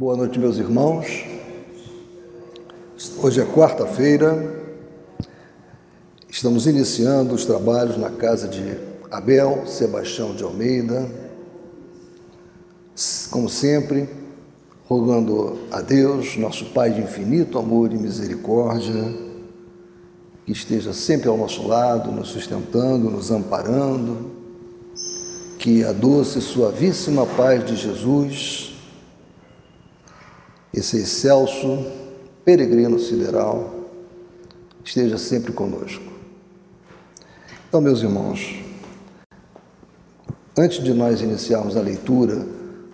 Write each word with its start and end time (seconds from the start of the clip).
Boa 0.00 0.16
noite, 0.16 0.38
meus 0.38 0.58
irmãos. 0.58 1.24
Hoje 3.20 3.40
é 3.40 3.44
quarta-feira. 3.44 4.56
Estamos 6.28 6.68
iniciando 6.68 7.34
os 7.34 7.44
trabalhos 7.44 7.96
na 7.96 8.08
casa 8.08 8.46
de 8.46 8.78
Abel 9.10 9.64
Sebastião 9.66 10.36
de 10.36 10.44
Almeida. 10.44 11.04
Como 13.32 13.48
sempre, 13.48 14.08
rogando 14.86 15.58
a 15.72 15.80
Deus, 15.80 16.36
nosso 16.36 16.66
Pai 16.66 16.92
de 16.92 17.00
infinito 17.00 17.58
amor 17.58 17.92
e 17.92 17.98
misericórdia, 17.98 19.02
que 20.46 20.52
esteja 20.52 20.92
sempre 20.92 21.28
ao 21.28 21.36
nosso 21.36 21.66
lado, 21.66 22.12
nos 22.12 22.28
sustentando, 22.28 23.10
nos 23.10 23.32
amparando, 23.32 24.30
que 25.58 25.82
a 25.82 25.90
doce 25.90 26.38
e 26.38 26.42
suavíssima 26.42 27.26
paz 27.26 27.66
de 27.66 27.74
Jesus, 27.74 28.67
esse 30.72 30.98
excelso 30.98 31.84
peregrino 32.44 32.98
sideral, 32.98 33.74
esteja 34.84 35.18
sempre 35.18 35.52
conosco. 35.52 36.02
Então, 37.68 37.80
meus 37.80 38.00
irmãos, 38.00 38.54
antes 40.56 40.82
de 40.82 40.94
nós 40.94 41.20
iniciarmos 41.20 41.76
a 41.76 41.80
leitura 41.80 42.46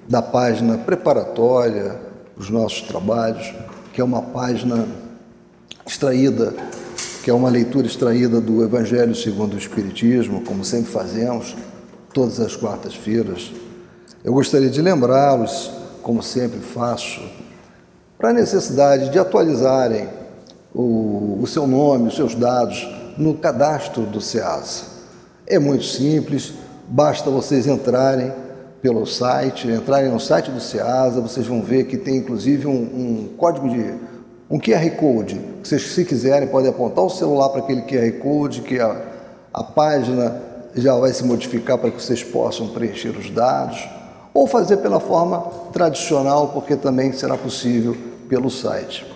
da 0.09 0.21
página 0.21 0.79
preparatória 0.79 2.01
dos 2.37 2.51
nossos 2.51 2.83
trabalhos, 2.83 3.55
que 3.93 4.01
é 4.01 4.05
uma 4.05 4.23
página 4.23 4.89
extraída, 5.87 6.53
que 7.23 7.31
é 7.31 7.33
uma 7.33 7.49
leitura 7.49 7.87
extraída 7.87 8.41
do 8.41 8.63
Evangelho 8.65 9.15
segundo 9.15 9.55
o 9.55 9.59
Espiritismo, 9.59 10.43
como 10.43 10.65
sempre 10.65 10.91
fazemos, 10.91 11.57
todas 12.13 12.41
as 12.41 12.57
quartas-feiras. 12.57 13.53
Eu 14.23 14.33
gostaria 14.33 14.69
de 14.69 14.83
lembrá-los, 14.83 15.71
como 16.03 16.23
sempre 16.23 16.59
faço, 16.61 17.23
para 18.25 18.31
a 18.31 18.33
necessidade 18.33 19.11
de 19.11 19.19
atualizarem 19.19 20.09
o, 20.75 21.41
o 21.43 21.47
seu 21.47 21.67
nome, 21.67 22.09
os 22.09 22.17
seus 22.17 22.35
dados 22.35 22.89
no 23.19 23.35
cadastro 23.35 24.05
do 24.05 24.19
SEASA. 24.19 24.85
É 25.47 25.59
muito 25.59 25.85
simples, 25.85 26.55
basta 26.89 27.29
vocês 27.29 27.67
entrarem 27.67 28.33
pelo 28.81 29.05
site, 29.05 29.69
entrarem 29.69 30.11
no 30.11 30.19
site 30.19 30.51
do 30.51 30.59
SEASA, 30.59 31.21
vocês 31.21 31.47
vão 31.47 31.61
ver 31.61 31.85
que 31.85 31.99
tem 31.99 32.17
inclusive 32.17 32.67
um, 32.67 32.73
um 32.73 33.29
código 33.37 33.69
de 33.69 33.93
um 34.49 34.59
QR 34.59 34.91
Code. 34.97 35.39
Vocês, 35.63 35.83
se 35.93 36.03
quiserem, 36.07 36.49
podem 36.49 36.71
apontar 36.71 37.05
o 37.05 37.11
celular 37.11 37.51
para 37.51 37.61
aquele 37.61 37.83
QR 37.83 38.11
Code, 38.23 38.63
que 38.63 38.81
a, 38.81 39.03
a 39.53 39.63
página 39.63 40.41
já 40.75 40.97
vai 40.97 41.13
se 41.13 41.23
modificar 41.25 41.77
para 41.77 41.91
que 41.91 42.03
vocês 42.03 42.25
possam 42.25 42.69
preencher 42.69 43.11
os 43.11 43.29
dados, 43.29 43.87
ou 44.33 44.47
fazer 44.47 44.79
pela 44.79 44.99
forma 44.99 45.41
tradicional, 45.75 46.49
porque 46.49 46.75
também 46.75 47.13
será 47.13 47.37
possível 47.37 48.14
pelo 48.29 48.51
site. 48.51 49.07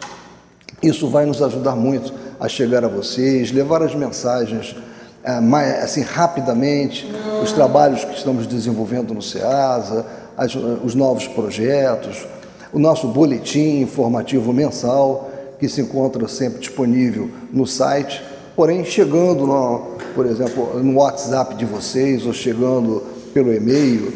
Isso 0.82 1.08
vai 1.08 1.26
nos 1.26 1.42
ajudar 1.42 1.74
muito 1.74 2.12
a 2.38 2.48
chegar 2.48 2.84
a 2.84 2.88
vocês, 2.88 3.50
levar 3.50 3.82
as 3.82 3.94
mensagens 3.94 4.76
é, 5.24 5.40
mais, 5.40 5.82
assim 5.82 6.02
rapidamente, 6.02 7.10
os 7.42 7.52
trabalhos 7.52 8.04
que 8.04 8.14
estamos 8.14 8.46
desenvolvendo 8.46 9.12
no 9.12 9.20
SEASA, 9.20 10.06
as, 10.36 10.54
os 10.54 10.94
novos 10.94 11.26
projetos, 11.26 12.26
o 12.72 12.78
nosso 12.78 13.08
boletim 13.08 13.80
informativo 13.80 14.52
mensal, 14.52 15.30
que 15.58 15.68
se 15.68 15.80
encontra 15.80 16.28
sempre 16.28 16.60
disponível 16.60 17.28
no 17.52 17.66
site, 17.66 18.22
porém 18.54 18.84
chegando, 18.84 19.46
no, 19.46 19.96
por 20.14 20.26
exemplo, 20.26 20.80
no 20.82 20.98
WhatsApp 20.98 21.56
de 21.56 21.64
vocês 21.64 22.24
ou 22.24 22.32
chegando 22.32 23.02
pelo 23.34 23.52
e-mail, 23.52 24.12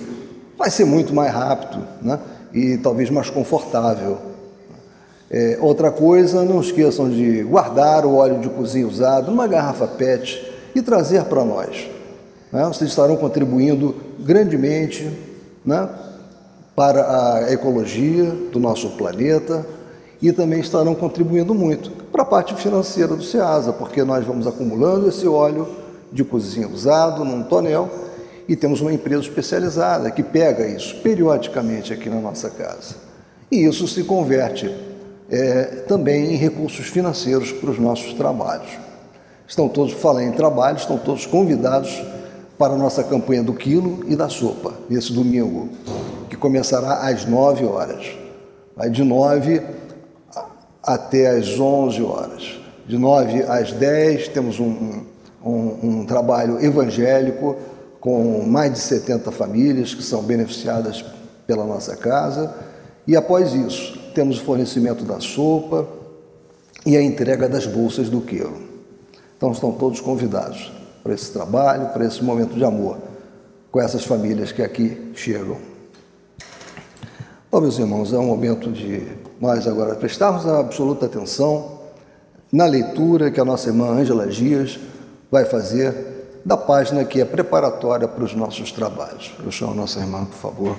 vai 0.56 0.70
ser 0.70 0.84
muito 0.84 1.12
mais 1.12 1.32
rápido 1.32 1.82
né? 2.00 2.18
e 2.54 2.76
talvez 2.78 3.10
mais 3.10 3.28
confortável. 3.28 4.31
É, 5.32 5.56
outra 5.62 5.90
coisa, 5.90 6.44
não 6.44 6.60
esqueçam 6.60 7.08
de 7.08 7.42
guardar 7.42 8.04
o 8.04 8.16
óleo 8.16 8.38
de 8.38 8.50
cozinha 8.50 8.86
usado 8.86 9.30
numa 9.30 9.46
garrafa 9.46 9.86
PET 9.86 10.46
e 10.74 10.82
trazer 10.82 11.24
para 11.24 11.42
nós. 11.42 11.88
Né? 12.52 12.62
Vocês 12.66 12.90
estarão 12.90 13.16
contribuindo 13.16 13.94
grandemente 14.20 15.10
né, 15.64 15.88
para 16.76 17.44
a 17.46 17.50
ecologia 17.50 18.26
do 18.52 18.60
nosso 18.60 18.90
planeta 18.90 19.66
e 20.20 20.30
também 20.32 20.60
estarão 20.60 20.94
contribuindo 20.94 21.54
muito 21.54 21.90
para 22.12 22.22
a 22.22 22.26
parte 22.26 22.54
financeira 22.54 23.16
do 23.16 23.22
SEASA, 23.22 23.72
porque 23.72 24.04
nós 24.04 24.26
vamos 24.26 24.46
acumulando 24.46 25.08
esse 25.08 25.26
óleo 25.26 25.66
de 26.12 26.22
cozinha 26.22 26.68
usado 26.68 27.24
num 27.24 27.42
tonel 27.42 27.88
e 28.46 28.54
temos 28.54 28.82
uma 28.82 28.92
empresa 28.92 29.22
especializada 29.22 30.10
que 30.10 30.22
pega 30.22 30.66
isso 30.66 30.96
periodicamente 30.96 31.90
aqui 31.90 32.10
na 32.10 32.20
nossa 32.20 32.50
casa. 32.50 32.96
E 33.50 33.64
isso 33.64 33.88
se 33.88 34.04
converte 34.04 34.91
é, 35.32 35.64
também 35.88 36.34
em 36.34 36.36
recursos 36.36 36.86
financeiros 36.88 37.50
para 37.50 37.70
os 37.70 37.78
nossos 37.78 38.12
trabalhos. 38.12 38.70
Estão 39.48 39.66
todos, 39.66 39.94
falei 39.94 40.26
em 40.26 40.32
trabalho, 40.32 40.76
estão 40.76 40.98
todos 40.98 41.24
convidados 41.24 42.04
para 42.58 42.74
a 42.74 42.76
nossa 42.76 43.02
campanha 43.02 43.42
do 43.42 43.54
quilo 43.54 44.04
e 44.06 44.14
da 44.14 44.28
sopa, 44.28 44.74
nesse 44.90 45.10
domingo, 45.10 45.70
que 46.28 46.36
começará 46.36 47.08
às 47.08 47.24
9 47.24 47.64
horas. 47.64 48.14
Vai 48.76 48.90
de 48.90 49.02
9 49.02 49.62
até 50.82 51.30
às 51.30 51.58
11 51.58 52.02
horas. 52.02 52.60
De 52.86 52.98
9 52.98 53.42
às 53.44 53.72
10 53.72 54.28
temos 54.28 54.60
um, 54.60 55.00
um, 55.42 55.78
um 55.82 56.06
trabalho 56.06 56.62
evangélico 56.62 57.56
com 58.00 58.44
mais 58.44 58.72
de 58.72 58.78
70 58.80 59.32
famílias 59.32 59.94
que 59.94 60.02
são 60.02 60.22
beneficiadas 60.22 61.04
pela 61.46 61.64
nossa 61.64 61.96
casa. 61.96 62.54
E 63.06 63.16
após 63.16 63.54
isso, 63.54 64.01
temos 64.12 64.38
o 64.38 64.44
fornecimento 64.44 65.04
da 65.04 65.20
sopa 65.20 65.86
e 66.84 66.96
a 66.96 67.02
entrega 67.02 67.48
das 67.48 67.66
bolsas 67.66 68.08
do 68.08 68.20
queiro. 68.20 68.56
Então 69.36 69.52
estão 69.52 69.72
todos 69.72 70.00
convidados 70.00 70.72
para 71.02 71.14
esse 71.14 71.32
trabalho, 71.32 71.88
para 71.88 72.04
esse 72.04 72.22
momento 72.22 72.54
de 72.54 72.64
amor 72.64 72.98
com 73.72 73.80
essas 73.80 74.04
famílias 74.04 74.52
que 74.52 74.62
aqui 74.62 75.10
chegam. 75.14 75.56
Bom, 77.50 77.60
meus 77.60 77.78
irmãos, 77.78 78.12
é 78.12 78.18
um 78.18 78.26
momento 78.26 78.70
de 78.70 79.02
nós 79.40 79.66
agora 79.66 79.94
prestarmos 79.94 80.46
absoluta 80.46 81.06
atenção 81.06 81.80
na 82.52 82.66
leitura 82.66 83.30
que 83.30 83.40
a 83.40 83.44
nossa 83.44 83.70
irmã 83.70 83.88
Ângela 83.88 84.26
Dias 84.26 84.78
vai 85.30 85.46
fazer 85.46 86.40
da 86.44 86.56
página 86.56 87.04
que 87.04 87.20
é 87.20 87.24
preparatória 87.24 88.06
para 88.06 88.24
os 88.24 88.34
nossos 88.34 88.70
trabalhos. 88.72 89.32
Eu 89.42 89.50
chamo 89.50 89.72
a 89.72 89.74
nossa 89.74 90.00
irmã, 90.00 90.24
por 90.26 90.36
favor. 90.36 90.76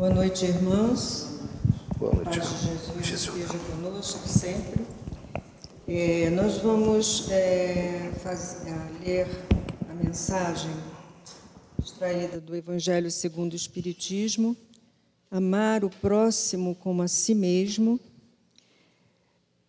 Boa 0.00 0.14
noite, 0.14 0.46
irmãos. 0.46 1.40
Boa 1.98 2.14
noite. 2.14 2.38
Paz 2.38 2.48
de 2.48 2.68
Jesus, 2.68 3.06
Jesus. 3.06 3.42
esteja 3.42 3.64
conosco 3.66 4.26
sempre. 4.26 4.86
É, 5.86 6.30
nós 6.30 6.56
vamos 6.56 7.30
é, 7.30 8.10
ler 9.04 9.26
a 9.90 9.92
mensagem 9.92 10.70
extraída 11.78 12.40
do 12.40 12.56
Evangelho 12.56 13.10
segundo 13.10 13.52
o 13.52 13.56
Espiritismo, 13.56 14.56
amar 15.30 15.84
o 15.84 15.90
próximo 15.90 16.74
como 16.74 17.02
a 17.02 17.06
si 17.06 17.34
mesmo 17.34 18.00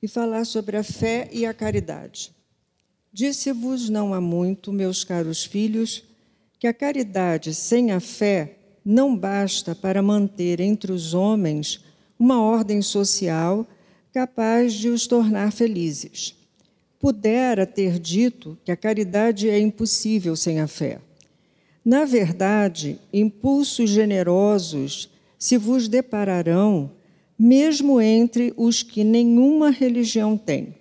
e 0.02 0.08
falar 0.08 0.46
sobre 0.46 0.78
a 0.78 0.84
fé 0.84 1.28
e 1.34 1.46
a 1.46 1.53
caridade. 1.53 2.34
Disse-vos 3.12 3.90
não 3.90 4.14
há 4.14 4.22
muito, 4.22 4.72
meus 4.72 5.03
caros 5.03 5.44
filhos, 5.44 6.06
que 6.58 6.68
a 6.68 6.74
caridade 6.74 7.53
sem 7.53 7.91
a 7.91 8.00
fé 8.00 8.61
não 8.84 9.16
basta 9.16 9.75
para 9.75 10.02
manter 10.02 10.59
entre 10.59 10.92
os 10.92 11.14
homens 11.14 11.84
uma 12.19 12.42
ordem 12.42 12.81
social 12.81 13.68
capaz 14.14 14.74
de 14.74 14.90
os 14.90 15.08
tornar 15.08 15.52
felizes. 15.52 16.36
Pudera 17.00 17.66
ter 17.66 17.97
dito 17.97 18.58
que 18.64 18.72
a 18.72 18.78
caridade 18.78 19.50
é 19.50 19.59
impossível 19.59 20.35
sem 20.35 20.59
a 20.59 20.67
fé. 20.67 21.00
Na 21.84 22.06
verdade, 22.06 23.00
impulsos 23.11 23.90
generosos 23.90 25.09
se 25.40 25.58
vos 25.58 25.88
depararão, 25.88 26.91
mesmo 27.38 28.00
entre 28.00 28.53
os 28.56 28.84
que 28.84 29.03
nenhuma 29.03 29.72
religião 29.72 30.38
tem. 30.38 30.76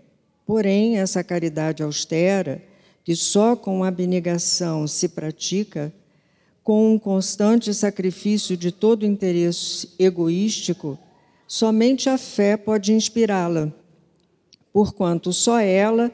Porém, 0.44 0.98
essa 0.98 1.24
caridade 1.24 1.82
austera, 1.82 2.62
que 3.02 3.16
só 3.16 3.56
com 3.56 3.82
abnegação 3.82 4.86
se 4.86 5.08
pratica, 5.08 5.90
com 6.62 6.94
um 6.94 6.98
constante 6.98 7.72
sacrifício 7.72 8.56
de 8.56 8.70
todo 8.70 9.06
interesse 9.06 9.88
egoístico, 9.98 10.98
somente 11.46 12.08
a 12.08 12.18
fé 12.18 12.56
pode 12.56 12.92
inspirá-la, 12.92 13.72
porquanto 14.72 15.32
só 15.32 15.58
ela 15.58 16.12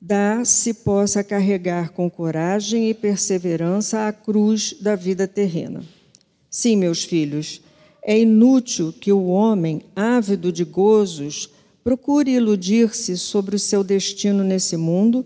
dá 0.00 0.44
se 0.44 0.74
possa 0.74 1.24
carregar 1.24 1.90
com 1.92 2.10
coragem 2.10 2.90
e 2.90 2.94
perseverança 2.94 4.06
a 4.06 4.12
cruz 4.12 4.74
da 4.80 4.94
vida 4.94 5.26
terrena. 5.26 5.82
Sim, 6.50 6.76
meus 6.76 7.04
filhos, 7.04 7.60
é 8.02 8.18
inútil 8.18 8.92
que 8.92 9.10
o 9.10 9.26
homem, 9.26 9.82
ávido 9.96 10.52
de 10.52 10.62
gozos, 10.62 11.50
procure 11.82 12.32
iludir-se 12.32 13.16
sobre 13.16 13.56
o 13.56 13.58
seu 13.58 13.82
destino 13.82 14.44
nesse 14.44 14.76
mundo, 14.76 15.24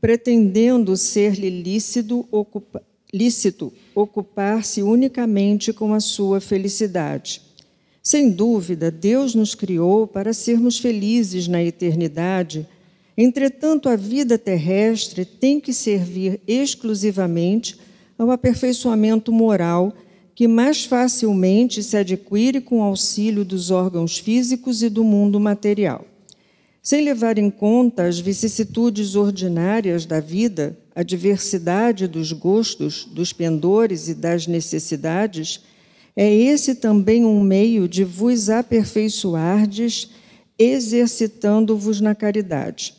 pretendendo 0.00 0.96
ser-lhe 0.96 1.50
lícito, 1.50 2.28
ocupa, 2.30 2.82
lícito 3.12 3.72
ocupar-se 4.00 4.82
unicamente 4.82 5.72
com 5.72 5.92
a 5.92 5.98
sua 5.98 6.40
felicidade. 6.40 7.42
Sem 8.02 8.30
dúvida, 8.30 8.90
Deus 8.90 9.34
nos 9.34 9.54
criou 9.54 10.06
para 10.06 10.32
sermos 10.32 10.78
felizes 10.78 11.48
na 11.48 11.62
eternidade. 11.62 12.66
Entretanto, 13.16 13.88
a 13.88 13.96
vida 13.96 14.38
terrestre 14.38 15.24
tem 15.24 15.58
que 15.58 15.72
servir 15.72 16.40
exclusivamente 16.46 17.76
ao 18.16 18.30
aperfeiçoamento 18.30 19.32
moral 19.32 19.92
que 20.34 20.46
mais 20.46 20.84
facilmente 20.84 21.82
se 21.82 21.96
adquire 21.96 22.60
com 22.60 22.82
auxílio 22.82 23.44
dos 23.44 23.72
órgãos 23.72 24.16
físicos 24.16 24.82
e 24.82 24.88
do 24.88 25.02
mundo 25.02 25.40
material. 25.40 26.04
Sem 26.80 27.02
levar 27.02 27.36
em 27.36 27.50
conta 27.50 28.04
as 28.04 28.20
vicissitudes 28.20 29.16
ordinárias 29.16 30.06
da 30.06 30.20
vida, 30.20 30.78
a 30.98 31.04
diversidade 31.04 32.08
dos 32.08 32.32
gostos, 32.32 33.04
dos 33.04 33.32
pendores 33.32 34.08
e 34.08 34.14
das 34.16 34.48
necessidades, 34.48 35.60
é 36.16 36.28
esse 36.28 36.74
também 36.74 37.24
um 37.24 37.40
meio 37.40 37.86
de 37.86 38.02
vos 38.02 38.50
aperfeiçoardes, 38.50 40.10
exercitando-vos 40.58 42.00
na 42.00 42.16
caridade. 42.16 42.94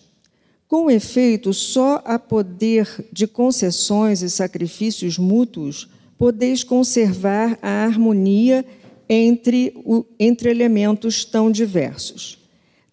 Com 0.65 0.89
efeito, 0.89 1.53
só 1.53 2.01
a 2.05 2.17
poder 2.17 2.87
de 3.11 3.27
concessões 3.27 4.21
e 4.21 4.29
sacrifícios 4.29 5.17
mútuos 5.17 5.89
podeis 6.17 6.63
conservar 6.63 7.59
a 7.61 7.83
harmonia 7.83 8.63
entre, 9.09 9.73
entre 10.17 10.49
elementos 10.49 11.25
tão 11.25 11.51
diversos. 11.51 12.38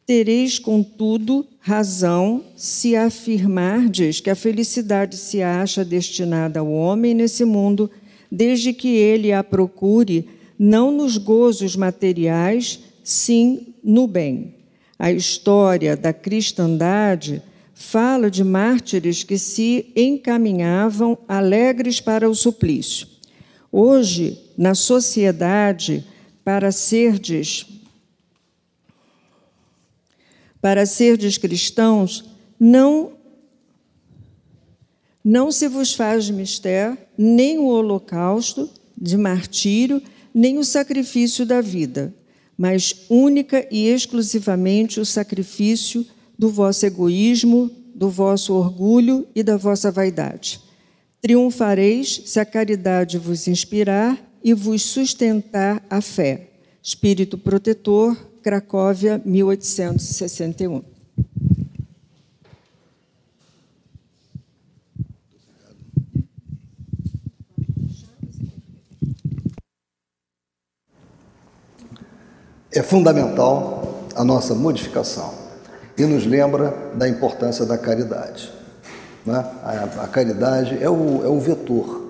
Tereis, 0.07 0.61
contudo, 0.61 1.45
razão 1.59 2.45
se 2.55 2.95
afirmardes 2.95 4.21
que 4.21 4.31
a 4.31 4.37
felicidade 4.37 5.17
se 5.17 5.43
acha 5.43 5.85
destinada 5.85 6.61
ao 6.61 6.71
homem 6.71 7.13
nesse 7.13 7.45
mundo, 7.45 7.91
desde 8.31 8.73
que 8.73 8.87
ele 8.87 9.33
a 9.33 9.43
procure 9.43 10.29
não 10.57 10.93
nos 10.93 11.19
gozos 11.19 11.75
materiais, 11.75 12.79
sim 13.03 13.75
no 13.83 14.07
bem. 14.07 14.55
A 14.97 15.11
história 15.11 15.97
da 15.97 16.13
cristandade 16.13 17.43
fala 17.75 18.31
de 18.31 18.45
mártires 18.45 19.25
que 19.25 19.37
se 19.37 19.93
encaminhavam 19.97 21.19
alegres 21.27 22.01
para 22.01 22.31
o 22.31 22.35
suplício. 22.35 23.09
Hoje, 23.73 24.39
na 24.57 24.75
sociedade, 24.75 26.07
para 26.45 26.71
serdes 26.71 27.76
para 30.61 30.87
serdes 30.87 31.39
cristãos, 31.39 32.25
não 32.59 33.13
não 35.23 35.51
se 35.51 35.67
vos 35.67 35.93
faz 35.93 36.31
mistério 36.31 36.97
nem 37.19 37.59
o 37.59 37.67
holocausto 37.67 38.71
de 38.97 39.17
martírio, 39.17 40.01
nem 40.33 40.57
o 40.57 40.65
sacrifício 40.65 41.45
da 41.45 41.61
vida, 41.61 42.15
mas 42.57 43.07
única 43.11 43.67
e 43.69 43.89
exclusivamente 43.89 45.01
o 45.01 45.05
sacrifício 45.05 46.07
do 46.39 46.49
vosso 46.49 46.87
egoísmo, 46.87 47.71
do 47.95 48.09
vosso 48.09 48.55
orgulho 48.55 49.27
e 49.35 49.43
da 49.43 49.57
vossa 49.57 49.91
vaidade. 49.91 50.61
Triunfareis 51.21 52.23
se 52.27 52.39
a 52.39 52.45
caridade 52.45 53.19
vos 53.19 53.49
inspirar 53.49 54.23
e 54.45 54.55
vos 54.55 54.83
sustentar 54.83 55.85
a 55.91 56.01
fé. 56.01 56.51
Espírito 56.83 57.37
Protetor, 57.37 58.17
Cracóvia, 58.47 59.21
1861. 59.25 60.81
É 72.71 72.85
fundamental 72.85 74.07
a 74.15 74.23
nossa 74.23 74.55
modificação 74.55 75.35
e 75.99 76.05
nos 76.05 76.25
lembra 76.25 76.93
da 76.95 77.09
importância 77.09 77.67
da 77.67 77.77
caridade. 77.77 78.53
Né? 79.25 79.45
A, 79.65 80.07
caridade 80.07 80.81
é 80.81 80.89
o, 80.89 81.25
é 81.25 81.29
o 81.29 81.41
vetor 81.41 82.01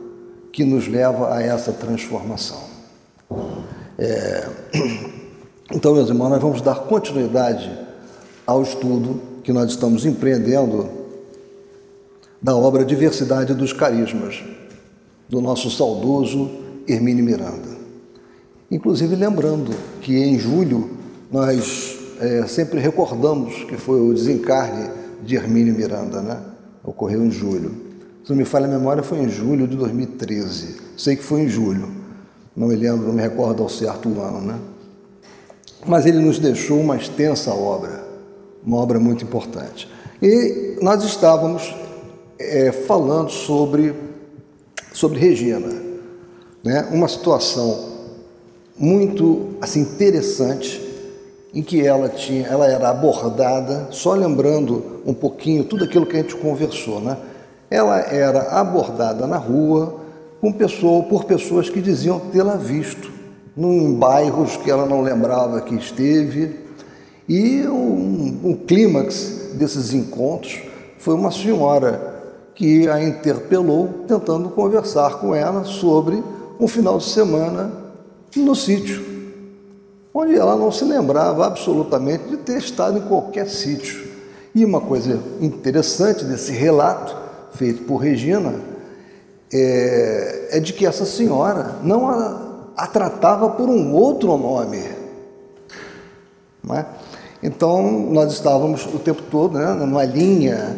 que 0.53 0.67
nos 0.67 0.87
leva 0.87 1.35
a 1.35 1.43
essa 1.43 1.73
transformação. 1.73 2.63
É... 3.99 4.47
Então, 5.73 5.95
meus 5.95 6.09
irmãos, 6.09 6.31
nós 6.31 6.41
vamos 6.41 6.61
dar 6.61 6.77
continuidade 6.85 7.71
ao 8.47 8.63
estudo 8.63 9.21
que 9.43 9.53
nós 9.53 9.71
estamos 9.71 10.07
empreendendo 10.07 10.89
da 12.41 12.55
obra 12.55 12.85
Diversidade 12.85 13.53
dos 13.53 13.73
Carismas, 13.73 14.45
do 15.29 15.41
nosso 15.41 15.69
saudoso 15.69 16.49
Hermínio 16.87 17.25
Miranda. 17.25 17.77
Inclusive, 18.71 19.17
lembrando 19.17 19.73
que 20.01 20.17
em 20.17 20.39
julho 20.39 20.91
nós 21.33 21.99
é, 22.21 22.47
sempre 22.47 22.79
recordamos 22.79 23.65
que 23.65 23.77
foi 23.77 24.01
o 24.01 24.15
desencarne 24.15 24.89
de 25.25 25.35
Hermínio 25.35 25.75
Miranda, 25.75 26.23
né? 26.23 26.41
ocorreu 26.85 27.25
em 27.25 27.31
julho. 27.31 27.75
Se 28.23 28.31
não 28.31 28.37
me 28.37 28.45
falha 28.45 28.67
a 28.67 28.71
memória, 28.71 29.03
foi 29.03 29.19
em 29.19 29.29
julho 29.29 29.67
de 29.67 29.77
2013. 29.77 30.77
Sei 30.97 31.17
que 31.17 31.25
foi 31.25 31.41
em 31.41 31.49
julho. 31.49 31.89
Não 32.57 32.69
me 32.69 32.77
lembro, 32.77 33.09
não 33.09 33.15
me 33.15 33.23
recordo 33.23 33.65
ao 33.65 33.69
certo 33.69 34.09
o 34.09 34.21
ano, 34.21 34.41
né? 34.41 34.59
Mas 35.87 36.05
ele 36.05 36.19
nos 36.19 36.39
deixou 36.39 36.81
uma 36.81 36.97
extensa 36.97 37.53
obra, 37.55 38.05
uma 38.65 38.79
obra 38.79 38.99
muito 38.99 39.25
importante. 39.25 39.89
E 40.21 40.79
nós 40.83 41.05
estávamos 41.05 41.75
é, 42.39 42.73
falando 42.73 43.31
sobre, 43.31 43.95
sobre 44.93 45.19
Regina, 45.19 45.73
né? 46.65 46.89
uma 46.91 47.07
situação 47.07 47.97
muito 48.77 49.57
assim, 49.61 49.81
interessante 49.81 50.83
em 51.55 51.63
que 51.63 51.87
ela 51.87 52.09
tinha, 52.09 52.47
ela 52.47 52.67
era 52.67 52.91
abordada, 52.91 53.89
só 53.91 54.13
lembrando 54.13 55.01
um 55.07 55.15
pouquinho 55.15 55.65
tudo 55.65 55.85
aquilo 55.85 56.05
que 56.05 56.17
a 56.17 56.21
gente 56.21 56.37
conversou, 56.37 57.01
né? 57.01 57.17
Ela 57.71 57.99
era 58.01 58.43
abordada 58.61 59.27
na 59.27 59.39
rua 59.39 60.01
com 60.41 60.53
pessoa, 60.53 61.03
por 61.05 61.25
pessoas 61.25 61.71
que 61.71 61.81
diziam 61.81 62.21
tê-la 62.21 62.57
visto 62.57 63.11
em 63.57 63.95
bairros 63.95 64.57
que 64.57 64.71
ela 64.71 64.87
não 64.87 65.03
lembrava 65.03 65.61
que 65.61 65.75
esteve. 65.75 66.57
E 67.29 67.63
um, 67.67 68.41
um 68.45 68.55
clímax 68.55 69.53
desses 69.55 69.93
encontros 69.93 70.63
foi 70.99 71.15
uma 71.15 71.31
senhora 71.31 72.15
que 72.55 72.89
a 72.89 73.03
interpelou, 73.03 74.05
tentando 74.07 74.49
conversar 74.51 75.19
com 75.19 75.35
ela 75.35 75.65
sobre 75.65 76.23
um 76.59 76.67
final 76.67 76.99
de 76.99 77.05
semana 77.05 77.73
no 78.35 78.55
sítio 78.55 79.17
onde 80.19 80.35
ela 80.35 80.57
não 80.57 80.73
se 80.73 80.83
lembrava 80.83 81.47
absolutamente 81.47 82.25
de 82.29 82.39
ter 82.39 82.57
estado 82.57 82.97
em 82.97 83.03
qualquer 83.03 83.49
sítio. 83.49 84.07
E 84.55 84.65
uma 84.65 84.81
coisa 84.81 85.21
interessante 85.43 86.25
desse 86.25 86.53
relato 86.53 87.15
feito 87.53 87.83
por 87.83 87.99
Regina 87.99 88.55
é, 89.53 90.49
é 90.53 90.61
de 90.61 90.73
que 90.73 90.87
essa 90.87 91.05
senhora 91.05 91.77
não 91.83 92.09
a, 92.09 92.46
a, 92.77 92.87
tratava 92.87 93.51
por 93.51 93.69
um 93.69 93.95
outro 93.95 94.37
nome. 94.37 94.83
É? 96.71 96.85
Então, 97.43 98.11
nós 98.11 98.33
estávamos 98.33 98.85
o 98.87 98.99
tempo 98.99 99.23
todo 99.31 99.57
né, 99.57 99.73
numa 99.75 100.05
linha 100.05 100.77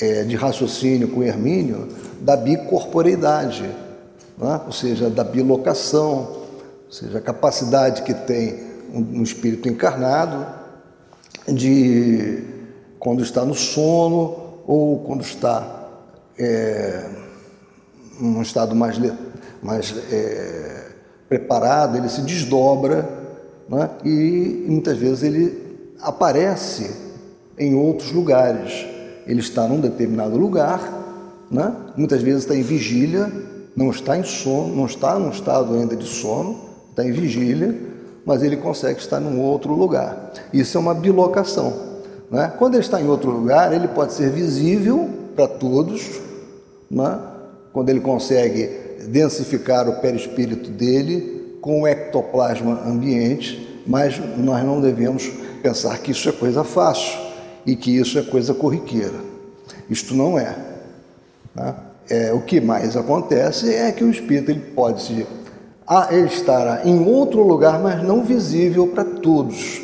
é, 0.00 0.22
de 0.24 0.36
raciocínio 0.36 1.08
com 1.08 1.22
Hermínio 1.22 1.88
da 2.20 2.36
bicorporeidade, 2.36 3.64
é? 3.64 4.60
ou 4.66 4.72
seja, 4.72 5.08
da 5.08 5.24
bilocação, 5.24 6.42
ou 6.86 6.92
seja, 6.92 7.18
a 7.18 7.20
capacidade 7.20 8.02
que 8.02 8.12
tem 8.12 8.70
um 8.92 9.22
espírito 9.22 9.68
encarnado 9.68 10.46
de, 11.48 12.44
quando 12.98 13.22
está 13.22 13.44
no 13.44 13.54
sono 13.54 14.60
ou 14.66 14.98
quando 15.00 15.22
está 15.22 15.88
é, 16.38 17.08
num 18.20 18.42
estado 18.42 18.74
mais, 18.76 18.98
mais 19.62 19.94
é, 20.10 20.81
preparado, 21.32 21.96
ele 21.96 22.10
se 22.10 22.20
desdobra 22.20 23.08
né? 23.66 23.88
e, 24.04 24.66
muitas 24.68 24.98
vezes 24.98 25.22
ele 25.22 25.78
aparece 25.98 26.90
em 27.58 27.74
outros 27.74 28.12
lugares. 28.12 28.86
Ele 29.26 29.40
está 29.40 29.66
num 29.66 29.80
determinado 29.80 30.36
lugar, 30.36 30.82
né? 31.50 31.74
muitas 31.96 32.20
vezes 32.20 32.42
está 32.42 32.54
em 32.54 32.60
vigília, 32.60 33.32
não 33.74 33.90
está 33.90 34.18
em 34.18 34.22
sono, 34.22 34.76
não 34.76 34.84
está 34.84 35.18
num 35.18 35.30
estado 35.30 35.72
ainda 35.72 35.96
de 35.96 36.06
sono, 36.06 36.60
está 36.90 37.02
em 37.02 37.12
vigília, 37.12 37.74
mas 38.26 38.42
ele 38.42 38.58
consegue 38.58 39.00
estar 39.00 39.22
em 39.22 39.40
outro 39.40 39.72
lugar. 39.72 40.32
Isso 40.52 40.76
é 40.76 40.80
uma 40.80 40.92
bilocação. 40.92 41.72
Né? 42.30 42.52
Quando 42.58 42.74
ele 42.74 42.82
está 42.82 43.00
em 43.00 43.08
outro 43.08 43.30
lugar, 43.30 43.72
ele 43.72 43.88
pode 43.88 44.12
ser 44.12 44.28
visível 44.30 45.08
para 45.34 45.48
todos, 45.48 46.20
né? 46.90 47.18
Quando 47.72 47.88
ele 47.88 48.00
consegue 48.00 48.68
densificar 49.08 49.88
o 49.88 50.00
perispírito 50.00 50.70
dele 50.70 51.56
com 51.60 51.82
o 51.82 51.86
ectoplasma 51.86 52.82
ambiente, 52.86 53.82
mas 53.86 54.20
nós 54.36 54.64
não 54.64 54.80
devemos 54.80 55.28
pensar 55.62 55.98
que 55.98 56.10
isso 56.10 56.28
é 56.28 56.32
coisa 56.32 56.64
fácil 56.64 57.18
e 57.64 57.76
que 57.76 57.96
isso 57.96 58.18
é 58.18 58.22
coisa 58.22 58.52
corriqueira. 58.52 59.20
Isto 59.88 60.14
não 60.14 60.38
é. 60.38 60.56
Né? 61.54 61.74
é 62.08 62.32
o 62.32 62.40
que 62.40 62.60
mais 62.60 62.96
acontece 62.96 63.72
é 63.74 63.90
que 63.92 64.04
o 64.04 64.10
espírito 64.10 64.50
ele 64.50 64.60
pode 64.60 65.02
se 65.02 65.26
ah, 65.86 66.08
ele 66.10 66.26
estará 66.26 66.82
em 66.84 67.04
outro 67.04 67.42
lugar, 67.42 67.80
mas 67.80 68.02
não 68.02 68.22
visível 68.22 68.86
para 68.86 69.04
todos, 69.04 69.82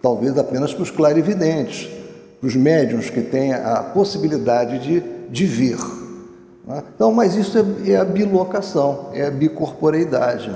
talvez 0.00 0.38
apenas 0.38 0.72
para 0.72 0.82
os 0.82 0.90
clarividentes, 0.90 1.90
para 2.40 2.46
os 2.46 2.56
médiums 2.56 3.10
que 3.10 3.20
têm 3.20 3.52
a 3.52 3.82
possibilidade 3.82 4.78
de, 4.78 5.02
de 5.28 5.46
vir. 5.46 5.78
Então, 6.94 7.12
mas 7.12 7.34
isso 7.34 7.58
é, 7.58 7.92
é 7.92 7.96
a 7.96 8.04
bilocação, 8.04 9.08
é 9.12 9.26
a 9.26 9.30
bicorporeidade. 9.30 10.54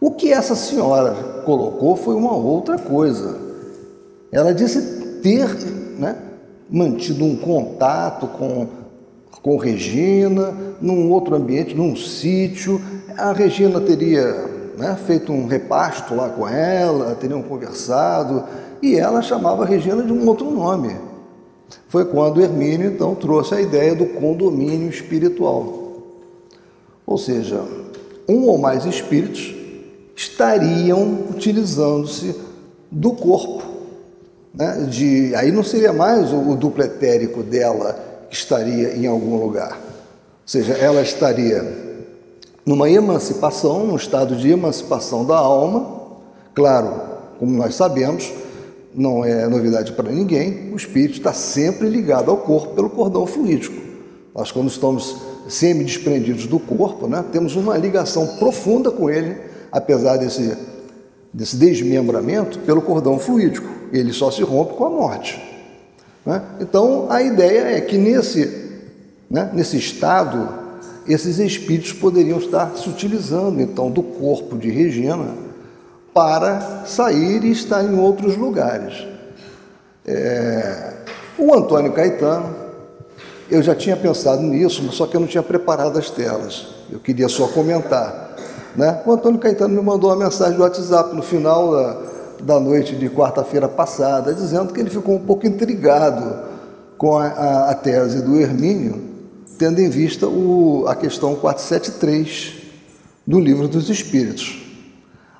O 0.00 0.12
que 0.12 0.32
essa 0.32 0.54
senhora 0.54 1.42
colocou 1.44 1.96
foi 1.96 2.14
uma 2.14 2.34
outra 2.34 2.78
coisa. 2.78 3.36
Ela 4.30 4.54
disse 4.54 5.20
ter 5.22 5.48
né, 5.98 6.16
mantido 6.70 7.24
um 7.24 7.34
contato 7.34 8.26
com, 8.26 8.68
com 9.42 9.56
Regina, 9.56 10.54
num 10.80 11.10
outro 11.10 11.34
ambiente, 11.34 11.74
num 11.74 11.96
sítio. 11.96 12.80
A 13.16 13.32
Regina 13.32 13.80
teria 13.80 14.32
né, 14.76 14.96
feito 15.04 15.32
um 15.32 15.46
repasto 15.46 16.14
lá 16.14 16.28
com 16.28 16.46
ela, 16.46 17.16
teriam 17.16 17.42
conversado, 17.42 18.44
e 18.80 18.96
ela 18.96 19.22
chamava 19.22 19.64
Regina 19.64 20.02
de 20.02 20.12
um 20.12 20.26
outro 20.28 20.48
nome. 20.50 20.94
Foi 21.88 22.04
quando 22.04 22.40
Hermínio, 22.40 22.90
então, 22.90 23.14
trouxe 23.14 23.54
a 23.54 23.60
ideia 23.60 23.94
do 23.94 24.06
condomínio 24.06 24.88
espiritual. 24.88 25.92
Ou 27.06 27.16
seja, 27.16 27.62
um 28.28 28.46
ou 28.46 28.58
mais 28.58 28.84
espíritos 28.84 29.54
estariam 30.14 31.24
utilizando-se 31.30 32.34
do 32.90 33.12
corpo. 33.12 33.62
Né? 34.52 34.86
De, 34.90 35.34
aí 35.34 35.50
não 35.50 35.62
seria 35.62 35.92
mais 35.92 36.32
o, 36.32 36.50
o 36.50 36.56
duplo 36.56 36.82
etérico 36.82 37.42
dela 37.42 37.98
que 38.28 38.36
estaria 38.36 38.94
em 38.94 39.06
algum 39.06 39.36
lugar. 39.36 39.72
Ou 39.72 40.44
seja, 40.44 40.74
ela 40.74 41.00
estaria 41.00 41.88
numa 42.66 42.90
emancipação, 42.90 43.86
num 43.86 43.96
estado 43.96 44.36
de 44.36 44.50
emancipação 44.50 45.24
da 45.24 45.36
alma. 45.38 45.98
Claro, 46.54 47.00
como 47.38 47.56
nós 47.56 47.74
sabemos, 47.74 48.30
não 48.98 49.24
é 49.24 49.46
novidade 49.46 49.92
para 49.92 50.10
ninguém, 50.10 50.72
o 50.72 50.76
espírito 50.76 51.18
está 51.18 51.32
sempre 51.32 51.88
ligado 51.88 52.30
ao 52.30 52.38
corpo 52.38 52.74
pelo 52.74 52.90
cordão 52.90 53.26
fluídico. 53.26 53.76
Nós, 54.34 54.50
quando 54.50 54.68
estamos 54.68 55.16
semi-desprendidos 55.48 56.46
do 56.46 56.58
corpo, 56.58 57.06
né, 57.06 57.24
temos 57.32 57.54
uma 57.56 57.76
ligação 57.76 58.26
profunda 58.38 58.90
com 58.90 59.08
ele 59.08 59.36
apesar 59.70 60.16
desse, 60.16 60.56
desse 61.32 61.56
desmembramento, 61.56 62.58
pelo 62.60 62.82
cordão 62.82 63.18
fluídico. 63.18 63.68
Ele 63.92 64.12
só 64.12 64.30
se 64.30 64.42
rompe 64.42 64.74
com 64.74 64.84
a 64.84 64.90
morte. 64.90 65.40
Né? 66.24 66.42
Então, 66.60 67.06
a 67.08 67.22
ideia 67.22 67.76
é 67.76 67.80
que 67.80 67.96
nesse, 67.96 68.70
né, 69.30 69.50
nesse 69.52 69.76
estado, 69.76 70.48
esses 71.06 71.38
espíritos 71.38 71.92
poderiam 71.92 72.38
estar 72.38 72.76
se 72.76 72.88
utilizando, 72.88 73.60
então, 73.60 73.90
do 73.90 74.02
corpo 74.02 74.56
de 74.56 74.70
Regina 74.70 75.47
para 76.18 76.82
sair 76.84 77.44
e 77.44 77.52
estar 77.52 77.84
em 77.84 77.96
outros 77.96 78.36
lugares. 78.36 79.06
É, 80.04 80.94
o 81.38 81.54
Antônio 81.54 81.92
Caetano, 81.92 82.56
eu 83.48 83.62
já 83.62 83.72
tinha 83.72 83.96
pensado 83.96 84.42
nisso, 84.42 84.82
só 84.90 85.06
que 85.06 85.16
eu 85.16 85.20
não 85.20 85.28
tinha 85.28 85.44
preparado 85.44 85.96
as 85.96 86.10
telas. 86.10 86.74
Eu 86.90 86.98
queria 86.98 87.28
só 87.28 87.46
comentar. 87.46 88.34
Né? 88.74 89.00
O 89.06 89.12
Antônio 89.12 89.38
Caetano 89.38 89.72
me 89.76 89.80
mandou 89.80 90.10
uma 90.10 90.24
mensagem 90.24 90.56
do 90.56 90.62
WhatsApp 90.64 91.14
no 91.14 91.22
final 91.22 91.70
da, 91.70 91.96
da 92.42 92.58
noite 92.58 92.96
de 92.96 93.08
quarta-feira 93.08 93.68
passada, 93.68 94.34
dizendo 94.34 94.74
que 94.74 94.80
ele 94.80 94.90
ficou 94.90 95.14
um 95.14 95.24
pouco 95.24 95.46
intrigado 95.46 96.36
com 96.96 97.16
a, 97.16 97.26
a, 97.26 97.70
a 97.70 97.74
tese 97.76 98.22
do 98.22 98.40
Hermínio, 98.40 99.04
tendo 99.56 99.80
em 99.80 99.88
vista 99.88 100.26
o, 100.26 100.84
a 100.88 100.96
questão 100.96 101.36
473 101.36 102.54
do 103.24 103.38
Livro 103.38 103.68
dos 103.68 103.88
Espíritos. 103.88 104.67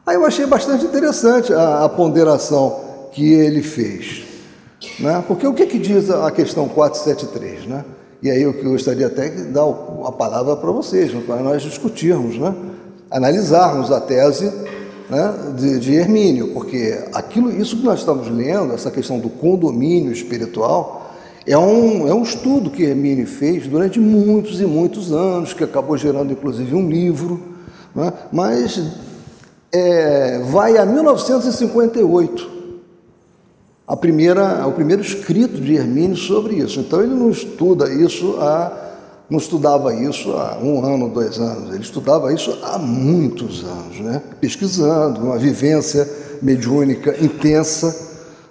Aí 0.08 0.16
eu 0.16 0.24
achei 0.24 0.46
bastante 0.46 0.86
interessante 0.86 1.52
a, 1.52 1.84
a 1.84 1.88
ponderação 1.88 2.80
que 3.12 3.30
ele 3.30 3.62
fez. 3.62 4.24
Né? 4.98 5.22
Porque 5.28 5.46
o 5.46 5.52
que, 5.52 5.66
que 5.66 5.78
diz 5.78 6.10
a 6.10 6.30
questão 6.30 6.66
473? 6.66 7.66
Né? 7.66 7.84
E 8.22 8.30
aí 8.30 8.42
eu 8.42 8.54
gostaria 8.54 9.06
até 9.06 9.28
de 9.28 9.44
dar 9.44 9.64
a 10.06 10.12
palavra 10.12 10.56
para 10.56 10.70
vocês, 10.70 11.12
para 11.24 11.42
nós 11.42 11.62
discutirmos. 11.62 12.38
Né? 12.38 12.54
analisarmos 13.10 13.90
a 13.90 14.00
tese 14.00 14.52
né, 15.08 15.34
de, 15.56 15.78
de 15.78 15.94
Hermínio, 15.94 16.52
porque 16.52 17.06
aquilo, 17.12 17.50
isso 17.50 17.76
que 17.76 17.84
nós 17.84 18.00
estamos 18.00 18.28
lendo, 18.28 18.74
essa 18.74 18.90
questão 18.90 19.18
do 19.18 19.28
condomínio 19.28 20.12
espiritual, 20.12 21.12
é 21.46 21.56
um, 21.56 22.06
é 22.06 22.12
um 22.12 22.22
estudo 22.22 22.68
que 22.68 22.82
Hermínio 22.82 23.26
fez 23.26 23.66
durante 23.66 23.98
muitos 23.98 24.60
e 24.60 24.66
muitos 24.66 25.12
anos, 25.12 25.54
que 25.54 25.64
acabou 25.64 25.96
gerando 25.96 26.32
inclusive 26.32 26.74
um 26.74 26.88
livro, 26.88 27.40
né, 27.94 28.12
mas 28.30 28.78
é, 29.72 30.38
vai 30.50 30.76
a 30.76 30.86
1958, 30.86 32.58
a 33.86 33.96
primeira, 33.96 34.66
o 34.66 34.72
primeiro 34.72 35.02
escrito 35.02 35.60
de 35.60 35.74
Hermínio 35.74 36.16
sobre 36.16 36.56
isso. 36.56 36.80
Então 36.80 37.02
ele 37.02 37.14
não 37.14 37.30
estuda 37.30 37.92
isso 37.92 38.36
há 38.40 38.86
não 39.30 39.38
estudava 39.38 39.94
isso 39.94 40.32
há 40.32 40.58
um 40.58 40.82
ano, 40.82 41.10
dois 41.10 41.38
anos, 41.38 41.74
ele 41.74 41.82
estudava 41.82 42.32
isso 42.32 42.58
há 42.62 42.78
muitos 42.78 43.62
anos, 43.62 44.00
né? 44.00 44.22
pesquisando, 44.40 45.20
uma 45.20 45.36
vivência 45.36 46.08
mediúnica 46.40 47.14
intensa 47.22 47.94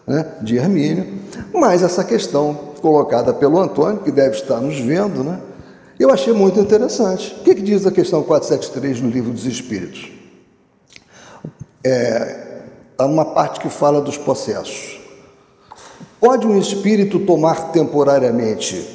né? 0.06 0.34
de 0.42 0.58
Hermínio. 0.58 1.18
Mas 1.52 1.82
essa 1.82 2.04
questão 2.04 2.54
colocada 2.80 3.34
pelo 3.34 3.60
Antônio, 3.60 4.02
que 4.04 4.12
deve 4.12 4.36
estar 4.36 4.62
nos 4.62 4.80
vendo, 4.80 5.24
né? 5.24 5.40
eu 6.00 6.12
achei 6.12 6.32
muito 6.32 6.60
interessante. 6.60 7.36
O 7.40 7.44
que, 7.44 7.56
que 7.56 7.62
diz 7.64 7.88
a 7.88 7.92
questão 7.92 8.22
473 8.22 9.02
no 9.02 9.10
Livro 9.10 9.32
dos 9.32 9.48
Espíritos? 9.48 10.17
É, 11.90 12.36
há 12.98 13.06
uma 13.06 13.24
parte 13.24 13.62
que 13.62 13.70
fala 13.70 14.02
dos 14.02 14.18
processos. 14.18 15.00
Pode 16.20 16.46
um 16.46 16.60
espírito 16.60 17.20
tomar 17.20 17.72
temporariamente 17.72 18.86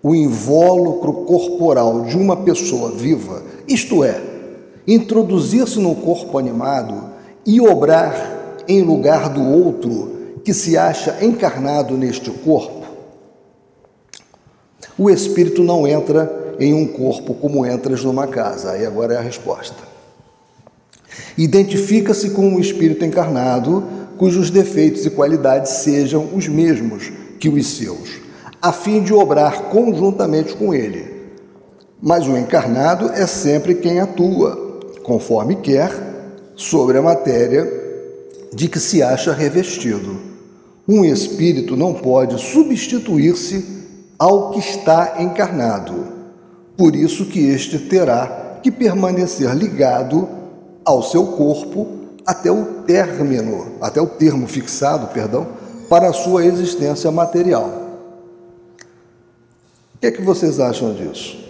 o 0.00 0.14
invólucro 0.14 1.24
corporal 1.24 2.02
de 2.02 2.16
uma 2.16 2.36
pessoa 2.36 2.92
viva, 2.92 3.42
isto 3.66 4.04
é, 4.04 4.22
introduzir-se 4.86 5.80
no 5.80 5.96
corpo 5.96 6.38
animado 6.38 7.10
e 7.44 7.60
obrar 7.60 8.62
em 8.68 8.80
lugar 8.82 9.28
do 9.28 9.42
outro 9.42 10.38
que 10.44 10.54
se 10.54 10.78
acha 10.78 11.16
encarnado 11.24 11.96
neste 11.96 12.30
corpo, 12.30 12.86
o 14.96 15.10
espírito 15.10 15.64
não 15.64 15.84
entra 15.84 16.54
em 16.60 16.72
um 16.72 16.86
corpo 16.86 17.34
como 17.34 17.66
entras 17.66 18.04
numa 18.04 18.28
casa. 18.28 18.70
Aí 18.70 18.86
agora 18.86 19.14
é 19.14 19.16
a 19.16 19.20
resposta. 19.20 19.85
Identifica-se 21.36 22.30
com 22.30 22.48
um 22.48 22.60
espírito 22.60 23.04
encarnado 23.04 23.84
cujos 24.16 24.50
defeitos 24.50 25.04
e 25.04 25.10
qualidades 25.10 25.70
sejam 25.72 26.30
os 26.34 26.48
mesmos 26.48 27.12
que 27.38 27.48
os 27.48 27.66
seus 27.76 28.26
a 28.66 28.72
fim 28.72 29.00
de 29.00 29.14
obrar 29.14 29.64
conjuntamente 29.70 30.54
com 30.56 30.74
ele. 30.74 31.06
Mas 32.02 32.26
o 32.26 32.36
encarnado 32.36 33.10
é 33.10 33.26
sempre 33.26 33.76
quem 33.76 34.00
atua, 34.00 34.80
conforme 35.04 35.54
quer, 35.56 35.92
sobre 36.56 36.98
a 36.98 37.02
matéria 37.02 37.64
de 38.52 38.68
que 38.68 38.80
se 38.80 39.02
acha 39.02 39.32
revestido. 39.32 40.16
Um 40.88 41.04
espírito 41.04 41.76
não 41.76 41.94
pode 41.94 42.40
substituir-se 42.40 43.64
ao 44.18 44.50
que 44.50 44.58
está 44.58 45.16
encarnado. 45.20 46.06
Por 46.76 46.96
isso 46.96 47.26
que 47.26 47.38
este 47.48 47.78
terá 47.78 48.58
que 48.62 48.70
permanecer 48.70 49.54
ligado 49.54 50.28
ao 50.86 51.02
seu 51.02 51.26
corpo 51.26 51.88
até 52.24 52.50
o 52.50 52.64
término, 52.86 53.72
até 53.80 54.00
o 54.00 54.06
termo 54.06 54.46
fixado, 54.46 55.08
perdão, 55.08 55.46
para 55.90 56.08
a 56.08 56.12
sua 56.12 56.46
existência 56.46 57.10
material. 57.10 57.68
O 59.94 59.98
que, 60.00 60.06
é 60.06 60.10
que 60.10 60.22
vocês 60.22 60.58
acham 60.58 60.94
disso? 60.94 61.44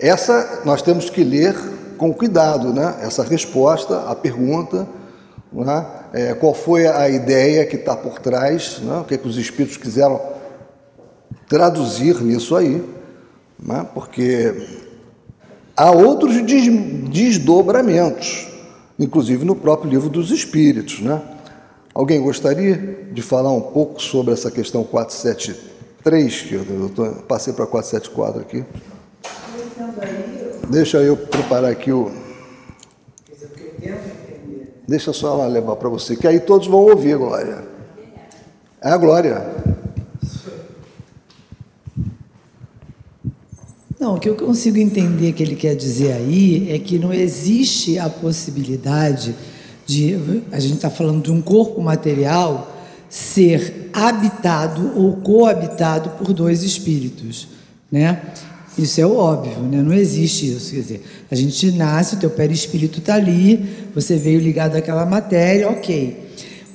Essa 0.00 0.62
nós 0.64 0.82
temos 0.82 1.08
que 1.08 1.22
ler 1.22 1.54
com 1.96 2.12
cuidado, 2.12 2.72
né? 2.72 2.96
Essa 3.02 3.22
resposta 3.22 4.08
à 4.08 4.14
pergunta, 4.14 4.88
né? 5.52 5.86
é, 6.12 6.34
qual 6.34 6.54
foi 6.54 6.86
a 6.86 7.08
ideia 7.08 7.66
que 7.66 7.76
está 7.76 7.96
por 7.96 8.18
trás, 8.18 8.78
né? 8.80 8.98
o 8.98 9.04
que, 9.04 9.14
é 9.14 9.18
que 9.18 9.28
os 9.28 9.36
espíritos 9.36 9.76
quiseram 9.76 10.20
traduzir 11.48 12.20
nisso 12.22 12.56
aí, 12.56 12.84
né? 13.58 13.86
porque 13.94 14.54
há 15.76 15.90
outros 15.90 16.36
desdobramentos, 17.10 18.48
inclusive 18.98 19.44
no 19.44 19.54
próprio 19.54 19.90
livro 19.90 20.08
dos 20.08 20.30
espíritos, 20.30 21.00
né? 21.00 21.20
Alguém 21.94 22.20
gostaria 22.20 23.08
de 23.12 23.22
falar 23.22 23.52
um 23.52 23.60
pouco 23.60 24.00
sobre 24.00 24.32
essa 24.32 24.50
questão 24.50 24.84
473? 24.84 25.68
3, 26.02 26.42
que 26.42 26.54
eu 26.54 26.90
tô, 26.94 27.04
passei 27.22 27.52
para 27.52 27.66
474 27.66 28.40
aqui. 28.40 28.64
Deixa 30.70 30.98
eu 30.98 31.16
preparar 31.16 31.70
aqui 31.70 31.92
o. 31.92 32.10
Deixa 34.86 35.12
só 35.12 35.34
ela 35.34 35.46
levar 35.46 35.76
para 35.76 35.88
você, 35.88 36.16
que 36.16 36.26
aí 36.26 36.40
todos 36.40 36.66
vão 36.66 36.80
ouvir, 36.80 37.16
Glória. 37.18 37.62
É 38.80 38.90
a 38.90 38.96
glória. 38.96 39.42
Não, 43.98 44.14
o 44.14 44.20
que 44.20 44.28
eu 44.28 44.36
consigo 44.36 44.78
entender 44.78 45.32
que 45.32 45.42
ele 45.42 45.56
quer 45.56 45.74
dizer 45.74 46.12
aí 46.12 46.70
é 46.70 46.78
que 46.78 46.98
não 46.98 47.12
existe 47.12 47.98
a 47.98 48.08
possibilidade 48.08 49.34
de. 49.84 50.16
A 50.52 50.60
gente 50.60 50.74
está 50.74 50.88
falando 50.88 51.24
de 51.24 51.32
um 51.32 51.42
corpo 51.42 51.80
material 51.80 52.76
ser 53.08 53.90
habitado 53.92 54.92
ou 54.94 55.16
coabitado 55.16 56.10
por 56.10 56.32
dois 56.32 56.62
espíritos, 56.62 57.48
né? 57.90 58.22
Isso 58.78 59.00
é 59.00 59.06
óbvio, 59.06 59.60
né? 59.64 59.82
não 59.82 59.92
existe 59.92 60.52
isso. 60.52 60.72
Quer 60.72 60.80
dizer, 60.80 61.04
a 61.28 61.34
gente 61.34 61.72
nasce, 61.72 62.14
o 62.14 62.18
teu 62.18 62.30
perispírito 62.30 63.00
está 63.00 63.14
ali, 63.14 63.88
você 63.92 64.16
veio 64.16 64.38
ligado 64.38 64.76
àquela 64.76 65.04
matéria, 65.04 65.68
ok. 65.68 66.27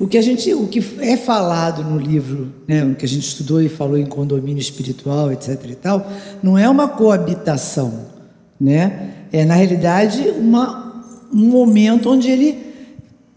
O 0.04 0.08
que 0.08 0.18
a 0.18 0.22
gente, 0.22 0.54
o 0.54 0.68
que 0.68 0.84
é 1.00 1.16
falado 1.16 1.82
no 1.82 1.98
livro, 1.98 2.52
né, 2.68 2.84
o 2.84 2.94
que 2.94 3.06
a 3.06 3.08
gente 3.08 3.26
estudou 3.26 3.62
e 3.62 3.70
falou 3.70 3.98
em 3.98 4.06
condomínio 4.06 4.60
espiritual, 4.60 5.32
etc. 5.32 5.58
e 5.70 5.76
tal, 5.76 6.12
não 6.44 6.58
é 6.58 6.68
uma 6.68 6.90
coabitação, 6.90 8.02
né? 8.60 9.12
É 9.32 9.46
na 9.46 9.54
realidade 9.54 10.28
uma, 10.38 11.06
um 11.34 11.48
momento 11.48 12.10
onde 12.10 12.30
ele 12.30 12.58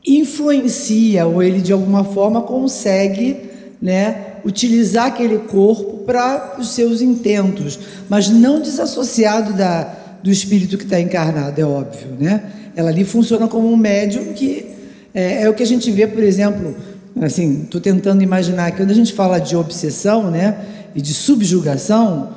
influencia 0.05 1.25
ou 1.25 1.41
ele 1.41 1.61
de 1.61 1.73
alguma 1.73 2.03
forma 2.03 2.43
consegue, 2.43 3.37
né, 3.81 4.39
utilizar 4.45 5.07
aquele 5.07 5.39
corpo 5.39 5.99
para 5.99 6.57
os 6.59 6.71
seus 6.71 7.01
intentos, 7.01 7.79
mas 8.09 8.29
não 8.29 8.61
desassociado 8.61 9.53
da, 9.53 9.85
do 10.21 10.33
espírito 10.33 10.77
que 10.77 10.83
está 10.83 10.99
encarnado, 10.99 11.61
é 11.61 11.65
óbvio, 11.65 12.09
né? 12.19 12.43
Ela 12.75 12.91
ali 12.91 13.05
funciona 13.05 13.47
como 13.47 13.73
um 13.73 13.77
médium 13.77 14.33
que 14.33 14.75
é, 15.17 15.45
é 15.45 15.49
o 15.49 15.55
que 15.55 15.63
a 15.63 15.67
gente 15.67 15.91
vê, 15.91 16.07
por 16.07 16.23
exemplo, 16.23 16.77
assim, 17.23 17.63
estou 17.63 17.81
tentando 17.81 18.23
imaginar 18.23 18.71
que 18.71 18.77
quando 18.77 18.91
a 18.91 18.95
gente 18.95 19.15
fala 19.15 19.39
de 19.39 19.57
obsessão, 19.57 20.31
né, 20.31 20.59
e 20.95 21.01
de 21.01 21.15
subjugação, 21.15 22.29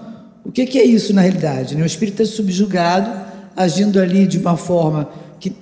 o 0.46 0.52
que, 0.52 0.66
que 0.66 0.80
é 0.80 0.86
isso 0.86 1.14
na 1.14 1.22
realidade? 1.22 1.76
Né? 1.76 1.84
O 1.84 1.86
espírito 1.86 2.22
é 2.22 2.26
subjugado, 2.26 3.12
agindo 3.54 4.00
ali 4.00 4.26
de 4.26 4.38
uma 4.38 4.56
forma 4.56 5.10
que 5.42 5.54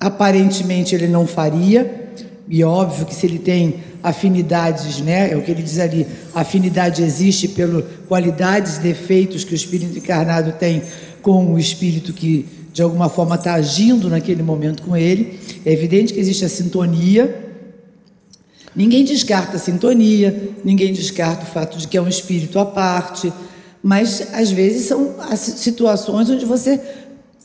aparentemente 0.00 0.94
ele 0.94 1.06
não 1.06 1.26
faria, 1.26 2.08
e 2.48 2.64
óbvio 2.64 3.04
que 3.04 3.14
se 3.14 3.26
ele 3.26 3.38
tem 3.38 3.74
afinidades, 4.02 5.00
né, 5.02 5.32
é 5.32 5.36
o 5.36 5.42
que 5.42 5.50
ele 5.50 5.62
diz 5.62 5.78
ali, 5.78 6.06
afinidade 6.34 7.02
existe 7.02 7.48
pelas 7.48 7.84
qualidades 8.08 8.78
defeitos 8.78 9.44
que 9.44 9.52
o 9.52 9.54
espírito 9.54 9.98
encarnado 9.98 10.52
tem 10.52 10.82
com 11.20 11.52
o 11.52 11.58
espírito 11.58 12.14
que 12.14 12.46
de 12.76 12.82
alguma 12.82 13.08
forma 13.08 13.36
está 13.36 13.54
agindo 13.54 14.10
naquele 14.10 14.42
momento 14.42 14.82
com 14.82 14.94
ele. 14.94 15.40
É 15.64 15.72
evidente 15.72 16.12
que 16.12 16.20
existe 16.20 16.44
a 16.44 16.48
sintonia. 16.48 17.54
Ninguém 18.74 19.02
descarta 19.02 19.56
a 19.56 19.58
sintonia, 19.58 20.50
ninguém 20.62 20.92
descarta 20.92 21.44
o 21.44 21.46
fato 21.46 21.78
de 21.78 21.88
que 21.88 21.96
é 21.96 22.02
um 22.02 22.06
espírito 22.06 22.58
à 22.58 22.66
parte, 22.66 23.32
mas 23.82 24.28
às 24.34 24.50
vezes 24.50 24.84
são 24.84 25.14
as 25.20 25.40
situações 25.40 26.28
onde 26.28 26.44
você 26.44 26.78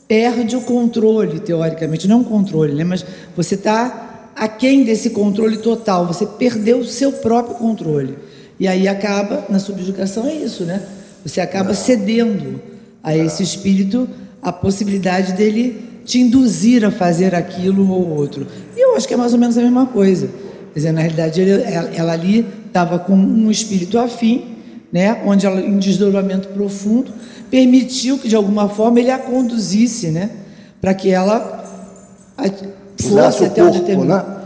perde 0.06 0.54
o 0.54 0.60
controle, 0.60 1.40
teoricamente, 1.40 2.06
não 2.06 2.20
o 2.20 2.24
controle, 2.24 2.74
né? 2.74 2.84
mas 2.84 3.02
você 3.34 3.54
está 3.54 4.28
aquém 4.36 4.84
desse 4.84 5.08
controle 5.08 5.56
total, 5.56 6.06
você 6.06 6.26
perdeu 6.26 6.80
o 6.80 6.84
seu 6.84 7.10
próprio 7.10 7.56
controle. 7.56 8.18
E 8.60 8.68
aí 8.68 8.86
acaba, 8.86 9.46
na 9.48 9.58
subjugação 9.58 10.26
é 10.26 10.34
isso, 10.34 10.64
né? 10.64 10.86
Você 11.24 11.40
acaba 11.40 11.72
cedendo 11.72 12.60
a 13.02 13.16
esse 13.16 13.42
espírito 13.42 14.06
a 14.42 14.52
possibilidade 14.52 15.32
dele 15.34 15.92
te 16.04 16.18
induzir 16.18 16.84
a 16.84 16.90
fazer 16.90 17.34
aquilo 17.34 17.88
ou 17.88 18.10
outro. 18.10 18.46
E 18.76 18.80
eu 18.80 18.96
acho 18.96 19.06
que 19.06 19.14
é 19.14 19.16
mais 19.16 19.32
ou 19.32 19.38
menos 19.38 19.56
a 19.56 19.62
mesma 19.62 19.86
coisa. 19.86 20.28
Quer 20.72 20.78
dizer, 20.80 20.92
na 20.92 21.00
realidade, 21.00 21.40
ele, 21.40 21.62
ela 21.94 22.12
ali 22.12 22.44
estava 22.66 22.98
com 22.98 23.14
um 23.14 23.50
espírito 23.50 23.98
afim, 23.98 24.56
né, 24.92 25.22
onde 25.24 25.46
ela, 25.46 25.60
em 25.60 25.78
desdobramento 25.78 26.48
profundo, 26.48 27.12
permitiu 27.50 28.18
que, 28.18 28.28
de 28.28 28.34
alguma 28.34 28.68
forma, 28.68 28.98
ele 28.98 29.10
a 29.10 29.18
conduzisse, 29.18 30.08
né, 30.08 30.30
para 30.80 30.92
que 30.92 31.10
ela 31.10 31.62
fosse 32.98 33.44
até 33.44 33.62
corpo, 33.62 33.78
determinado. 33.78 34.28
Né? 34.28 34.42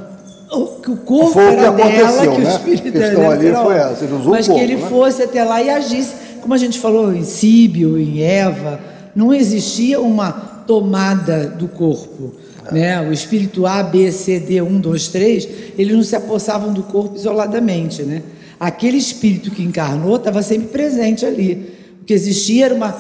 que 0.83 0.91
o 0.91 0.97
corpo 0.99 1.33
foi 1.33 1.45
era 1.45 1.73
que 1.73 1.83
dela, 1.83 2.23
que 2.23 2.29
o 2.29 2.39
né? 2.39 2.51
espírito 2.51 2.99
era 2.99 3.17
dela, 3.17 3.35
ali 3.35 3.53
foi 3.53 3.77
essa, 3.77 4.05
ele 4.05 4.15
usou 4.15 4.31
mas 4.31 4.47
o 4.47 4.51
corpo, 4.51 4.67
que 4.67 4.73
ele 4.73 4.83
né? 4.83 4.89
fosse 4.89 5.23
até 5.23 5.43
lá 5.43 5.63
e 5.63 5.71
agisse, 5.71 6.15
como 6.41 6.55
a 6.55 6.57
gente 6.57 6.79
falou 6.79 7.13
em 7.13 7.25
Síbio, 7.25 7.99
em 7.99 8.21
Eva, 8.23 8.79
não 9.17 9.33
existia 9.33 9.99
uma 9.99 10.31
tomada 10.31 11.47
do 11.49 11.67
corpo. 11.67 12.35
Né? 12.71 13.01
O 13.01 13.13
espírito 13.13 13.65
A, 13.65 13.83
B, 13.83 14.13
C, 14.13 14.39
D, 14.39 14.61
1, 14.61 14.79
2, 14.79 15.09
3, 15.09 15.49
eles 15.79 15.97
não 15.97 16.03
se 16.03 16.15
apossavam 16.15 16.73
do 16.75 16.83
corpo 16.83 17.17
isoladamente. 17.17 18.03
Né? 18.03 18.23
Aquele 18.61 18.99
espírito 18.99 19.51
que 19.51 19.63
encarnou 19.63 20.17
estava 20.17 20.43
sempre 20.43 20.69
presente 20.69 21.25
ali. 21.25 21.73
O 22.03 22.05
que 22.05 22.13
existia 22.13 22.67
era 22.67 22.75
uma, 22.75 22.95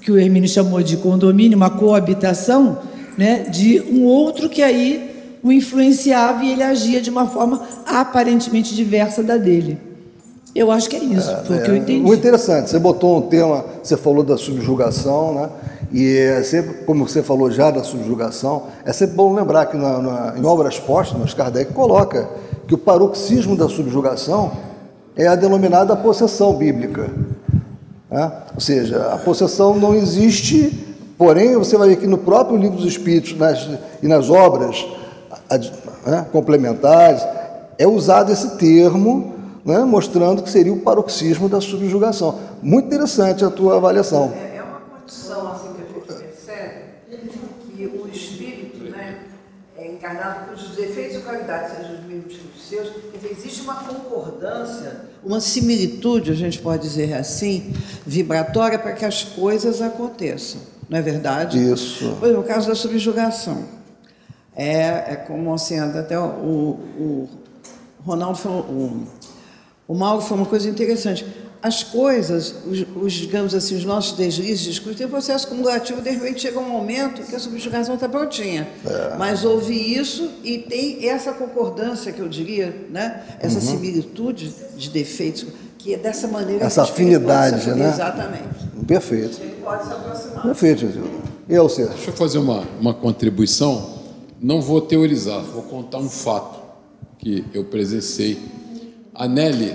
que 0.00 0.10
o 0.10 0.18
Hermínio 0.18 0.48
chamou 0.48 0.82
de 0.82 0.96
condomínio, 0.96 1.58
uma 1.58 1.70
coabitação 1.70 2.78
né? 3.18 3.40
de 3.50 3.82
um 3.82 4.04
outro 4.04 4.48
que 4.48 4.62
aí 4.62 5.38
o 5.42 5.52
influenciava 5.52 6.42
e 6.42 6.52
ele 6.52 6.62
agia 6.62 7.02
de 7.02 7.10
uma 7.10 7.26
forma 7.26 7.68
aparentemente 7.86 8.74
diversa 8.74 9.22
da 9.22 9.36
dele. 9.36 9.87
Eu 10.58 10.72
acho 10.72 10.90
que 10.90 10.96
é 10.96 10.98
isso, 10.98 11.30
é, 11.30 11.36
foi 11.44 11.58
o 11.58 11.62
que 11.62 11.70
eu 11.70 11.74
é, 11.74 11.78
entendi. 11.78 12.00
Muito 12.00 12.18
interessante. 12.18 12.68
Você 12.68 12.80
botou 12.80 13.18
um 13.18 13.22
tema, 13.22 13.64
você 13.80 13.96
falou 13.96 14.24
da 14.24 14.36
subjugação, 14.36 15.32
né? 15.32 15.48
E 15.92 16.16
é 16.16 16.42
sempre, 16.42 16.84
como 16.84 17.08
você 17.08 17.22
falou 17.22 17.48
já 17.48 17.70
da 17.70 17.84
subjugação, 17.84 18.64
é 18.84 18.92
sempre 18.92 19.14
bom 19.14 19.32
lembrar 19.32 19.66
que 19.66 19.76
na, 19.76 20.02
na, 20.02 20.34
em 20.36 20.44
obras 20.44 20.80
póstumas, 20.80 21.32
Kardec 21.32 21.72
coloca 21.72 22.28
que 22.66 22.74
o 22.74 22.78
paroxismo 22.78 23.56
da 23.56 23.68
subjugação 23.68 24.50
é 25.16 25.28
a 25.28 25.36
denominada 25.36 25.94
possessão 25.94 26.52
bíblica. 26.54 27.08
Né? 28.10 28.32
Ou 28.52 28.60
seja, 28.60 29.12
a 29.12 29.18
possessão 29.18 29.76
não 29.76 29.94
existe, 29.94 30.96
porém, 31.16 31.56
você 31.56 31.76
vai 31.76 31.90
ver 31.90 31.96
que 31.96 32.06
no 32.08 32.18
próprio 32.18 32.56
livro 32.56 32.78
dos 32.78 32.86
Espíritos 32.86 33.38
nas, 33.38 33.68
e 34.02 34.08
nas 34.08 34.28
obras 34.28 34.84
né, 36.04 36.26
complementares, 36.32 37.22
é 37.78 37.86
usado 37.86 38.32
esse 38.32 38.56
termo 38.56 39.37
né, 39.68 39.84
mostrando 39.84 40.42
que 40.42 40.50
seria 40.50 40.72
o 40.72 40.80
paroxismo 40.80 41.46
da 41.46 41.60
subjugação. 41.60 42.40
Muito 42.62 42.86
interessante 42.86 43.44
a 43.44 43.50
tua 43.50 43.76
avaliação. 43.76 44.32
É, 44.34 44.56
é 44.56 44.62
uma 44.62 44.80
condição 44.80 45.52
assim 45.52 45.68
que 45.74 45.82
a 45.82 45.84
gente 45.84 46.24
percebe 46.24 46.84
que 47.76 47.86
o 47.86 48.08
espírito 48.08 48.84
né, 48.84 49.18
é 49.76 49.92
encarnado 49.92 50.50
cujos 50.50 50.74
defeitos 50.74 51.18
e 51.18 51.20
qualidades 51.20 51.76
sejam 51.76 51.96
os 51.96 52.06
mesmos 52.06 52.34
que 52.34 52.48
os 52.56 52.66
seus, 52.66 52.90
existe 53.30 53.60
uma 53.60 53.74
concordância, 53.74 55.02
uma 55.22 55.38
similitude, 55.38 56.32
a 56.32 56.34
gente 56.34 56.58
pode 56.60 56.82
dizer 56.82 57.12
assim, 57.12 57.74
vibratória 58.06 58.78
para 58.78 58.94
que 58.94 59.04
as 59.04 59.22
coisas 59.22 59.82
aconteçam. 59.82 60.62
Não 60.88 60.96
é 60.96 61.02
verdade? 61.02 61.58
Isso. 61.58 62.16
Pois, 62.18 62.34
no 62.34 62.42
caso 62.42 62.68
da 62.68 62.74
subjugação, 62.74 63.64
é, 64.56 65.12
é 65.12 65.16
como 65.26 65.52
assim, 65.52 65.78
até 65.78 66.18
o, 66.18 66.24
o 66.24 67.28
Ronaldo 68.02 68.38
falou, 68.38 68.62
o 68.62 69.17
o 69.88 69.94
Mauro 69.94 70.20
falou 70.20 70.44
uma 70.44 70.50
coisa 70.50 70.68
interessante. 70.68 71.24
As 71.60 71.82
coisas, 71.82 72.54
os, 72.66 72.86
os 73.02 73.12
digamos 73.14 73.54
assim, 73.54 73.74
os 73.74 73.84
nossos 73.84 74.16
deslizes, 74.16 74.60
discutem 74.60 75.06
um 75.06 75.10
processo 75.10 75.48
cumulativo, 75.48 76.00
de 76.02 76.10
repente 76.10 76.42
chega 76.42 76.58
um 76.60 76.68
momento 76.68 77.22
que 77.22 77.34
a 77.34 77.38
subjugação 77.38 77.94
está 77.94 78.08
prontinha. 78.08 78.68
É. 78.86 79.16
Mas 79.16 79.44
houve 79.44 79.74
isso 79.74 80.30
e 80.44 80.58
tem 80.58 81.08
essa 81.08 81.32
concordância, 81.32 82.12
que 82.12 82.20
eu 82.20 82.28
diria, 82.28 82.86
né? 82.90 83.24
essa 83.40 83.56
uhum. 83.56 83.64
similitude 83.64 84.54
de 84.76 84.90
defeitos, 84.90 85.46
que 85.78 85.94
é 85.94 85.96
dessa 85.96 86.28
maneira 86.28 86.64
essa 86.64 86.82
afinidade, 86.82 87.70
né? 87.70 87.88
Exatamente. 87.88 88.68
Perfeito. 88.86 89.40
Ele 89.40 89.56
pode 89.62 89.84
se 89.84 89.92
aproximar. 89.92 90.42
Perfeito. 90.42 90.86
E 91.48 91.54
eu, 91.54 91.68
Sérgio? 91.68 91.94
Deixa 91.94 92.10
eu 92.10 92.14
fazer 92.14 92.38
uma, 92.38 92.62
uma 92.78 92.92
contribuição. 92.92 93.98
Não 94.40 94.60
vou 94.60 94.80
teorizar, 94.80 95.40
vou 95.40 95.62
contar 95.62 95.98
um 95.98 96.10
fato 96.10 96.60
que 97.18 97.44
eu 97.52 97.64
presenciei 97.64 98.57
a 99.18 99.26
Nelly 99.26 99.74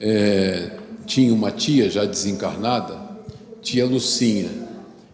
é, 0.00 0.70
tinha 1.06 1.32
uma 1.32 1.52
tia 1.52 1.88
já 1.88 2.04
desencarnada, 2.04 2.98
tia 3.62 3.86
Lucinha. 3.86 4.50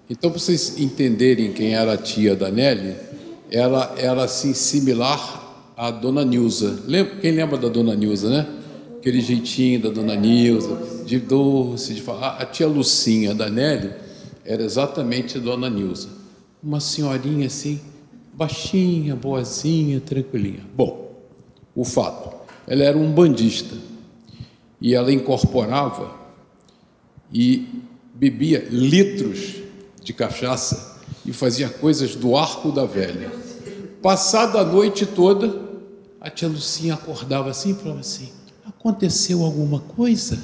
Então, 0.08 0.30
para 0.30 0.40
vocês 0.40 0.78
entenderem 0.78 1.52
quem 1.52 1.74
era 1.74 1.92
a 1.92 1.96
tia 1.98 2.34
da 2.34 2.50
Nelly, 2.50 2.96
ela 3.50 3.94
era 3.98 4.24
assim 4.24 4.54
similar 4.54 5.74
à 5.76 5.90
Dona 5.90 6.24
Nilza. 6.24 6.82
Lembra, 6.86 7.16
quem 7.16 7.32
lembra 7.32 7.58
da 7.58 7.68
Dona 7.68 7.94
Nilza, 7.94 8.30
né? 8.30 8.46
Aquele 8.96 9.20
jeitinho 9.20 9.82
da 9.82 9.90
Dona 9.90 10.16
Nilza, 10.16 11.04
de 11.04 11.18
doce, 11.18 11.92
de 11.92 12.00
falar. 12.00 12.38
A 12.40 12.46
tia 12.46 12.66
Lucinha 12.66 13.34
da 13.34 13.50
Nelly 13.50 13.92
era 14.46 14.62
exatamente 14.62 15.36
a 15.36 15.40
Dona 15.42 15.68
Nilza. 15.68 16.08
Uma 16.62 16.80
senhorinha 16.80 17.48
assim, 17.48 17.80
baixinha, 18.32 19.14
boazinha, 19.14 20.00
tranquilinha. 20.00 20.64
Bom, 20.74 21.10
o 21.74 21.84
fato 21.84 22.35
ela 22.66 22.82
era 22.82 22.98
um 22.98 23.12
bandista 23.12 23.74
e 24.80 24.94
ela 24.94 25.12
incorporava 25.12 26.14
e 27.32 27.66
bebia 28.14 28.66
litros 28.70 29.56
de 30.02 30.12
cachaça 30.12 31.00
e 31.24 31.32
fazia 31.32 31.68
coisas 31.68 32.14
do 32.14 32.36
arco 32.36 32.70
da 32.72 32.84
velha. 32.84 33.30
Passada 34.02 34.60
a 34.60 34.64
noite 34.64 35.06
toda, 35.06 35.60
a 36.20 36.30
tia 36.30 36.48
Lucinha 36.48 36.94
acordava 36.94 37.50
assim 37.50 37.70
e 37.70 37.74
falava 37.74 38.00
assim: 38.00 38.28
aconteceu 38.66 39.42
alguma 39.42 39.80
coisa? 39.80 40.38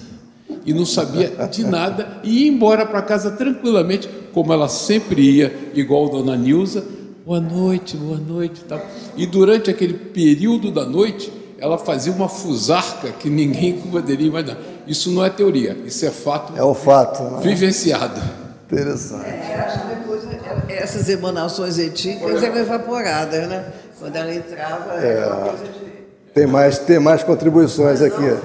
E 0.65 0.73
não 0.73 0.87
sabia 0.87 1.29
de 1.51 1.65
nada 1.65 2.21
e 2.23 2.45
ia 2.45 2.49
embora 2.49 2.87
para 2.87 3.03
casa 3.03 3.33
tranquilamente, 3.33 4.09
como 4.33 4.53
ela 4.53 4.69
sempre 4.69 5.23
ia, 5.23 5.71
igual 5.75 6.07
a 6.07 6.11
dona 6.11 6.37
Nilza. 6.37 6.85
Boa 7.25 7.41
noite, 7.41 7.97
boa 7.97 8.19
noite. 8.19 8.63
Tal. 8.65 8.81
E 9.17 9.27
durante 9.27 9.71
aquele 9.71 9.95
período 9.95 10.71
da 10.71 10.85
noite, 10.85 11.33
ela 11.63 11.79
fazia 11.79 12.13
uma 12.13 12.29
fusarca 12.29 13.13
que 13.13 13.31
ninguém 13.31 13.81
poderia 13.81 14.27
imaginar. 14.27 14.59
Isso 14.85 15.13
não 15.13 15.25
é 15.25 15.31
teoria, 15.31 15.79
isso 15.87 16.05
é 16.05 16.11
fato. 16.11 16.59
É 16.59 16.63
o 16.63 16.75
fato. 16.75 17.23
Né? 17.23 17.41
Vivenciado. 17.41 18.21
Interessante. 18.65 19.29
É, 19.29 19.65
acho 19.65 19.81
que 19.81 19.95
depois 19.95 20.23
essas 20.69 21.09
emanações 21.09 21.79
etílicas 21.79 22.43
eram 22.43 22.57
evaporadas, 22.57 23.47
né? 23.47 23.73
Quando 23.97 24.17
ela 24.17 24.35
entrava, 24.35 24.95
era 24.95 25.37
uma 25.37 25.49
coisa 25.51 25.65
de. 25.67 25.93
Tem 26.35 26.47
mais, 26.49 26.79
tem 26.81 26.99
mais 26.99 27.23
contribuições 27.23 28.03
aqui. 28.03 28.37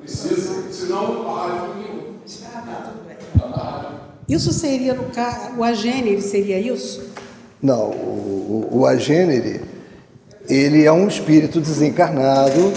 Precisa, 0.00 0.62
senão 0.70 1.26
Isso 4.28 4.52
seria 4.52 4.94
no 4.94 5.04
caso, 5.04 5.56
o 5.56 5.64
agênere 5.64 6.20
seria 6.20 6.60
isso? 6.60 7.02
Não, 7.60 7.90
o, 7.90 8.68
o, 8.70 8.78
o 8.80 8.86
agênere, 8.86 9.60
ele 10.48 10.84
é 10.84 10.92
um 10.92 11.08
espírito 11.08 11.60
desencarnado 11.60 12.72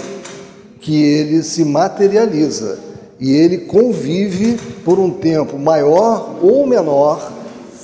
que 0.80 1.02
ele 1.02 1.42
se 1.42 1.64
materializa 1.64 2.78
e 3.18 3.32
ele 3.32 3.58
convive 3.58 4.58
por 4.84 4.98
um 4.98 5.10
tempo 5.10 5.58
maior 5.58 6.38
ou 6.42 6.66
menor 6.66 7.32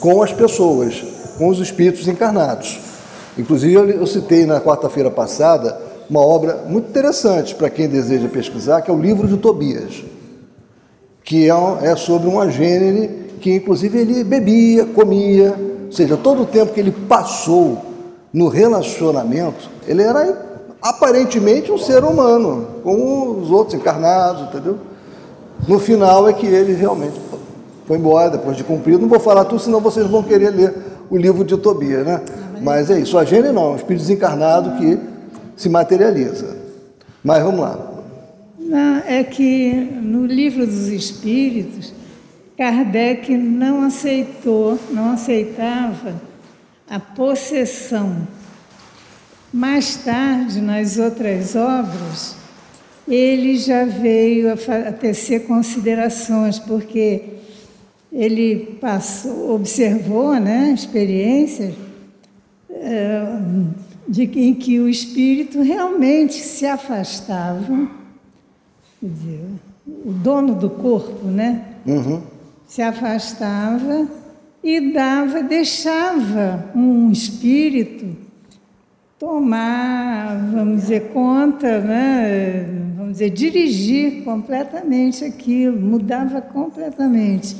com 0.00 0.22
as 0.22 0.32
pessoas, 0.32 1.04
com 1.36 1.48
os 1.48 1.58
espíritos 1.58 2.08
encarnados. 2.08 2.80
Inclusive, 3.38 3.74
eu 3.74 4.06
citei 4.06 4.46
na 4.46 4.60
quarta-feira 4.60 5.10
passada 5.10 5.78
uma 6.08 6.20
obra 6.20 6.64
muito 6.66 6.88
interessante 6.88 7.54
para 7.54 7.68
quem 7.68 7.88
deseja 7.88 8.28
pesquisar, 8.28 8.80
que 8.80 8.90
é 8.90 8.94
o 8.94 9.00
livro 9.00 9.28
de 9.28 9.36
Tobias, 9.36 10.02
que 11.22 11.50
é, 11.50 11.54
é 11.82 11.96
sobre 11.96 12.28
um 12.28 12.40
agênere 12.40 13.26
que, 13.40 13.52
inclusive, 13.52 13.98
ele 13.98 14.24
bebia, 14.24 14.86
comia, 14.86 15.54
ou 15.86 15.92
seja, 15.92 16.16
todo 16.16 16.42
o 16.42 16.46
tempo 16.46 16.72
que 16.72 16.80
ele 16.80 16.92
passou 16.92 17.95
no 18.32 18.48
relacionamento, 18.48 19.70
ele 19.86 20.02
era 20.02 20.46
aparentemente 20.82 21.72
um 21.72 21.78
ser 21.78 22.04
humano, 22.04 22.66
como 22.82 23.38
os 23.38 23.50
outros 23.50 23.74
encarnados, 23.74 24.42
entendeu? 24.42 24.78
No 25.66 25.78
final 25.78 26.28
é 26.28 26.32
que 26.32 26.46
ele 26.46 26.74
realmente 26.74 27.18
foi 27.86 27.98
embora 27.98 28.30
depois 28.30 28.56
de 28.56 28.64
cumprido. 28.64 29.00
Não 29.00 29.08
vou 29.08 29.20
falar 29.20 29.44
tudo, 29.44 29.60
senão 29.60 29.80
vocês 29.80 30.06
vão 30.06 30.22
querer 30.22 30.50
ler 30.50 30.74
o 31.08 31.16
livro 31.16 31.44
de 31.44 31.56
Tobias, 31.56 32.04
né? 32.04 32.20
Mas 32.60 32.90
é 32.90 32.98
isso, 32.98 33.16
a 33.18 33.24
gênio 33.24 33.52
não, 33.52 33.68
é 33.68 33.70
um 33.70 33.76
espírito 33.76 34.02
desencarnado 34.02 34.78
que 34.78 34.98
se 35.56 35.68
materializa. 35.68 36.56
Mas 37.22 37.42
vamos 37.42 37.60
lá. 37.60 37.78
Não, 38.58 38.98
é 39.06 39.22
que 39.22 39.72
no 40.02 40.26
livro 40.26 40.66
dos 40.66 40.88
Espíritos, 40.88 41.92
Kardec 42.56 43.36
não 43.36 43.82
aceitou, 43.84 44.78
não 44.90 45.12
aceitava 45.12 46.14
a 46.88 47.00
possessão. 47.00 48.26
Mais 49.52 49.96
tarde, 49.96 50.60
nas 50.60 50.98
outras 50.98 51.56
obras, 51.56 52.36
ele 53.08 53.56
já 53.56 53.84
veio 53.84 54.52
a, 54.52 54.92
tecer 54.92 55.46
considerações, 55.46 56.58
porque 56.58 57.22
ele 58.12 58.78
passou, 58.80 59.54
observou 59.54 60.34
né, 60.34 60.72
experiências 60.74 61.74
é, 62.70 63.38
de 64.08 64.26
que, 64.26 64.40
em 64.40 64.54
que 64.54 64.80
o 64.80 64.88
espírito 64.88 65.62
realmente 65.62 66.34
se 66.34 66.66
afastava, 66.66 67.88
dizer, 69.02 69.44
o 69.86 70.12
dono 70.12 70.54
do 70.54 70.70
corpo, 70.70 71.26
né? 71.26 71.64
Uhum. 71.86 72.22
Se 72.66 72.82
afastava 72.82 74.08
e 74.66 74.80
dava, 74.92 75.44
deixava 75.44 76.72
um 76.74 77.12
espírito 77.12 78.04
tomar, 79.16 80.50
vamos 80.52 80.82
dizer, 80.82 81.02
conta, 81.12 81.78
né? 81.78 82.66
vamos 82.96 83.12
dizer, 83.12 83.30
dirigir 83.30 84.24
completamente 84.24 85.24
aquilo, 85.24 85.80
mudava 85.80 86.40
completamente. 86.40 87.56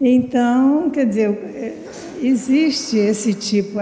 Então, 0.00 0.90
quer 0.90 1.06
dizer, 1.06 1.78
existe 2.20 2.96
esse 2.96 3.32
tipo, 3.32 3.78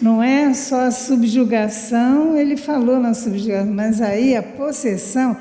não 0.00 0.22
é 0.22 0.54
só 0.54 0.86
a 0.86 0.90
subjugação, 0.90 2.38
ele 2.38 2.56
falou 2.56 2.98
na 2.98 3.12
subjugação, 3.12 3.70
mas 3.70 4.00
aí 4.00 4.34
a 4.34 4.42
possessão, 4.42 5.36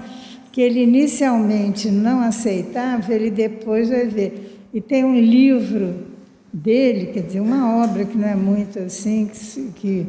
que 0.52 0.60
ele 0.60 0.84
inicialmente 0.84 1.90
não 1.90 2.20
aceitava, 2.20 3.14
ele 3.14 3.32
depois 3.32 3.88
vai 3.88 4.06
ver. 4.06 4.47
E 4.78 4.82
tem 4.82 5.04
um 5.04 5.20
livro 5.20 6.06
dele, 6.54 7.08
quer 7.08 7.24
dizer, 7.24 7.40
uma 7.40 7.84
obra 7.84 8.06
que 8.06 8.16
não 8.16 8.28
é 8.28 8.36
muito 8.36 8.78
assim, 8.78 9.28
que, 9.28 9.72
que 9.72 10.08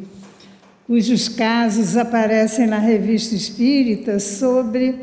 cujos 0.87 1.27
casos 1.27 1.97
aparecem 1.97 2.67
na 2.67 2.79
revista 2.79 3.35
espírita 3.35 4.21
sobre 4.21 4.97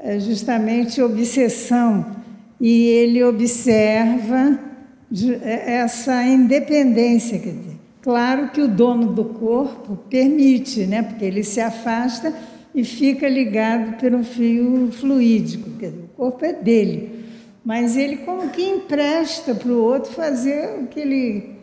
eh, 0.00 0.18
justamente 0.18 1.00
obsessão. 1.00 2.16
E 2.60 2.86
ele 2.88 3.22
observa 3.22 4.58
eh, 5.12 5.74
essa 5.74 6.24
independência. 6.24 7.38
Quer 7.38 7.52
dizer, 7.52 7.76
claro 8.02 8.48
que 8.48 8.60
o 8.60 8.66
dono 8.66 9.12
do 9.12 9.24
corpo 9.24 9.96
permite, 10.10 10.84
né? 10.84 11.00
porque 11.00 11.24
ele 11.24 11.44
se 11.44 11.60
afasta 11.60 12.34
e 12.74 12.82
fica 12.82 13.28
ligado 13.28 14.00
pelo 14.00 14.24
fio 14.24 14.90
fluídico. 14.90 15.70
Quer 15.78 15.90
dizer, 15.90 16.02
o 16.12 16.16
corpo 16.16 16.44
é 16.44 16.52
dele. 16.52 17.23
Mas 17.64 17.96
ele 17.96 18.18
como 18.18 18.50
que 18.50 18.62
empresta 18.62 19.54
para 19.54 19.72
o 19.72 19.82
outro 19.82 20.12
fazer 20.12 20.80
o 20.80 20.86
que 20.86 21.00
ele 21.00 21.54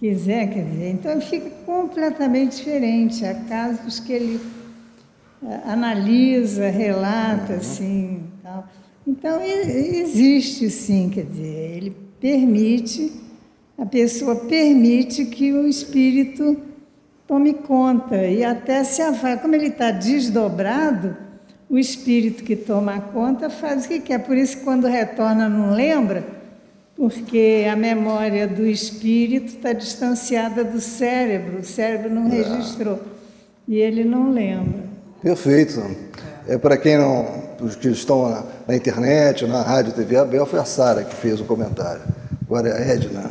quiser, 0.00 0.48
quer 0.52 0.64
dizer, 0.64 0.90
então 0.90 1.20
fica 1.20 1.48
completamente 1.64 2.56
diferente. 2.56 3.24
Há 3.24 3.34
casos 3.34 4.00
que 4.00 4.12
ele 4.12 4.40
eh, 5.44 5.60
analisa, 5.64 6.68
relata, 6.68 7.54
assim, 7.54 8.24
tal. 8.42 8.66
Então 9.06 9.40
existe 9.40 10.70
sim, 10.70 11.08
quer 11.08 11.24
dizer, 11.24 11.76
ele 11.76 11.96
permite, 12.20 13.12
a 13.78 13.86
pessoa 13.86 14.36
permite 14.36 15.24
que 15.26 15.52
o 15.52 15.66
espírito 15.66 16.56
tome 17.26 17.54
conta 17.54 18.16
e 18.26 18.44
até 18.44 18.84
se 18.84 19.02
afasta. 19.02 19.38
Como 19.38 19.54
ele 19.54 19.68
está 19.68 19.90
desdobrado, 19.90 21.16
o 21.72 21.78
espírito 21.78 22.44
que 22.44 22.54
toma 22.54 23.00
conta 23.00 23.48
faz 23.48 23.86
o 23.86 23.88
que 23.88 23.98
quer. 23.98 24.18
Por 24.18 24.36
isso, 24.36 24.58
quando 24.58 24.86
retorna, 24.86 25.48
não 25.48 25.74
lembra 25.74 26.22
porque 26.94 27.66
a 27.66 27.74
memória 27.74 28.46
do 28.46 28.66
espírito 28.66 29.46
está 29.46 29.72
distanciada 29.72 30.62
do 30.62 30.78
cérebro, 30.82 31.60
o 31.60 31.64
cérebro 31.64 32.10
não 32.10 32.28
registrou 32.28 33.00
e 33.66 33.78
ele 33.78 34.04
não 34.04 34.30
lembra. 34.30 34.82
Perfeito. 35.22 35.82
É 36.46 36.58
para 36.58 36.76
quem 36.76 36.98
não, 36.98 37.42
os 37.58 37.74
que 37.74 37.88
estão 37.88 38.28
na, 38.28 38.44
na, 38.68 38.76
internet, 38.76 39.46
na 39.46 39.62
rádio, 39.62 39.94
TV 39.94 40.18
Abel, 40.18 40.44
foi 40.44 40.58
a 40.58 40.66
Sara 40.66 41.04
que 41.04 41.16
fez 41.16 41.40
o 41.40 41.44
comentário. 41.44 42.02
Agora 42.44 42.68
é 42.68 42.72
a 42.72 42.94
Edna. 42.94 43.30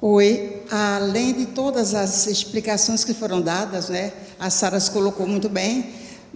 Oi, 0.00 0.62
além 0.72 1.32
de 1.32 1.46
todas 1.46 1.94
as 1.94 2.26
explicações 2.26 3.04
que 3.04 3.14
foram 3.14 3.40
dadas, 3.40 3.90
né, 3.90 4.12
a 4.40 4.50
Sara 4.50 4.80
se 4.80 4.90
colocou 4.90 5.26
muito 5.26 5.48
bem, 5.48 5.86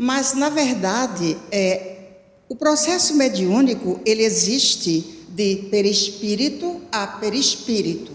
mas 0.03 0.33
na 0.33 0.49
verdade, 0.49 1.37
é, 1.53 1.97
o 2.49 2.57
processo 2.57 3.15
mediúnico 3.17 4.01
ele 4.07 4.25
existe 4.25 5.27
de 5.29 5.69
perispírito 5.71 6.81
a 6.91 7.07
perispírito. 7.07 8.11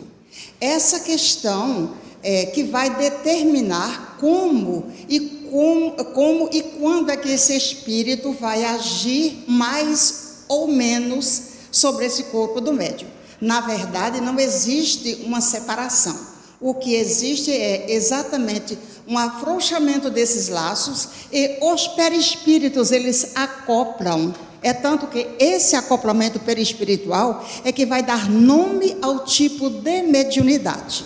Essa 0.59 1.01
questão 1.01 1.93
é 2.23 2.47
que 2.47 2.63
vai 2.63 2.89
determinar 2.95 4.17
como 4.19 4.91
e 5.07 5.19
com, 5.51 5.91
como 6.15 6.49
e 6.51 6.63
quando 6.63 7.11
é 7.11 7.17
que 7.17 7.29
esse 7.29 7.55
espírito 7.55 8.31
vai 8.33 8.65
agir 8.65 9.43
mais 9.47 10.43
ou 10.47 10.67
menos 10.67 11.49
sobre 11.71 12.07
esse 12.07 12.23
corpo 12.23 12.59
do 12.59 12.73
médium. 12.73 13.09
Na 13.39 13.61
verdade, 13.61 14.19
não 14.19 14.39
existe 14.39 15.21
uma 15.23 15.39
separação. 15.39 16.34
O 16.59 16.73
que 16.73 16.95
existe 16.95 17.51
é 17.51 17.91
exatamente 17.91 18.77
um 19.07 19.17
afrouxamento 19.17 20.09
desses 20.09 20.49
laços 20.49 21.09
e 21.31 21.57
os 21.61 21.87
perispíritos 21.89 22.91
eles 22.91 23.31
acoplam 23.35 24.33
é 24.65 24.73
tanto 24.73 25.05
que 25.05 25.27
esse 25.37 25.75
acoplamento 25.75 26.39
perispiritual 26.39 27.45
é 27.63 27.71
que 27.71 27.85
vai 27.85 28.01
dar 28.01 28.27
nome 28.27 28.97
ao 28.99 29.23
tipo 29.23 29.69
de 29.69 30.01
mediunidade. 30.01 31.05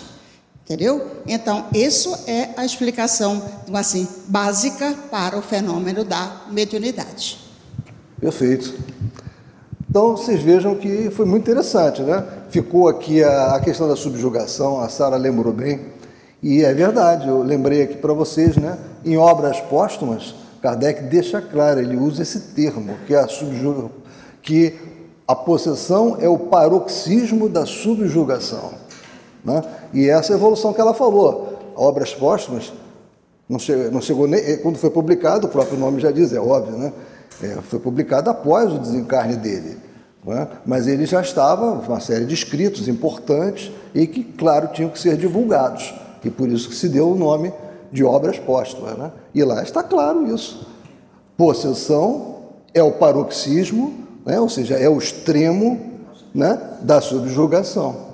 Entendeu? 0.64 1.06
Então, 1.26 1.66
isso 1.74 2.16
é 2.26 2.48
a 2.56 2.64
explicação, 2.64 3.42
assim, 3.74 4.08
básica 4.28 4.94
para 5.10 5.36
o 5.36 5.42
fenômeno 5.42 6.04
da 6.04 6.46
mediunidade. 6.50 7.38
Perfeito. 8.18 8.72
Então, 9.90 10.16
vocês 10.16 10.40
vejam 10.40 10.74
que 10.76 11.10
foi 11.10 11.26
muito 11.26 11.42
interessante, 11.42 12.00
né? 12.00 12.24
Ficou 12.50 12.88
aqui 12.88 13.22
a, 13.22 13.54
a 13.54 13.60
questão 13.60 13.88
da 13.88 13.94
subjugação, 13.94 14.80
a 14.80 14.88
Sara 14.88 15.16
lembrou 15.16 15.52
bem. 15.52 15.80
E 16.42 16.64
é 16.64 16.74
verdade, 16.74 17.28
eu 17.28 17.42
lembrei 17.42 17.82
aqui 17.82 17.96
para 17.96 18.12
vocês, 18.12 18.56
né? 18.56 18.76
Em 19.04 19.16
obras 19.16 19.60
póstumas, 19.60 20.34
Kardec 20.60 21.04
deixa 21.04 21.40
claro, 21.40 21.80
ele 21.80 21.96
usa 21.96 22.22
esse 22.22 22.40
termo, 22.54 22.96
que 23.06 23.14
é 23.14 23.18
a 23.18 23.28
subjugação, 23.28 23.90
que 24.42 24.74
a 25.28 25.34
possessão 25.34 26.16
é 26.20 26.28
o 26.28 26.38
paroxismo 26.38 27.48
da 27.48 27.64
subjugação. 27.64 28.72
Né? 29.44 29.62
E 29.94 30.08
essa 30.08 30.32
evolução 30.32 30.72
que 30.72 30.80
ela 30.80 30.92
falou. 30.92 31.58
Obras 31.76 32.12
póstumas, 32.12 32.72
não 33.48 33.58
chegou, 33.58 33.90
não 33.92 34.00
chegou 34.00 34.26
nem, 34.26 34.58
quando 34.58 34.76
foi 34.76 34.90
publicado, 34.90 35.46
o 35.46 35.50
próprio 35.50 35.78
nome 35.78 36.00
já 36.00 36.10
diz, 36.10 36.32
é 36.32 36.40
óbvio, 36.40 36.76
né? 36.76 36.92
É, 37.42 37.58
foi 37.62 37.78
publicado 37.78 38.28
após 38.28 38.72
o 38.72 38.78
desencarne 38.78 39.36
dele. 39.36 39.78
Né? 40.24 40.48
Mas 40.66 40.86
ele 40.86 41.06
já 41.06 41.20
estava, 41.20 41.72
uma 41.72 42.00
série 42.00 42.24
de 42.24 42.34
escritos 42.34 42.88
importantes 42.88 43.70
e 43.94 44.06
que, 44.06 44.22
claro, 44.22 44.68
tinham 44.68 44.90
que 44.90 44.98
ser 44.98 45.16
divulgados. 45.16 45.94
E 46.24 46.30
por 46.30 46.48
isso 46.48 46.68
que 46.68 46.74
se 46.74 46.88
deu 46.88 47.10
o 47.10 47.14
nome 47.16 47.52
de 47.90 48.04
obras 48.04 48.38
póstumas. 48.38 48.96
Né? 48.96 49.10
E 49.34 49.42
lá 49.42 49.62
está 49.62 49.82
claro 49.82 50.32
isso. 50.32 50.66
Possessão 51.36 52.36
é 52.74 52.82
o 52.82 52.92
paroxismo, 52.92 54.06
né? 54.24 54.38
ou 54.38 54.48
seja, 54.48 54.74
é 54.74 54.88
o 54.88 54.98
extremo 54.98 55.80
né? 56.34 56.58
da 56.82 57.00
subjugação. 57.00 58.10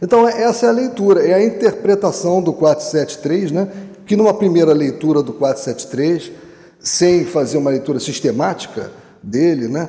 Então, 0.00 0.26
essa 0.26 0.66
é 0.66 0.68
a 0.68 0.72
leitura, 0.72 1.24
é 1.24 1.34
a 1.34 1.44
interpretação 1.44 2.42
do 2.42 2.52
473, 2.52 3.52
né? 3.52 3.68
que 4.06 4.16
numa 4.16 4.34
primeira 4.34 4.72
leitura 4.72 5.22
do 5.22 5.32
473, 5.32 6.32
sem 6.80 7.24
fazer 7.24 7.58
uma 7.58 7.70
leitura 7.70 8.00
sistemática 8.00 8.90
dele, 9.22 9.68
né? 9.68 9.88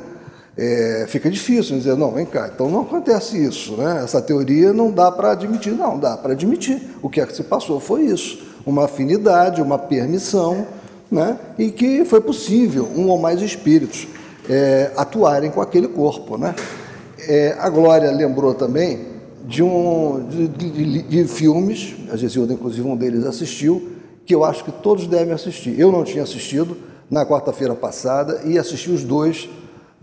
É, 0.55 1.05
fica 1.07 1.31
difícil 1.31 1.77
dizer, 1.77 1.97
não, 1.97 2.11
vem 2.11 2.27
cá, 2.27 2.51
então 2.53 2.69
não 2.69 2.81
acontece 2.81 3.43
isso, 3.43 3.75
né? 3.75 4.01
essa 4.03 4.21
teoria 4.21 4.71
não 4.71 4.91
dá 4.91 5.11
para 5.11 5.31
admitir, 5.31 5.73
não, 5.73 5.97
dá 5.97 6.15
para 6.15 6.33
admitir. 6.33 6.79
O 7.01 7.09
que 7.09 7.19
é 7.19 7.25
que 7.25 7.35
se 7.35 7.43
passou 7.43 7.79
foi 7.79 8.03
isso, 8.03 8.39
uma 8.63 8.85
afinidade, 8.85 9.61
uma 9.63 9.79
permissão, 9.79 10.67
né? 11.11 11.39
e 11.57 11.71
que 11.71 12.05
foi 12.05 12.21
possível 12.21 12.87
um 12.95 13.07
ou 13.07 13.17
mais 13.17 13.41
espíritos 13.41 14.07
é, 14.47 14.91
atuarem 14.95 15.49
com 15.49 15.59
aquele 15.59 15.87
corpo. 15.87 16.37
Né? 16.37 16.53
É, 17.27 17.55
a 17.59 17.67
Glória 17.69 18.11
lembrou 18.11 18.53
também 18.53 19.07
de, 19.45 19.63
um, 19.63 20.23
de, 20.29 20.47
de, 20.47 21.01
de 21.01 21.27
filmes, 21.27 21.95
a 22.11 22.15
Gesilda, 22.15 22.53
inclusive, 22.53 22.87
um 22.87 22.95
deles 22.95 23.25
assistiu, 23.25 23.89
que 24.23 24.35
eu 24.35 24.43
acho 24.43 24.63
que 24.63 24.71
todos 24.71 25.07
devem 25.07 25.33
assistir. 25.33 25.79
Eu 25.79 25.91
não 25.91 26.03
tinha 26.03 26.23
assistido 26.23 26.77
na 27.09 27.25
quarta-feira 27.25 27.73
passada 27.73 28.41
e 28.45 28.57
assisti 28.57 28.91
os 28.91 29.03
dois 29.03 29.49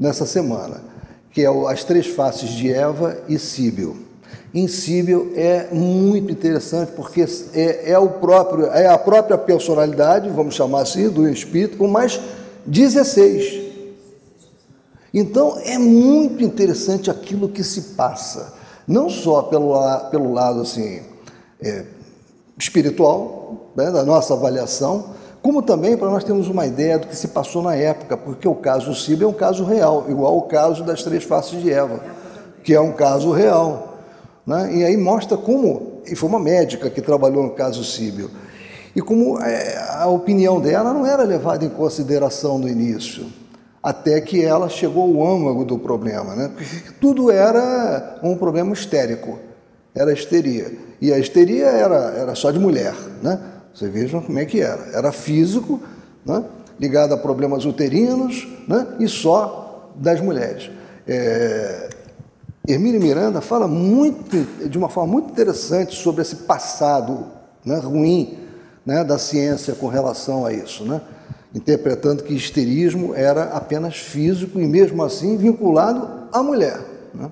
nessa 0.00 0.24
semana, 0.24 0.82
que 1.30 1.44
é 1.44 1.70
As 1.70 1.84
Três 1.84 2.06
Faces 2.06 2.48
de 2.48 2.72
Eva 2.72 3.18
e 3.28 3.38
Síbil. 3.38 4.08
Em 4.52 4.66
Síbil 4.66 5.32
é 5.36 5.68
muito 5.70 6.32
interessante 6.32 6.90
porque 6.92 7.24
é, 7.52 7.92
é, 7.92 7.98
o 7.98 8.08
próprio, 8.08 8.66
é 8.66 8.88
a 8.88 8.98
própria 8.98 9.36
personalidade, 9.36 10.30
vamos 10.30 10.54
chamar 10.54 10.80
assim, 10.80 11.08
do 11.08 11.28
espírito, 11.28 11.76
com 11.76 11.86
mais 11.86 12.18
16. 12.66 13.60
Então 15.12 15.60
é 15.64 15.78
muito 15.78 16.42
interessante 16.42 17.10
aquilo 17.10 17.48
que 17.48 17.62
se 17.62 17.94
passa, 17.94 18.54
não 18.88 19.10
só 19.10 19.42
pelo, 19.42 19.74
pelo 20.10 20.32
lado 20.32 20.62
assim, 20.62 21.02
é, 21.60 21.84
espiritual, 22.58 23.70
né, 23.76 23.90
da 23.90 24.04
nossa 24.04 24.34
avaliação, 24.34 25.19
como 25.42 25.62
também 25.62 25.96
para 25.96 26.10
nós 26.10 26.22
termos 26.22 26.48
uma 26.48 26.66
ideia 26.66 26.98
do 26.98 27.06
que 27.06 27.16
se 27.16 27.28
passou 27.28 27.62
na 27.62 27.74
época, 27.74 28.16
porque 28.16 28.46
o 28.46 28.54
caso 28.54 28.94
Síbio 28.94 29.26
é 29.26 29.28
um 29.28 29.32
caso 29.32 29.64
real, 29.64 30.06
igual 30.08 30.36
o 30.36 30.42
caso 30.42 30.84
das 30.84 31.02
três 31.02 31.24
faces 31.24 31.62
de 31.62 31.70
Eva, 31.70 32.00
que 32.62 32.74
é 32.74 32.80
um 32.80 32.92
caso 32.92 33.32
real. 33.32 33.98
Né? 34.46 34.76
E 34.76 34.84
aí 34.84 34.96
mostra 34.96 35.36
como, 35.36 36.02
e 36.06 36.14
foi 36.14 36.28
uma 36.28 36.38
médica 36.38 36.90
que 36.90 37.00
trabalhou 37.00 37.42
no 37.42 37.50
caso 37.50 37.82
Síbio, 37.82 38.30
e 38.94 39.00
como 39.00 39.40
é, 39.40 39.78
a 39.96 40.06
opinião 40.08 40.60
dela 40.60 40.92
não 40.92 41.06
era 41.06 41.22
levada 41.22 41.64
em 41.64 41.70
consideração 41.70 42.58
no 42.58 42.68
início, 42.68 43.26
até 43.82 44.20
que 44.20 44.44
ela 44.44 44.68
chegou 44.68 45.04
ao 45.22 45.34
âmago 45.34 45.64
do 45.64 45.78
problema, 45.78 46.34
né? 46.34 46.50
tudo 47.00 47.30
era 47.30 48.18
um 48.22 48.36
problema 48.36 48.74
histérico, 48.74 49.38
era 49.94 50.12
histeria. 50.12 50.70
E 51.00 51.10
a 51.12 51.18
histeria 51.18 51.66
era, 51.66 52.14
era 52.14 52.34
só 52.34 52.50
de 52.50 52.58
mulher, 52.58 52.94
né? 53.22 53.40
Você 53.74 53.88
veja 53.88 54.20
como 54.20 54.38
é 54.38 54.44
que 54.44 54.60
era. 54.60 54.82
Era 54.92 55.12
físico, 55.12 55.80
né? 56.24 56.44
ligado 56.78 57.12
a 57.12 57.16
problemas 57.16 57.64
uterinos 57.64 58.48
né? 58.66 58.86
e 58.98 59.08
só 59.08 59.90
das 59.94 60.20
mulheres. 60.20 60.70
É... 61.06 61.90
Miranda 62.68 63.40
fala 63.40 63.66
muito, 63.66 64.68
de 64.68 64.78
uma 64.78 64.88
forma 64.88 65.12
muito 65.12 65.30
interessante 65.30 65.94
sobre 65.94 66.22
esse 66.22 66.36
passado 66.36 67.26
né, 67.64 67.78
ruim 67.78 68.38
né, 68.86 69.02
da 69.02 69.18
ciência 69.18 69.74
com 69.74 69.88
relação 69.88 70.46
a 70.46 70.52
isso, 70.52 70.84
né? 70.84 71.00
interpretando 71.54 72.22
que 72.22 72.32
histerismo 72.32 73.14
era 73.14 73.44
apenas 73.44 73.96
físico 73.96 74.60
e, 74.60 74.66
mesmo 74.66 75.02
assim, 75.02 75.36
vinculado 75.36 76.28
à 76.32 76.42
mulher. 76.42 76.80
Né? 77.12 77.30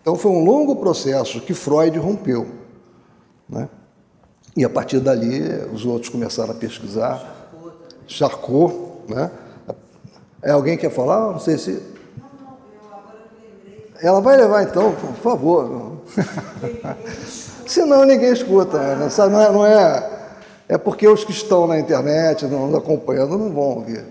Então, 0.00 0.16
foi 0.16 0.30
um 0.30 0.42
longo 0.42 0.76
processo 0.76 1.40
que 1.42 1.52
Freud 1.52 1.98
rompeu. 1.98 2.46
Né? 3.48 3.68
E 4.56 4.64
a 4.64 4.68
partir 4.70 5.00
dali, 5.00 5.42
os 5.72 5.84
outros 5.84 6.10
começaram 6.10 6.50
a 6.50 6.54
pesquisar. 6.54 7.50
Charcot, 8.06 8.74
né? 9.08 9.30
É 10.42 10.50
alguém 10.50 10.76
que 10.76 10.88
quer 10.88 10.94
falar? 10.94 11.32
Não 11.32 11.38
sei 11.38 11.58
se. 11.58 11.82
Ela 14.02 14.20
vai 14.20 14.36
levar 14.36 14.62
então, 14.62 14.92
por 14.92 15.14
favor. 15.16 15.98
Senão 17.66 18.04
ninguém 18.04 18.32
escuta, 18.32 18.78
né? 18.96 19.08
não, 19.18 19.40
é, 19.40 19.52
não 19.52 19.66
é. 19.66 20.10
É 20.68 20.78
porque 20.78 21.06
os 21.06 21.24
que 21.24 21.32
estão 21.32 21.66
na 21.66 21.78
internet, 21.78 22.46
não 22.46 22.74
acompanhando, 22.76 23.36
não 23.36 23.50
vão 23.52 23.62
ouvir. 23.62 24.04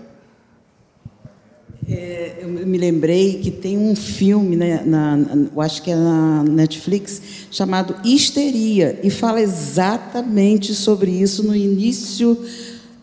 É, 1.90 2.36
eu 2.42 2.48
me 2.48 2.78
lembrei 2.78 3.40
que 3.40 3.50
tem 3.50 3.76
um 3.76 3.96
filme, 3.96 4.54
né, 4.54 4.82
na, 4.84 5.18
eu 5.52 5.60
acho 5.60 5.82
que 5.82 5.90
é 5.90 5.96
na 5.96 6.44
Netflix, 6.44 7.20
chamado 7.50 7.96
Histeria, 8.04 8.98
e 9.02 9.10
fala 9.10 9.40
exatamente 9.40 10.74
sobre 10.74 11.10
isso 11.10 11.42
no 11.42 11.54
início, 11.54 12.38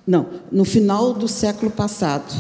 não, 0.06 0.28
no 0.52 0.64
final 0.64 1.14
do 1.14 1.28
século 1.28 1.70
passado. 1.70 2.34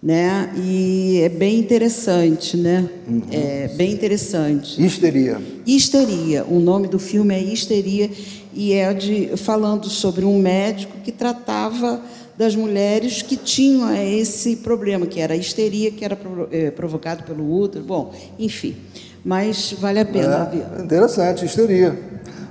Né? 0.00 0.52
E 0.56 1.20
é 1.24 1.28
bem 1.28 1.58
interessante, 1.58 2.56
né? 2.56 2.88
Uhum. 3.08 3.22
É 3.32 3.66
bem 3.66 3.92
interessante. 3.92 4.80
Histeria. 4.80 5.42
Histeria. 5.66 6.44
O 6.44 6.60
nome 6.60 6.86
do 6.86 7.00
filme 7.00 7.34
é 7.34 7.42
Histeria 7.42 8.08
e 8.54 8.72
é 8.72 8.94
de 8.94 9.36
falando 9.36 9.90
sobre 9.90 10.24
um 10.24 10.38
médico 10.38 10.98
que 11.02 11.10
tratava 11.10 12.00
das 12.38 12.54
mulheres 12.54 13.20
que 13.20 13.36
tinham 13.36 13.92
esse 13.92 14.54
problema, 14.54 15.06
que 15.06 15.20
era 15.20 15.34
a 15.34 15.36
histeria, 15.36 15.90
que 15.90 16.04
era 16.04 16.16
é, 16.52 16.70
provocado 16.70 17.24
pelo 17.24 17.52
útero, 17.52 17.84
bom, 17.84 18.14
enfim. 18.38 18.76
Mas 19.24 19.72
vale 19.72 19.98
a 19.98 20.04
pena. 20.04 20.48
É, 20.78 20.80
interessante, 20.80 21.44
histeria. 21.44 21.98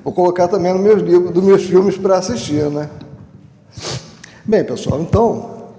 Vou 0.04 0.12
colocar 0.12 0.50
também 0.50 0.74
no 0.74 0.80
meus 0.80 1.02
livros, 1.02 1.32
dos 1.32 1.42
meus 1.42 1.64
filmes 1.64 1.98
para 1.98 2.18
assistir, 2.18 2.70
né? 2.70 2.90
Bem, 4.44 4.66
pessoal, 4.66 5.02
então, 5.02 5.70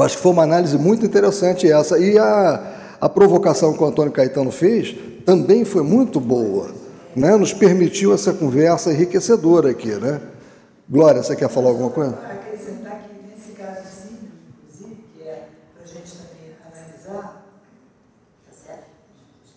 acho 0.00 0.16
que 0.16 0.22
foi 0.22 0.32
uma 0.32 0.42
análise 0.42 0.76
muito 0.76 1.06
interessante 1.06 1.70
essa. 1.70 1.98
E 1.98 2.18
a, 2.18 2.96
a 3.00 3.08
provocação 3.08 3.72
que 3.72 3.82
o 3.82 3.86
Antônio 3.86 4.12
Caetano 4.12 4.50
fez 4.50 4.94
também 5.24 5.64
foi 5.64 5.82
muito 5.82 6.20
boa. 6.20 6.68
Né? 7.14 7.34
Nos 7.36 7.54
permitiu 7.54 8.12
essa 8.12 8.34
conversa 8.34 8.92
enriquecedora 8.92 9.70
aqui, 9.70 9.92
né? 9.92 10.20
Glória, 10.88 11.22
você 11.22 11.34
quer 11.34 11.48
falar 11.48 11.70
alguma 11.70 11.88
coisa? 11.90 12.14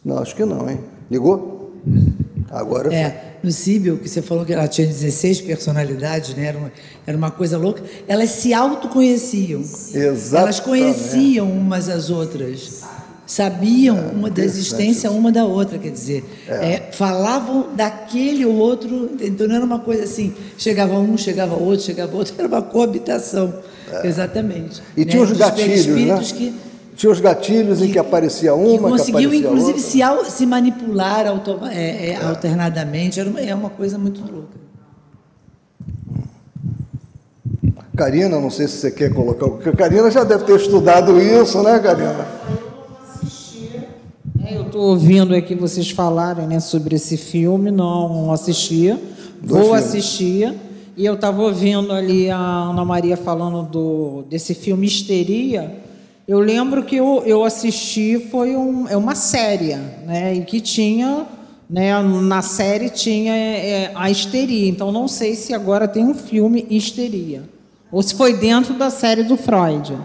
Não, 0.09 0.17
acho 0.17 0.35
que 0.35 0.43
não, 0.43 0.67
hein? 0.67 0.79
Ligou? 1.09 1.71
Agora 2.49 2.91
é, 2.91 3.35
no 3.43 3.51
Síbio, 3.51 3.97
que 3.97 4.09
você 4.09 4.23
falou 4.23 4.43
que 4.43 4.51
ela 4.51 4.67
tinha 4.67 4.87
16 4.87 5.41
personalidades, 5.41 6.35
né? 6.35 6.45
Era 6.45 6.57
uma, 6.57 6.71
era 7.05 7.17
uma 7.17 7.29
coisa 7.29 7.59
louca. 7.59 7.83
Elas 8.07 8.31
se 8.31 8.51
autoconheciam. 8.53 9.61
Exatamente. 9.61 10.35
Elas 10.35 10.59
conheciam 10.59 11.51
umas 11.51 11.87
às 11.89 12.09
outras. 12.09 12.83
Sabiam 13.27 13.95
é, 13.95 14.01
uma 14.11 14.31
da 14.31 14.43
existência 14.43 15.11
uma 15.11 15.31
da 15.31 15.45
outra, 15.45 15.77
quer 15.77 15.91
dizer, 15.91 16.25
é. 16.47 16.73
É, 16.73 16.89
falavam 16.91 17.67
daquele 17.75 18.43
ou 18.43 18.55
outro, 18.55 19.11
então 19.21 19.47
não 19.47 19.55
era 19.55 19.63
uma 19.63 19.77
coisa 19.77 20.05
assim, 20.05 20.33
chegava 20.57 20.97
um, 20.97 21.15
chegava 21.15 21.53
outro, 21.53 21.85
chegava 21.85 22.17
outro, 22.17 22.33
era 22.39 22.47
uma 22.47 22.63
coabitação, 22.63 23.53
é. 23.91 24.07
exatamente. 24.07 24.81
E 24.97 25.05
né? 25.05 25.11
tinha 25.11 25.21
os 25.21 25.31
gatilhos, 25.33 25.85
né? 25.85 26.19
Que, 26.35 26.55
tinha 26.99 27.09
os 27.09 27.21
gatilhos 27.21 27.79
que, 27.79 27.85
em 27.85 27.91
que 27.93 27.97
aparecia 27.97 28.53
uma, 28.53 28.71
que 28.71 28.77
conseguiu, 28.77 29.29
que 29.29 29.37
inclusive, 29.37 29.79
se, 29.79 30.01
se, 30.25 30.45
manipular 30.45 31.25
é, 31.25 31.29
é, 31.71 32.09
é, 32.09 32.25
alternadamente. 32.25 33.21
Era 33.21 33.29
uma, 33.29 33.39
é 33.39 33.55
uma 33.55 33.69
coisa 33.69 33.97
muito 33.97 34.19
louca. 34.19 34.59
Karina, 37.95 38.37
não 38.41 38.49
sei 38.49 38.67
se 38.67 38.79
você 38.79 38.91
quer 38.91 39.13
colocar. 39.13 39.47
Porque 39.47 39.69
a 39.69 39.75
Karina 39.75 40.11
já 40.11 40.25
deve 40.25 40.43
ter 40.43 40.57
estudado 40.57 41.17
isso, 41.21 41.63
né, 41.63 41.79
Karina? 41.79 42.27
É, 44.45 44.57
eu 44.57 44.63
estou 44.63 44.89
ouvindo 44.89 45.33
aqui 45.33 45.55
vocês 45.55 45.89
falarem 45.89 46.47
né, 46.47 46.59
sobre 46.59 46.97
esse 46.97 47.15
filme, 47.15 47.71
não 47.71 48.29
assistia, 48.33 48.99
Dois 49.41 49.51
Vou 49.51 49.63
filmes. 49.63 49.85
assistir. 49.85 50.53
E 50.97 51.05
eu 51.05 51.13
estava 51.13 51.41
ouvindo 51.41 51.93
ali 51.93 52.29
a 52.29 52.37
Ana 52.37 52.83
Maria 52.83 53.15
falando 53.15 53.63
do, 53.63 54.23
desse 54.23 54.53
filme 54.53 54.85
Histeria. 54.85 55.87
Eu 56.29 56.39
lembro 56.39 56.83
que 56.83 56.95
eu, 56.95 57.23
eu 57.25 57.43
assisti, 57.43 58.19
foi 58.29 58.55
um, 58.55 58.87
é 58.87 58.95
uma 58.95 59.15
série, 59.15 59.75
né? 60.05 60.35
E 60.35 60.45
que 60.45 60.61
tinha, 60.61 61.25
né, 61.67 61.99
na 62.03 62.43
série 62.43 62.91
tinha 62.91 63.33
é, 63.35 63.91
a 63.95 64.11
histeria. 64.11 64.69
Então 64.69 64.91
não 64.91 65.07
sei 65.07 65.33
se 65.33 65.55
agora 65.55 65.87
tem 65.87 66.05
um 66.05 66.13
filme 66.13 66.67
Histeria. 66.69 67.49
Ou 67.91 68.03
se 68.03 68.13
foi 68.13 68.33
dentro 68.33 68.75
da 68.75 68.91
série 68.91 69.23
do 69.23 69.35
Freud. 69.35 69.97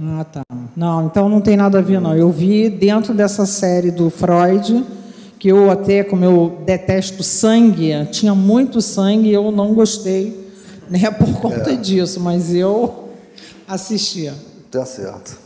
Ah, 0.00 0.24
tá. 0.24 0.42
Não, 0.76 1.06
então 1.06 1.28
não 1.28 1.40
tem 1.40 1.56
nada 1.56 1.80
a 1.80 1.82
ver, 1.82 2.00
não. 2.00 2.16
Eu 2.16 2.30
vi 2.30 2.70
dentro 2.70 3.12
dessa 3.12 3.44
série 3.44 3.90
do 3.90 4.08
Freud, 4.08 4.84
que 5.36 5.48
eu 5.48 5.68
até, 5.68 6.04
como 6.04 6.24
eu 6.24 6.62
detesto 6.64 7.24
sangue, 7.24 8.06
tinha 8.12 8.36
muito 8.36 8.80
sangue 8.80 9.30
e 9.30 9.32
eu 9.32 9.50
não 9.50 9.74
gostei, 9.74 10.41
né, 10.92 11.10
por 11.10 11.40
conta 11.40 11.72
É. 11.72 11.76
disso, 11.76 12.20
mas 12.20 12.54
eu 12.54 13.08
assistia. 13.66 14.34
Tá 14.70 14.84
certo. 14.84 15.38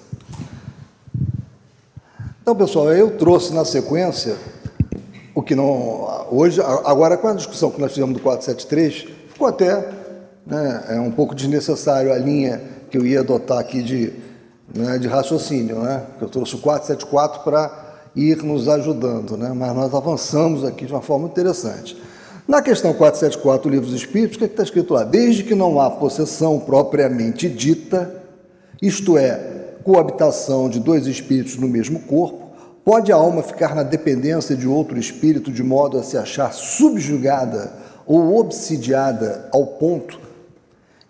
Então, 2.43 2.55
pessoal, 2.55 2.93
eu 2.93 3.17
trouxe 3.17 3.53
na 3.53 3.65
sequência 3.65 4.37
o 5.35 5.43
que 5.43 5.55
não. 5.55 6.27
Hoje, 6.31 6.61
agora 6.61 7.17
com 7.17 7.29
a 7.29 7.35
discussão 7.35 7.71
que 7.71 7.81
nós 7.81 7.93
fizemos 7.93 8.15
do 8.15 8.21
473, 8.21 9.07
ficou 9.33 9.47
até 9.49 9.89
né, 10.47 10.85
é 10.91 11.01
um 11.01 11.11
pouco 11.11 11.35
desnecessário 11.35 12.13
a 12.13 12.19
linha 12.19 12.63
que 12.89 12.97
eu 12.97 13.05
ia 13.05 13.21
adotar 13.21 13.59
aqui 13.59 13.83
de, 13.83 14.13
né, 14.73 14.97
de 14.99 15.09
raciocínio, 15.09 15.81
né? 15.81 16.05
Eu 16.21 16.29
trouxe 16.29 16.55
o 16.55 16.59
474 16.59 17.43
para 17.43 17.97
ir 18.15 18.43
nos 18.45 18.69
ajudando, 18.69 19.37
né? 19.37 19.53
Mas 19.53 19.75
nós 19.75 19.93
avançamos 19.93 20.65
aqui 20.65 20.87
de 20.87 20.93
uma 20.93 21.03
forma 21.03 21.27
interessante. 21.27 22.01
Na 22.47 22.63
questão 22.63 22.95
474 22.95 23.69
do 23.69 23.75
Livro 23.75 23.91
dos 23.91 24.01
Espíritos, 24.01 24.37
o 24.37 24.39
que 24.39 24.45
é 24.45 24.47
está 24.47 24.63
escrito 24.63 24.95
lá? 24.95 25.03
Desde 25.03 25.43
que 25.43 25.55
não 25.55 25.81
há 25.81 25.91
possessão 25.91 26.61
propriamente 26.61 27.49
dita, 27.49 28.23
isto 28.81 29.19
é, 29.19 29.75
coabitação 29.83 30.69
de 30.69 30.79
dois 30.79 31.09
espíritos 31.09 31.57
no 31.57 31.67
mesmo 31.67 31.99
corpo, 32.01 32.47
pode 32.85 33.11
a 33.11 33.17
alma 33.17 33.43
ficar 33.43 33.75
na 33.75 33.83
dependência 33.83 34.57
de 34.57 34.69
outro 34.69 34.97
espírito 34.97 35.51
de 35.51 35.65
modo 35.65 35.99
a 35.99 36.05
se 36.05 36.17
achar 36.17 36.53
subjugada 36.53 37.73
ou 38.07 38.39
obsidiada 38.39 39.49
ao 39.53 39.67
ponto 39.67 40.21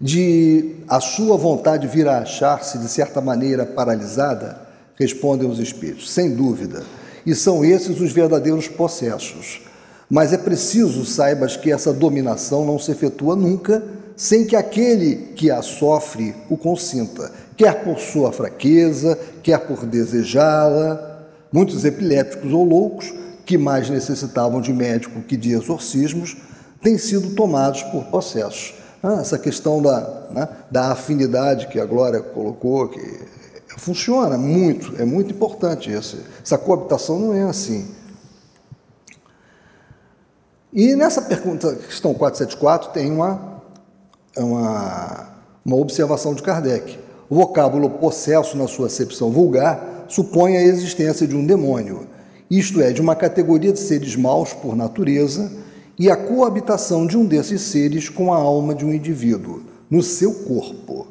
de 0.00 0.76
a 0.88 1.00
sua 1.00 1.36
vontade 1.36 1.86
vir 1.86 2.08
a 2.08 2.20
achar-se 2.20 2.78
de 2.78 2.88
certa 2.88 3.20
maneira 3.20 3.66
paralisada? 3.66 4.58
Respondem 4.98 5.46
os 5.46 5.58
espíritos, 5.58 6.10
sem 6.10 6.34
dúvida. 6.34 6.82
E 7.26 7.34
são 7.34 7.62
esses 7.62 8.00
os 8.00 8.10
verdadeiros 8.10 8.68
possessos. 8.68 9.60
Mas 10.08 10.32
é 10.32 10.38
preciso 10.38 11.04
saibas 11.04 11.56
que 11.56 11.72
essa 11.72 11.92
dominação 11.92 12.64
não 12.64 12.78
se 12.78 12.92
efetua 12.92 13.34
nunca 13.34 13.82
sem 14.16 14.46
que 14.46 14.56
aquele 14.56 15.16
que 15.36 15.50
a 15.50 15.60
sofre 15.60 16.34
o 16.48 16.56
consinta, 16.56 17.30
quer 17.54 17.84
por 17.84 17.98
sua 17.98 18.32
fraqueza, 18.32 19.18
quer 19.42 19.58
por 19.66 19.84
desejá-la. 19.84 21.14
Muitos 21.52 21.84
epiléticos 21.84 22.52
ou 22.52 22.64
loucos, 22.64 23.12
que 23.44 23.58
mais 23.58 23.90
necessitavam 23.90 24.60
de 24.60 24.72
médico 24.72 25.20
que 25.22 25.36
de 25.36 25.52
exorcismos, 25.52 26.36
têm 26.82 26.98
sido 26.98 27.34
tomados 27.34 27.82
por 27.84 28.04
possessos. 28.04 28.74
Ah, 29.02 29.20
essa 29.20 29.38
questão 29.38 29.80
da, 29.80 30.26
né, 30.30 30.48
da 30.70 30.92
afinidade 30.92 31.68
que 31.68 31.78
a 31.78 31.84
Glória 31.84 32.20
colocou, 32.20 32.88
que 32.88 33.00
funciona 33.76 34.38
muito, 34.38 35.00
é 35.00 35.04
muito 35.04 35.32
importante 35.32 35.92
isso. 35.92 36.18
Essa 36.42 36.58
coabitação 36.58 37.18
não 37.18 37.34
é 37.34 37.42
assim. 37.42 37.86
E 40.76 40.94
nessa 40.94 41.22
pergunta, 41.22 41.74
questão 41.74 42.12
474, 42.12 42.90
tem 42.90 43.10
uma, 43.10 43.62
uma, 44.36 45.28
uma 45.64 45.76
observação 45.76 46.34
de 46.34 46.42
Kardec. 46.42 46.98
O 47.30 47.36
vocábulo 47.36 47.88
possesso, 47.88 48.58
na 48.58 48.68
sua 48.68 48.88
acepção 48.88 49.30
vulgar, 49.30 50.04
supõe 50.06 50.58
a 50.58 50.62
existência 50.62 51.26
de 51.26 51.34
um 51.34 51.46
demônio, 51.46 52.06
isto 52.50 52.82
é, 52.82 52.92
de 52.92 53.00
uma 53.00 53.16
categoria 53.16 53.72
de 53.72 53.80
seres 53.80 54.16
maus 54.16 54.52
por 54.52 54.76
natureza, 54.76 55.50
e 55.98 56.10
a 56.10 56.16
coabitação 56.16 57.06
de 57.06 57.16
um 57.16 57.24
desses 57.24 57.62
seres 57.62 58.10
com 58.10 58.30
a 58.30 58.36
alma 58.36 58.74
de 58.74 58.84
um 58.84 58.92
indivíduo, 58.92 59.62
no 59.88 60.02
seu 60.02 60.30
corpo. 60.30 61.06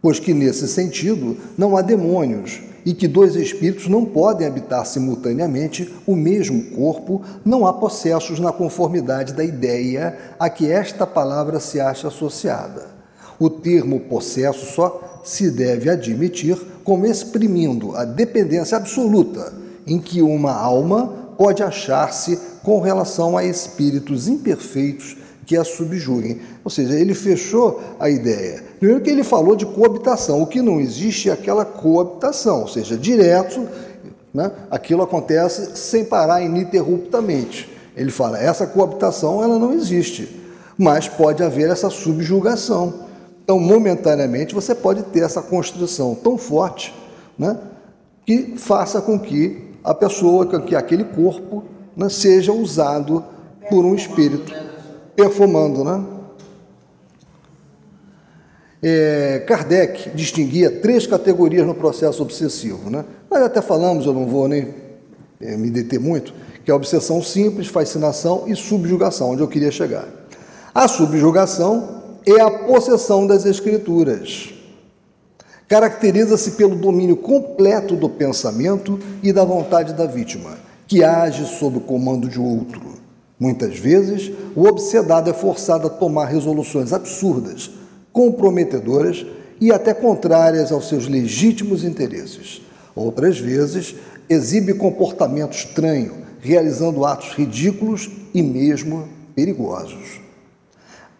Pois 0.00 0.18
que, 0.18 0.32
nesse 0.32 0.66
sentido, 0.66 1.36
não 1.58 1.76
há 1.76 1.82
demônios, 1.82 2.62
e 2.84 2.94
que 2.94 3.06
dois 3.06 3.36
espíritos 3.36 3.88
não 3.88 4.04
podem 4.04 4.46
habitar 4.46 4.84
simultaneamente 4.86 5.92
o 6.06 6.16
mesmo 6.16 6.70
corpo, 6.76 7.22
não 7.44 7.66
há 7.66 7.72
possessos 7.72 8.38
na 8.38 8.52
conformidade 8.52 9.32
da 9.32 9.44
ideia 9.44 10.16
a 10.38 10.50
que 10.50 10.70
esta 10.70 11.06
palavra 11.06 11.60
se 11.60 11.80
acha 11.80 12.08
associada. 12.08 12.86
O 13.38 13.48
termo 13.48 14.00
possesso 14.00 14.66
só 14.74 15.20
se 15.24 15.50
deve 15.50 15.88
admitir 15.88 16.58
como 16.84 17.06
exprimindo 17.06 17.94
a 17.94 18.04
dependência 18.04 18.76
absoluta 18.76 19.52
em 19.86 19.98
que 19.98 20.22
uma 20.22 20.52
alma 20.52 21.34
pode 21.36 21.62
achar-se 21.62 22.38
com 22.62 22.80
relação 22.80 23.36
a 23.36 23.44
espíritos 23.44 24.28
imperfeitos 24.28 25.16
que 25.44 25.56
a 25.56 25.64
subjuguem. 25.64 26.40
Ou 26.64 26.70
seja, 26.70 26.94
ele 26.94 27.14
fechou 27.14 27.80
a 27.98 28.08
ideia. 28.08 28.62
Primeiro 28.78 29.02
que 29.02 29.10
ele 29.10 29.24
falou 29.24 29.56
de 29.56 29.66
coabitação. 29.66 30.42
O 30.42 30.46
que 30.46 30.62
não 30.62 30.80
existe 30.80 31.28
é 31.28 31.32
aquela 31.32 31.64
coabitação, 31.64 32.62
ou 32.62 32.68
seja, 32.68 32.96
direto, 32.96 33.66
né? 34.32 34.50
aquilo 34.70 35.02
acontece 35.02 35.76
sem 35.76 36.04
parar 36.04 36.42
ininterruptamente. 36.42 37.70
Ele 37.96 38.10
fala, 38.10 38.38
essa 38.38 38.66
coabitação 38.66 39.42
ela 39.42 39.58
não 39.58 39.72
existe, 39.74 40.40
mas 40.78 41.08
pode 41.08 41.42
haver 41.42 41.70
essa 41.70 41.90
subjugação. 41.90 43.10
Então, 43.44 43.58
momentaneamente, 43.58 44.54
você 44.54 44.74
pode 44.74 45.02
ter 45.04 45.22
essa 45.22 45.42
constrição 45.42 46.14
tão 46.14 46.38
forte 46.38 46.94
né? 47.38 47.58
que 48.24 48.54
faça 48.56 49.00
com 49.00 49.18
que 49.18 49.72
a 49.82 49.92
pessoa, 49.92 50.46
que 50.60 50.76
aquele 50.76 51.04
corpo 51.04 51.64
né, 51.96 52.08
seja 52.08 52.52
usado 52.52 53.24
por 53.68 53.84
um 53.84 53.94
espírito, 53.94 54.52
perfumando, 55.16 55.84
né? 55.84 56.04
É, 58.84 59.44
Kardec 59.46 60.10
distinguia 60.10 60.68
três 60.68 61.06
categorias 61.06 61.64
no 61.64 61.74
processo 61.74 62.20
obsessivo. 62.20 62.90
Né? 62.90 63.04
Nós 63.30 63.42
até 63.42 63.62
falamos, 63.62 64.06
eu 64.06 64.12
não 64.12 64.26
vou 64.26 64.48
nem 64.48 64.74
é, 65.40 65.56
me 65.56 65.70
deter 65.70 66.00
muito, 66.00 66.34
que 66.64 66.70
é 66.70 66.74
a 66.74 66.76
obsessão 66.76 67.22
simples, 67.22 67.68
fascinação 67.68 68.44
e 68.48 68.56
subjugação, 68.56 69.30
onde 69.30 69.40
eu 69.40 69.46
queria 69.46 69.70
chegar. 69.70 70.08
A 70.74 70.88
subjugação 70.88 72.02
é 72.26 72.40
a 72.40 72.50
possessão 72.50 73.24
das 73.24 73.44
escrituras. 73.44 74.52
Caracteriza-se 75.68 76.52
pelo 76.52 76.74
domínio 76.74 77.16
completo 77.16 77.94
do 77.94 78.08
pensamento 78.08 78.98
e 79.22 79.32
da 79.32 79.44
vontade 79.44 79.94
da 79.94 80.06
vítima, 80.06 80.58
que 80.88 81.04
age 81.04 81.46
sob 81.46 81.78
o 81.78 81.80
comando 81.80 82.28
de 82.28 82.40
outro. 82.40 82.91
Muitas 83.42 83.76
vezes, 83.76 84.30
o 84.54 84.68
obsedado 84.68 85.28
é 85.28 85.32
forçado 85.32 85.88
a 85.88 85.90
tomar 85.90 86.26
resoluções 86.26 86.92
absurdas, 86.92 87.72
comprometedoras 88.12 89.26
e 89.60 89.72
até 89.72 89.92
contrárias 89.92 90.70
aos 90.70 90.88
seus 90.88 91.08
legítimos 91.08 91.82
interesses. 91.82 92.62
Outras 92.94 93.40
vezes, 93.40 93.96
exibe 94.30 94.74
comportamento 94.74 95.54
estranho, 95.54 96.18
realizando 96.38 97.04
atos 97.04 97.32
ridículos 97.32 98.08
e 98.32 98.40
mesmo 98.40 99.08
perigosos. 99.34 100.20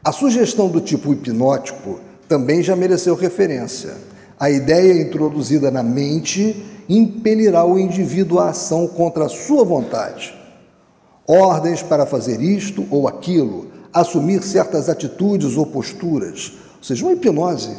A 0.05 0.13
sugestão 0.13 0.69
do 0.69 0.81
tipo 0.81 1.13
hipnótico 1.13 1.99
também 2.29 2.63
já 2.63 2.77
mereceu 2.77 3.17
referência. 3.17 3.95
A 4.39 4.49
ideia 4.49 5.03
introduzida 5.03 5.73
na 5.73 5.83
mente 5.83 6.65
impelirá 6.89 7.65
o 7.65 7.81
indivíduo 7.81 8.39
à 8.39 8.51
ação 8.51 8.87
contra 8.87 9.25
a 9.25 9.29
sua 9.29 9.65
vontade. 9.65 10.41
Ordens 11.27 11.83
para 11.83 12.07
fazer 12.07 12.41
isto 12.41 12.87
ou 12.91 13.07
aquilo, 13.07 13.69
assumir 13.93 14.43
certas 14.43 14.89
atitudes 14.89 15.57
ou 15.57 15.67
posturas, 15.67 16.53
ou 16.79 16.85
seja, 16.85 17.05
uma 17.05 17.13
hipnose. 17.13 17.77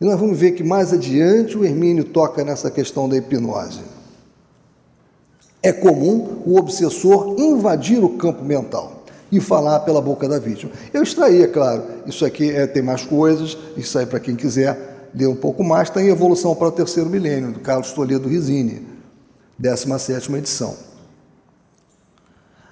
E 0.00 0.04
nós 0.04 0.18
vamos 0.18 0.38
ver 0.38 0.52
que 0.52 0.62
mais 0.62 0.92
adiante 0.92 1.56
o 1.56 1.64
Hermínio 1.64 2.04
toca 2.04 2.44
nessa 2.44 2.70
questão 2.70 3.08
da 3.08 3.16
hipnose. 3.16 3.80
É 5.62 5.72
comum 5.72 6.42
o 6.46 6.56
obsessor 6.56 7.36
invadir 7.38 8.02
o 8.02 8.10
campo 8.10 8.42
mental 8.44 9.04
e 9.30 9.40
falar 9.40 9.80
pela 9.80 10.00
boca 10.00 10.28
da 10.28 10.38
vítima. 10.38 10.72
Eu 10.92 11.02
extraí, 11.02 11.42
é 11.42 11.46
claro, 11.46 11.84
isso 12.06 12.24
aqui 12.24 12.50
é, 12.50 12.66
tem 12.66 12.82
mais 12.82 13.04
coisas, 13.04 13.56
isso 13.76 13.98
aí 13.98 14.06
para 14.06 14.20
quem 14.20 14.34
quiser 14.34 15.08
ler 15.14 15.26
um 15.26 15.36
pouco 15.36 15.62
mais, 15.62 15.88
está 15.88 16.02
em 16.02 16.08
Evolução 16.08 16.54
para 16.54 16.68
o 16.68 16.72
Terceiro 16.72 17.08
Milênio, 17.08 17.52
do 17.52 17.60
Carlos 17.60 17.92
Toledo 17.92 18.28
Risini, 18.28 18.86
17ª 19.60 20.38
edição. 20.38 20.89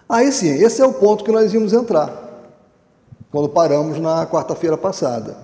Aí 0.09 0.33
sim, 0.33 0.49
esse 0.49 0.81
é 0.81 0.87
o 0.87 0.93
ponto 0.93 1.23
que 1.23 1.31
nós 1.31 1.53
íamos 1.53 1.75
entrar, 1.75 2.51
quando 3.31 3.49
paramos 3.49 4.01
na 4.01 4.27
quarta-feira 4.27 4.77
passada. 4.77 5.37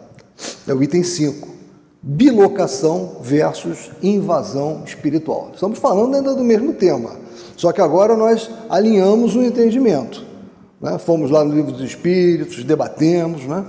É 0.67 0.73
o 0.73 0.83
item 0.83 1.03
5. 1.03 1.53
bilocação 2.03 3.17
versus 3.21 3.91
invasão 4.03 4.83
espiritual. 4.87 5.51
Estamos 5.55 5.79
falando 5.79 6.15
ainda 6.15 6.35
do 6.35 6.43
mesmo 6.43 6.73
tema, 6.73 7.12
só 7.57 7.73
que 7.73 7.81
agora 7.81 8.17
nós 8.17 8.51
alinhamos 8.71 9.37
o 9.37 9.43
entendimento. 9.43 10.25
Né? 10.81 10.99
Fomos 10.99 11.31
lá 11.31 11.45
no 11.45 11.55
livro 11.55 11.73
dos 11.73 11.83
Espíritos, 11.83 12.65
debatemos, 12.65 13.45
né? 13.47 13.65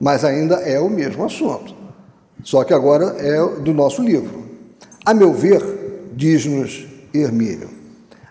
mas 0.00 0.24
ainda 0.24 0.56
é 0.56 0.80
o 0.80 0.90
mesmo 0.90 1.24
assunto, 1.24 1.74
só 2.42 2.64
que 2.64 2.74
agora 2.74 3.16
é 3.18 3.60
do 3.60 3.72
nosso 3.72 4.02
livro. 4.02 4.46
A 5.04 5.14
meu 5.14 5.32
ver, 5.32 6.10
diz-nos 6.14 6.86
Hermínio, 7.14 7.75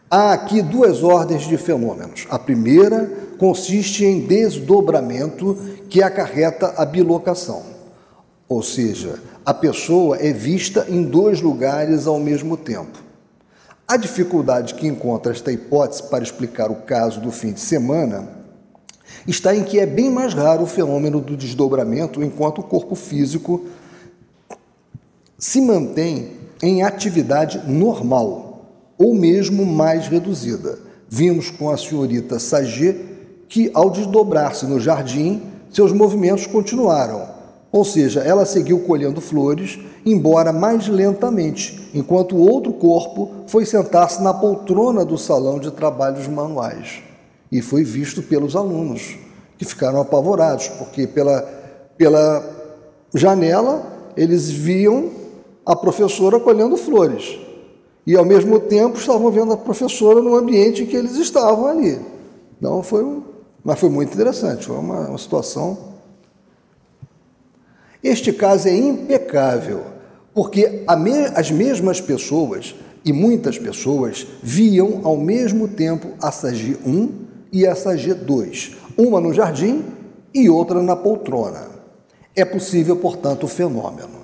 há 0.10 0.34
aqui 0.34 0.62
duas 0.62 1.04
ordens 1.04 1.44
de 1.44 1.58
fenômenos. 1.58 2.28
A 2.30 2.40
primeira 2.40 3.10
consiste 3.38 4.06
em 4.06 4.22
desdobramento 4.22 5.58
que 5.90 6.02
acarreta 6.02 6.74
a 6.78 6.86
bilocação. 6.86 7.64
Ou 8.48 8.62
seja, 8.62 9.20
a 9.46 9.54
pessoa 9.54 10.18
é 10.18 10.32
vista 10.32 10.86
em 10.90 11.04
dois 11.04 11.42
lugares 11.42 12.08
ao 12.08 12.20
mesmo 12.20 12.56
tempo. 12.56 13.04
A 13.88 13.98
dificuldade 13.98 14.74
que 14.76 14.88
encontra 14.88 15.32
esta 15.32 15.52
hipótese 15.52 16.04
para 16.04 16.24
explicar 16.24 16.72
o 16.72 16.76
caso 16.76 17.20
do 17.20 17.32
fim 17.32 17.52
de 17.52 17.60
semana 17.60 18.28
está 19.28 19.56
em 19.56 19.64
que 19.64 19.80
é 19.80 19.86
bem 19.86 20.10
mais 20.10 20.34
raro 20.34 20.64
o 20.64 20.68
fenômeno 20.68 21.22
do 21.22 21.38
desdobramento 21.38 22.24
enquanto 22.24 22.60
o 22.60 22.64
corpo 22.64 22.96
físico 22.96 23.66
se 25.38 25.62
mantém 25.62 26.32
em 26.62 26.82
atividade 26.82 27.62
normal 27.68 28.45
ou 28.98 29.14
mesmo 29.14 29.66
mais 29.66 30.08
reduzida. 30.08 30.80
Vimos 31.08 31.50
com 31.50 31.70
a 31.70 31.78
senhorita 31.78 32.40
Saget 32.40 32.98
que, 33.48 33.70
ao 33.74 33.90
desdobrar-se 33.90 34.66
no 34.66 34.80
jardim, 34.80 35.42
seus 35.72 35.92
movimentos 35.92 36.48
continuaram, 36.48 37.36
ou 37.72 37.84
seja, 37.84 38.22
ela 38.22 38.46
seguiu 38.46 38.80
colhendo 38.80 39.20
flores, 39.20 39.78
embora 40.06 40.54
mais 40.54 40.88
lentamente, 40.88 41.90
enquanto 41.94 42.36
o 42.36 42.50
outro 42.50 42.72
corpo 42.72 43.32
foi 43.48 43.66
sentar-se 43.66 44.24
na 44.24 44.34
poltrona 44.34 45.04
do 45.04 45.18
salão 45.18 45.60
de 45.60 45.70
trabalhos 45.72 46.28
manuais. 46.28 47.04
E 47.52 47.62
foi 47.62 47.84
visto 47.84 48.24
pelos 48.24 48.56
alunos, 48.56 49.18
que 49.58 49.66
ficaram 49.66 50.00
apavorados, 50.00 50.70
porque 50.70 51.06
pela, 51.06 51.42
pela 51.98 52.44
janela 53.14 53.84
eles 54.16 54.50
viam 54.50 55.10
a 55.66 55.76
professora 55.76 56.40
colhendo 56.40 56.78
flores. 56.78 57.38
E 58.06 58.16
ao 58.16 58.26
mesmo 58.26 58.60
tempo 58.60 58.98
estavam 58.98 59.32
vendo 59.32 59.54
a 59.54 59.58
professora 59.58 60.22
no 60.22 60.36
ambiente 60.36 60.84
em 60.84 60.86
que 60.86 60.96
eles 60.96 61.16
estavam 61.18 61.66
ali. 61.66 62.00
Então 62.58 62.84
foi 62.84 63.04
um, 63.04 63.24
mas 63.64 63.80
foi 63.80 63.90
muito 63.90 64.14
interessante, 64.14 64.66
foi 64.66 64.78
uma, 64.78 65.10
uma 65.10 65.18
situação 65.18 65.96
este 68.06 68.32
caso 68.32 68.68
é 68.68 68.78
impecável, 68.78 69.82
porque 70.32 70.84
as 71.34 71.50
mesmas 71.50 72.00
pessoas 72.00 72.76
e 73.04 73.12
muitas 73.12 73.58
pessoas 73.58 74.28
viam 74.44 75.02
ao 75.04 75.18
mesmo 75.18 75.68
tempo 75.68 76.10
a 76.22 76.32
Sagi 76.32 76.78
1 76.86 77.10
e 77.52 77.66
a 77.66 77.74
Sagi 77.74 78.14
2, 78.14 78.76
uma 78.96 79.20
no 79.20 79.34
jardim 79.34 79.84
e 80.32 80.48
outra 80.48 80.84
na 80.84 80.96
poltrona. 80.96 81.68
É 82.36 82.46
possível, 82.46 82.96
portanto, 82.96 83.46
o 83.46 83.48
fenômeno. 83.48 84.15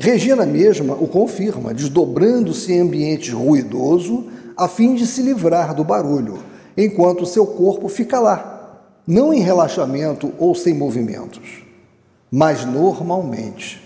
Regina 0.00 0.46
mesma 0.46 0.94
o 0.94 1.06
confirma, 1.06 1.72
desdobrando-se 1.72 2.72
em 2.72 2.80
ambiente 2.80 3.30
ruidoso 3.30 4.28
a 4.56 4.66
fim 4.66 4.94
de 4.94 5.06
se 5.06 5.22
livrar 5.22 5.74
do 5.74 5.84
barulho, 5.84 6.38
enquanto 6.76 7.26
seu 7.26 7.46
corpo 7.46 7.88
fica 7.88 8.18
lá, 8.18 8.82
não 9.06 9.32
em 9.32 9.40
relaxamento 9.40 10.32
ou 10.38 10.54
sem 10.54 10.74
movimentos 10.74 11.70
mas 12.30 12.64
normalmente. 12.64 13.82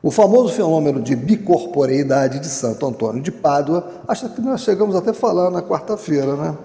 O 0.00 0.10
famoso 0.10 0.52
fenômeno 0.52 1.02
de 1.02 1.16
bicorporeidade 1.16 2.38
de 2.38 2.46
Santo 2.46 2.86
Antônio 2.86 3.20
de 3.20 3.32
Pádua, 3.32 4.02
acho 4.06 4.28
que 4.28 4.40
nós 4.40 4.60
chegamos 4.60 4.94
até 4.94 5.10
a 5.10 5.14
falar 5.14 5.50
na 5.50 5.60
quarta-feira, 5.60 6.36
né? 6.36 6.56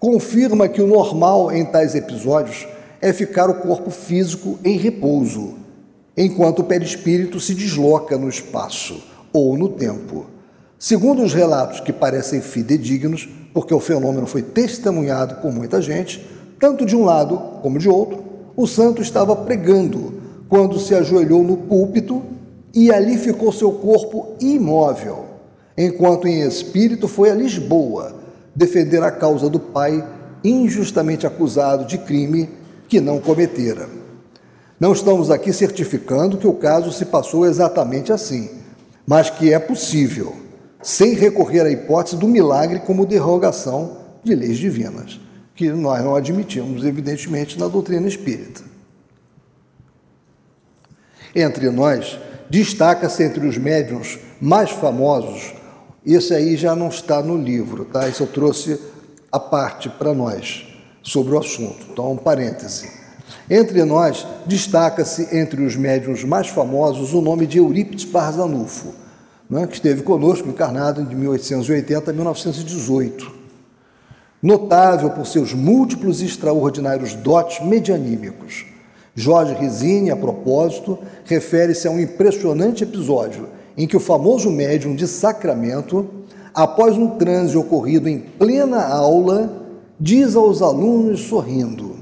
Confirma 0.00 0.68
que 0.68 0.82
o 0.82 0.86
normal 0.86 1.52
em 1.52 1.64
tais 1.64 1.94
episódios 1.94 2.66
é 3.00 3.12
ficar 3.12 3.48
o 3.48 3.54
corpo 3.54 3.90
físico 3.90 4.58
em 4.64 4.76
repouso, 4.76 5.54
enquanto 6.16 6.60
o 6.60 6.64
perispírito 6.64 7.40
se 7.40 7.54
desloca 7.54 8.16
no 8.16 8.28
espaço 8.28 9.02
ou 9.32 9.56
no 9.56 9.68
tempo. 9.68 10.26
Segundo 10.78 11.22
os 11.22 11.32
relatos 11.32 11.80
que 11.80 11.92
parecem 11.92 12.40
fidedignos, 12.40 13.28
porque 13.52 13.72
o 13.72 13.80
fenômeno 13.80 14.26
foi 14.26 14.42
testemunhado 14.42 15.36
por 15.36 15.52
muita 15.52 15.80
gente, 15.80 16.24
tanto 16.60 16.84
de 16.84 16.96
um 16.96 17.04
lado 17.04 17.36
como 17.62 17.78
de 17.78 17.88
outro, 17.88 18.22
o 18.56 18.66
santo 18.66 19.02
estava 19.02 19.34
pregando 19.34 20.14
quando 20.48 20.78
se 20.78 20.94
ajoelhou 20.94 21.42
no 21.42 21.56
púlpito 21.56 22.22
e 22.72 22.92
ali 22.92 23.16
ficou 23.16 23.52
seu 23.52 23.72
corpo 23.72 24.34
imóvel, 24.40 25.24
enquanto 25.76 26.28
em 26.28 26.40
espírito 26.40 27.08
foi 27.08 27.30
a 27.30 27.34
Lisboa 27.34 28.14
defender 28.54 29.02
a 29.02 29.10
causa 29.10 29.48
do 29.48 29.58
pai 29.58 30.04
injustamente 30.44 31.26
acusado 31.26 31.86
de 31.86 31.98
crime 31.98 32.48
que 32.88 33.00
não 33.00 33.18
cometera. 33.18 34.03
Não 34.78 34.92
estamos 34.92 35.30
aqui 35.30 35.52
certificando 35.52 36.36
que 36.36 36.46
o 36.46 36.54
caso 36.54 36.92
se 36.92 37.04
passou 37.06 37.46
exatamente 37.46 38.12
assim, 38.12 38.50
mas 39.06 39.30
que 39.30 39.52
é 39.52 39.58
possível, 39.58 40.34
sem 40.82 41.14
recorrer 41.14 41.60
à 41.60 41.70
hipótese 41.70 42.16
do 42.16 42.28
milagre 42.28 42.80
como 42.80 43.06
derrogação 43.06 43.98
de 44.22 44.34
leis 44.34 44.58
divinas 44.58 45.20
que 45.54 45.70
nós 45.70 46.02
não 46.02 46.16
admitimos, 46.16 46.84
evidentemente, 46.84 47.58
na 47.58 47.68
doutrina 47.68 48.08
espírita. 48.08 48.62
Entre 51.34 51.70
nós, 51.70 52.18
destaca-se 52.50 53.22
entre 53.22 53.46
os 53.46 53.56
médiums 53.56 54.18
mais 54.40 54.70
famosos, 54.70 55.54
esse 56.04 56.34
aí 56.34 56.56
já 56.56 56.74
não 56.74 56.88
está 56.88 57.22
no 57.22 57.36
livro, 57.36 57.84
tá? 57.84 58.08
Isso 58.08 58.24
eu 58.24 58.26
trouxe 58.26 58.80
a 59.30 59.38
parte 59.38 59.88
para 59.88 60.12
nós 60.12 60.66
sobre 61.02 61.34
o 61.34 61.38
assunto. 61.38 61.86
Então, 61.90 62.12
um 62.12 62.16
parêntese. 62.16 63.03
Entre 63.48 63.84
nós, 63.84 64.26
destaca-se 64.46 65.36
entre 65.36 65.62
os 65.62 65.76
médiums 65.76 66.24
mais 66.24 66.48
famosos 66.48 67.12
o 67.12 67.20
nome 67.20 67.46
de 67.46 67.58
Eurípides 67.58 68.04
Barzanufo, 68.04 68.94
né, 69.48 69.66
que 69.66 69.74
esteve 69.74 70.02
conosco 70.02 70.48
encarnado 70.48 71.04
de 71.04 71.14
1880 71.14 72.10
a 72.10 72.14
1918 72.14 73.44
notável 74.44 75.08
por 75.08 75.26
seus 75.26 75.54
múltiplos 75.54 76.20
e 76.20 76.26
extraordinários 76.26 77.14
dotes 77.14 77.66
medianímicos. 77.66 78.66
Jorge 79.14 79.54
Risini, 79.54 80.10
a 80.10 80.16
propósito, 80.16 80.98
refere-se 81.24 81.88
a 81.88 81.90
um 81.90 81.98
impressionante 81.98 82.84
episódio 82.84 83.48
em 83.74 83.86
que 83.86 83.96
o 83.96 84.00
famoso 84.00 84.50
médium 84.50 84.94
de 84.94 85.08
Sacramento, 85.08 86.06
após 86.52 86.94
um 86.94 87.16
transe 87.16 87.56
ocorrido 87.56 88.06
em 88.06 88.18
plena 88.18 88.84
aula, 88.86 89.66
diz 89.98 90.36
aos 90.36 90.60
alunos 90.60 91.22
sorrindo: 91.22 91.93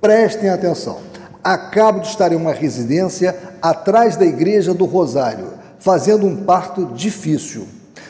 Prestem 0.00 0.50
atenção, 0.50 0.98
acabo 1.42 2.00
de 2.00 2.08
estar 2.08 2.32
em 2.32 2.36
uma 2.36 2.52
residência 2.52 3.36
atrás 3.60 4.16
da 4.16 4.24
igreja 4.24 4.72
do 4.72 4.84
Rosário, 4.84 5.54
fazendo 5.78 6.26
um 6.26 6.44
parto 6.44 6.86
difícil 6.94 7.66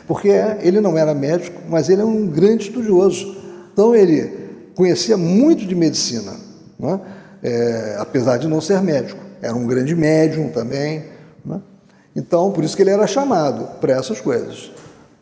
porque 0.08 0.30
ele 0.62 0.80
não 0.80 0.96
era 0.96 1.12
médico, 1.14 1.60
mas 1.68 1.90
ele 1.90 2.00
é 2.00 2.04
um 2.04 2.26
grande 2.26 2.64
estudioso. 2.64 3.36
Então 3.70 3.94
ele 3.94 4.48
conhecia 4.74 5.18
muito 5.18 5.66
de 5.66 5.74
medicina, 5.74 6.32
é? 6.82 6.98
É, 7.40 7.96
apesar 8.00 8.38
de 8.38 8.48
não 8.48 8.60
ser 8.60 8.80
médico. 8.80 9.20
Era 9.40 9.54
um 9.54 9.66
grande 9.66 9.94
médium 9.94 10.48
também. 10.48 11.04
É? 11.48 11.58
Então, 12.16 12.50
por 12.50 12.64
isso 12.64 12.74
que 12.74 12.82
ele 12.82 12.90
era 12.90 13.06
chamado 13.06 13.78
para 13.80 13.92
essas 13.92 14.20
coisas. 14.20 14.72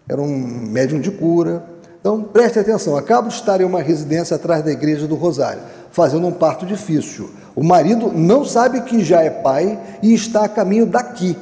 Era 0.08 0.22
um 0.22 0.38
médium 0.38 1.00
de 1.00 1.10
cura. 1.10 1.62
Então, 2.00 2.22
preste 2.22 2.58
atenção. 2.58 2.96
Acabo 2.96 3.28
de 3.28 3.34
estar 3.34 3.60
em 3.60 3.64
uma 3.64 3.82
residência 3.82 4.36
atrás 4.36 4.64
da 4.64 4.70
igreja 4.70 5.06
do 5.06 5.16
Rosário, 5.16 5.60
fazendo 5.96 6.26
um 6.26 6.32
parto 6.32 6.66
difícil. 6.66 7.30
O 7.54 7.64
marido 7.64 8.12
não 8.12 8.44
sabe 8.44 8.82
que 8.82 9.02
já 9.02 9.22
é 9.22 9.30
pai 9.30 9.80
e 10.02 10.12
está 10.12 10.44
a 10.44 10.48
caminho 10.48 10.84
daqui. 10.84 11.34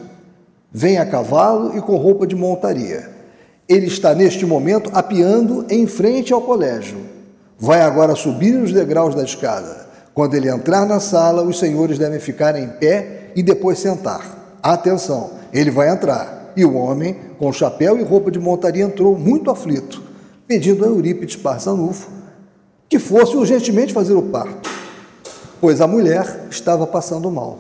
Vem 0.70 0.96
a 0.96 1.04
cavalo 1.04 1.76
e 1.76 1.80
com 1.80 1.96
roupa 1.96 2.24
de 2.24 2.36
montaria. 2.36 3.10
Ele 3.68 3.86
está 3.86 4.14
neste 4.14 4.46
momento 4.46 4.90
apiando 4.94 5.66
em 5.68 5.88
frente 5.88 6.32
ao 6.32 6.40
colégio. 6.40 6.98
Vai 7.58 7.80
agora 7.80 8.14
subir 8.14 8.54
os 8.54 8.72
degraus 8.72 9.12
da 9.12 9.24
escada. 9.24 9.88
Quando 10.14 10.34
ele 10.34 10.48
entrar 10.48 10.86
na 10.86 11.00
sala, 11.00 11.42
os 11.42 11.58
senhores 11.58 11.98
devem 11.98 12.20
ficar 12.20 12.54
em 12.54 12.68
pé 12.68 13.32
e 13.34 13.42
depois 13.42 13.80
sentar. 13.80 14.56
Atenção, 14.62 15.32
ele 15.52 15.72
vai 15.72 15.90
entrar. 15.90 16.52
E 16.56 16.64
o 16.64 16.76
homem, 16.76 17.16
com 17.40 17.52
chapéu 17.52 17.98
e 17.98 18.04
roupa 18.04 18.30
de 18.30 18.38
montaria, 18.38 18.84
entrou 18.84 19.18
muito 19.18 19.50
aflito, 19.50 20.00
pedindo 20.46 20.84
a 20.84 20.86
Eurípides 20.86 21.34
Parsanufo 21.34 22.22
que 22.88 22.98
fosse 22.98 23.36
urgentemente 23.36 23.92
fazer 23.92 24.14
o 24.14 24.22
parto, 24.22 24.70
pois 25.60 25.80
a 25.80 25.86
mulher 25.86 26.46
estava 26.50 26.86
passando 26.86 27.30
mal. 27.30 27.58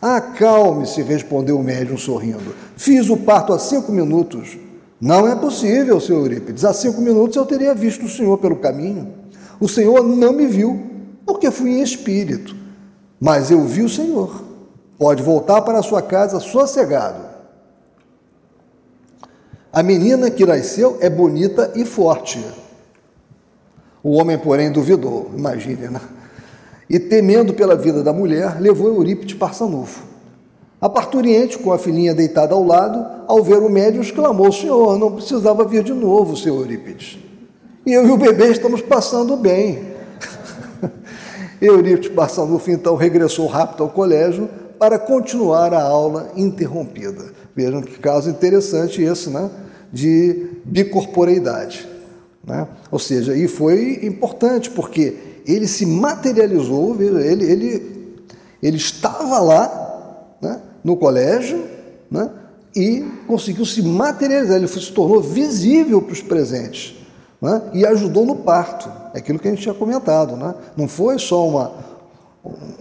Acalme-se, 0.00 1.02
respondeu 1.02 1.58
o 1.58 1.62
médium 1.62 1.96
sorrindo. 1.96 2.54
Fiz 2.76 3.08
o 3.08 3.16
parto 3.16 3.52
há 3.52 3.58
cinco 3.58 3.90
minutos. 3.90 4.58
Não 5.00 5.26
é 5.26 5.34
possível, 5.34 6.00
senhor 6.00 6.20
Eurípides. 6.20 6.64
Há 6.64 6.72
cinco 6.72 7.00
minutos 7.00 7.36
eu 7.36 7.46
teria 7.46 7.74
visto 7.74 8.04
o 8.04 8.08
senhor 8.08 8.38
pelo 8.38 8.56
caminho. 8.56 9.12
O 9.58 9.68
senhor 9.68 10.02
não 10.02 10.32
me 10.32 10.46
viu, 10.46 10.80
porque 11.24 11.50
fui 11.50 11.70
em 11.70 11.82
espírito. 11.82 12.54
Mas 13.18 13.50
eu 13.50 13.64
vi 13.64 13.82
o 13.82 13.88
Senhor. 13.88 14.42
Pode 14.98 15.22
voltar 15.22 15.62
para 15.62 15.82
sua 15.82 16.02
casa 16.02 16.40
sossegado. 16.40 17.24
A 19.72 19.82
menina 19.82 20.30
que 20.30 20.46
nasceu 20.46 20.96
é 21.00 21.10
bonita 21.10 21.72
e 21.74 21.84
forte. 21.84 22.42
O 24.02 24.12
homem, 24.12 24.38
porém, 24.38 24.70
duvidou, 24.70 25.30
imagine, 25.36 25.88
né? 25.88 26.00
E 26.88 26.98
temendo 26.98 27.52
pela 27.52 27.74
vida 27.74 28.02
da 28.02 28.12
mulher, 28.12 28.60
levou 28.60 28.88
Eurípides 28.88 29.34
para 29.34 29.52
Sanufo. 29.52 30.04
A 30.80 30.88
parturiente, 30.88 31.58
com 31.58 31.72
a 31.72 31.78
filhinha 31.78 32.14
deitada 32.14 32.54
ao 32.54 32.64
lado, 32.64 33.04
ao 33.26 33.42
ver 33.42 33.58
o 33.58 33.68
médium, 33.68 34.02
exclamou: 34.02 34.52
Senhor, 34.52 34.98
não 34.98 35.12
precisava 35.12 35.64
vir 35.64 35.82
de 35.82 35.92
novo, 35.92 36.36
senhor 36.36 36.60
Eurípides. 36.60 37.18
E 37.84 37.92
eu 37.92 38.06
e 38.06 38.10
o 38.10 38.16
bebê 38.16 38.48
estamos 38.48 38.82
passando 38.82 39.36
bem. 39.36 39.82
Eurípides 41.60 42.10
Barçanufo, 42.12 42.70
então, 42.70 42.94
regressou 42.94 43.46
rápido 43.46 43.82
ao 43.82 43.88
colégio 43.88 44.48
para 44.78 44.98
continuar 44.98 45.72
a 45.72 45.82
aula 45.82 46.30
interrompida. 46.36 47.24
Vejam 47.54 47.80
que 47.80 47.98
caso 47.98 48.28
interessante 48.28 49.02
esse, 49.02 49.30
né? 49.30 49.50
De 49.90 50.50
bicorporeidade. 50.64 51.88
Né? 52.46 52.66
Ou 52.90 52.98
seja, 52.98 53.36
e 53.36 53.48
foi 53.48 54.00
importante, 54.02 54.70
porque 54.70 55.16
ele 55.44 55.66
se 55.66 55.84
materializou, 55.84 56.96
ele, 57.00 57.44
ele, 57.44 58.16
ele 58.62 58.76
estava 58.76 59.38
lá, 59.40 60.36
né? 60.40 60.60
no 60.84 60.96
colégio, 60.96 61.64
né? 62.10 62.30
e 62.74 63.04
conseguiu 63.26 63.64
se 63.64 63.82
materializar, 63.82 64.56
ele 64.56 64.68
se 64.68 64.92
tornou 64.92 65.20
visível 65.20 66.00
para 66.00 66.12
os 66.12 66.22
presentes 66.22 66.94
né? 67.40 67.62
e 67.72 67.84
ajudou 67.84 68.24
no 68.24 68.36
parto, 68.36 68.90
é 69.14 69.18
aquilo 69.18 69.38
que 69.38 69.48
a 69.48 69.50
gente 69.50 69.62
tinha 69.62 69.74
comentado. 69.74 70.36
Né? 70.36 70.54
Não 70.76 70.86
foi 70.86 71.18
só 71.18 71.46
uma, 71.48 71.72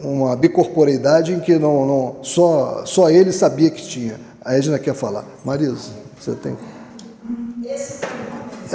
uma 0.04 0.36
bicorporeidade 0.36 1.34
em 1.34 1.40
que 1.40 1.58
não, 1.58 1.86
não, 1.86 2.16
só, 2.24 2.86
só 2.86 3.10
ele 3.10 3.32
sabia 3.32 3.70
que 3.70 3.82
tinha. 3.82 4.20
A 4.44 4.56
Edna 4.56 4.78
quer 4.78 4.94
falar. 4.94 5.26
Marisa, 5.44 5.92
você 6.20 6.34
tem. 6.36 6.56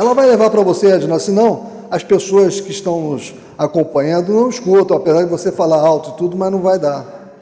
Ela 0.01 0.15
vai 0.15 0.27
levar 0.27 0.49
para 0.49 0.63
você, 0.63 0.93
Edna, 0.93 1.19
senão 1.19 1.67
as 1.91 2.03
pessoas 2.03 2.59
que 2.59 2.71
estão 2.71 3.11
nos 3.11 3.35
acompanhando 3.59 4.33
não 4.33 4.49
escutam, 4.49 4.97
apesar 4.97 5.25
de 5.25 5.29
você 5.29 5.53
falar 5.53 5.79
alto 5.79 6.13
e 6.13 6.17
tudo, 6.17 6.39
mas 6.39 6.51
não 6.51 6.63
vai 6.63 6.79
dar. 6.79 7.35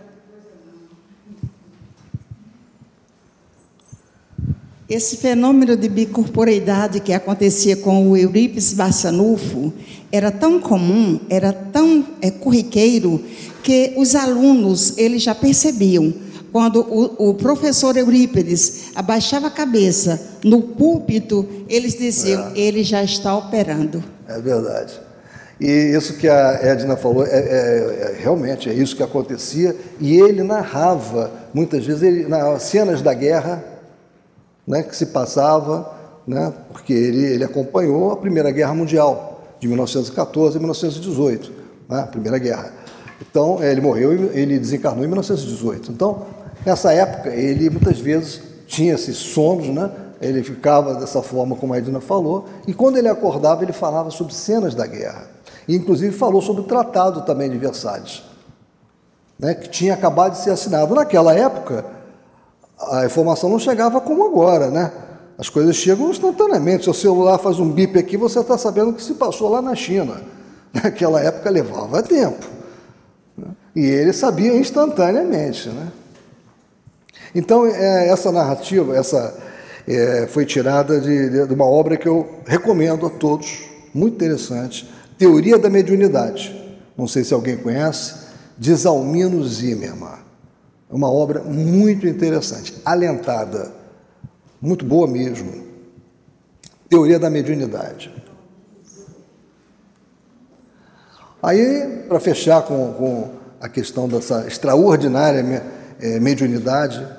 Esse 4.90 5.18
fenômeno 5.18 5.76
de 5.76 5.88
bicorporeidade 5.88 6.98
que 6.98 7.12
acontecia 7.12 7.76
com 7.76 8.10
o 8.10 8.16
Eurípides 8.16 8.72
Barçanufo 8.72 9.72
era 10.10 10.32
tão 10.32 10.58
comum, 10.60 11.20
era 11.30 11.52
tão 11.52 12.04
é, 12.20 12.28
corriqueiro, 12.28 13.22
que 13.62 13.92
os 13.96 14.16
alunos 14.16 14.98
eles 14.98 15.22
já 15.22 15.32
percebiam. 15.32 16.12
Quando 16.52 16.80
o, 16.80 17.30
o, 17.30 17.34
professor 17.34 17.96
Eurípides 17.96 18.90
abaixava 18.94 19.48
a 19.48 19.50
cabeça 19.50 20.38
no 20.42 20.62
púlpito, 20.62 21.46
eles 21.68 21.94
diziam: 21.94 22.52
é. 22.54 22.58
ele 22.58 22.82
já 22.82 23.02
está 23.02 23.36
operando. 23.36 24.02
É 24.26 24.40
verdade. 24.40 25.08
E 25.60 25.66
isso 25.66 26.14
que 26.14 26.28
a 26.28 26.52
Edna 26.62 26.96
falou, 26.96 27.26
é, 27.26 27.30
é, 27.30 27.36
é, 27.40 28.16
realmente 28.20 28.70
é 28.70 28.72
isso 28.72 28.94
que 28.94 29.02
acontecia. 29.02 29.74
E 30.00 30.18
ele 30.18 30.42
narrava, 30.42 31.32
muitas 31.52 31.84
vezes, 31.84 32.02
ele, 32.02 32.28
nas 32.28 32.62
cenas 32.62 33.02
da 33.02 33.12
guerra, 33.12 33.64
né, 34.66 34.84
que 34.84 34.94
se 34.94 35.06
passava, 35.06 35.92
né, 36.26 36.52
porque 36.70 36.92
ele, 36.92 37.24
ele 37.24 37.44
acompanhou 37.44 38.12
a 38.12 38.16
Primeira 38.16 38.52
Guerra 38.52 38.72
Mundial, 38.72 39.42
de 39.58 39.66
1914 39.66 40.56
a 40.56 40.60
1918, 40.60 41.52
né, 41.88 42.00
a 42.00 42.06
Primeira 42.06 42.38
Guerra. 42.38 42.72
Então, 43.20 43.60
ele 43.60 43.80
morreu, 43.80 44.12
ele 44.12 44.58
desencarnou 44.60 45.04
em 45.04 45.08
1918. 45.08 45.90
Então, 45.90 46.24
nessa 46.64 46.92
época, 46.92 47.30
ele 47.30 47.70
muitas 47.70 47.98
vezes 47.98 48.40
tinha 48.66 48.94
esses 48.94 49.16
sonos, 49.16 49.68
né, 49.68 49.90
ele 50.20 50.42
ficava 50.42 50.94
dessa 50.94 51.22
forma 51.22 51.56
como 51.56 51.74
a 51.74 51.78
Edna 51.78 52.00
falou, 52.00 52.46
e 52.66 52.74
quando 52.74 52.96
ele 52.96 53.08
acordava, 53.08 53.62
ele 53.62 53.72
falava 53.72 54.10
sobre 54.10 54.34
cenas 54.34 54.74
da 54.74 54.86
guerra. 54.86 55.28
E, 55.66 55.76
inclusive, 55.76 56.16
falou 56.16 56.42
sobre 56.42 56.62
o 56.62 56.64
Tratado 56.64 57.22
também 57.22 57.50
de 57.50 57.58
Versalhes, 57.58 58.22
né, 59.38 59.54
que 59.54 59.68
tinha 59.68 59.94
acabado 59.94 60.32
de 60.32 60.38
ser 60.38 60.50
assinado. 60.50 60.94
Naquela 60.94 61.34
época, 61.34 61.84
a 62.90 63.04
informação 63.04 63.50
não 63.50 63.58
chegava 63.58 64.00
como 64.00 64.24
agora, 64.26 64.70
né? 64.70 64.92
As 65.36 65.48
coisas 65.48 65.76
chegam 65.76 66.10
instantaneamente. 66.10 66.84
Seu 66.84 66.94
celular 66.94 67.38
faz 67.38 67.60
um 67.60 67.70
bip 67.70 67.98
aqui, 67.98 68.16
você 68.16 68.40
está 68.40 68.58
sabendo 68.58 68.90
o 68.90 68.94
que 68.94 69.02
se 69.02 69.14
passou 69.14 69.48
lá 69.48 69.62
na 69.62 69.74
China. 69.74 70.20
Naquela 70.74 71.20
época 71.20 71.48
levava 71.48 72.02
tempo. 72.02 72.44
Né? 73.36 73.46
E 73.74 73.84
ele 73.84 74.12
sabia 74.12 74.56
instantaneamente. 74.56 75.68
Né? 75.68 75.88
Então, 77.38 77.64
é, 77.64 78.08
essa 78.08 78.32
narrativa 78.32 78.96
essa, 78.96 79.32
é, 79.86 80.26
foi 80.26 80.44
tirada 80.44 81.00
de, 81.00 81.46
de, 81.46 81.54
uma 81.54 81.66
obra 81.66 81.96
que 81.96 82.08
eu 82.08 82.28
recomendo 82.44 83.06
a 83.06 83.10
todos, 83.10 83.60
muito 83.94 84.16
interessante, 84.16 84.90
Teoria 85.16 85.56
da 85.56 85.70
Mediunidade. 85.70 86.52
Não 86.96 87.06
sei 87.06 87.22
se 87.22 87.32
alguém 87.32 87.56
conhece, 87.56 88.26
de 88.58 88.74
Zalmino 88.74 89.44
Zimmermann. 89.46 90.18
É 90.90 90.94
uma 90.94 91.08
obra 91.08 91.44
muito 91.44 92.08
interessante, 92.08 92.74
alentada, 92.84 93.70
muito 94.60 94.84
boa 94.84 95.06
mesmo. 95.06 95.64
Teoria 96.88 97.20
da 97.20 97.30
mediunidade. 97.30 98.12
Aí, 101.40 102.02
para 102.08 102.18
fechar 102.18 102.62
com, 102.62 102.92
com, 102.94 103.30
a 103.60 103.68
questão 103.68 104.08
dessa 104.08 104.44
extraordinária 104.48 105.62
eh, 106.00 106.18
mediunidade 106.18 107.17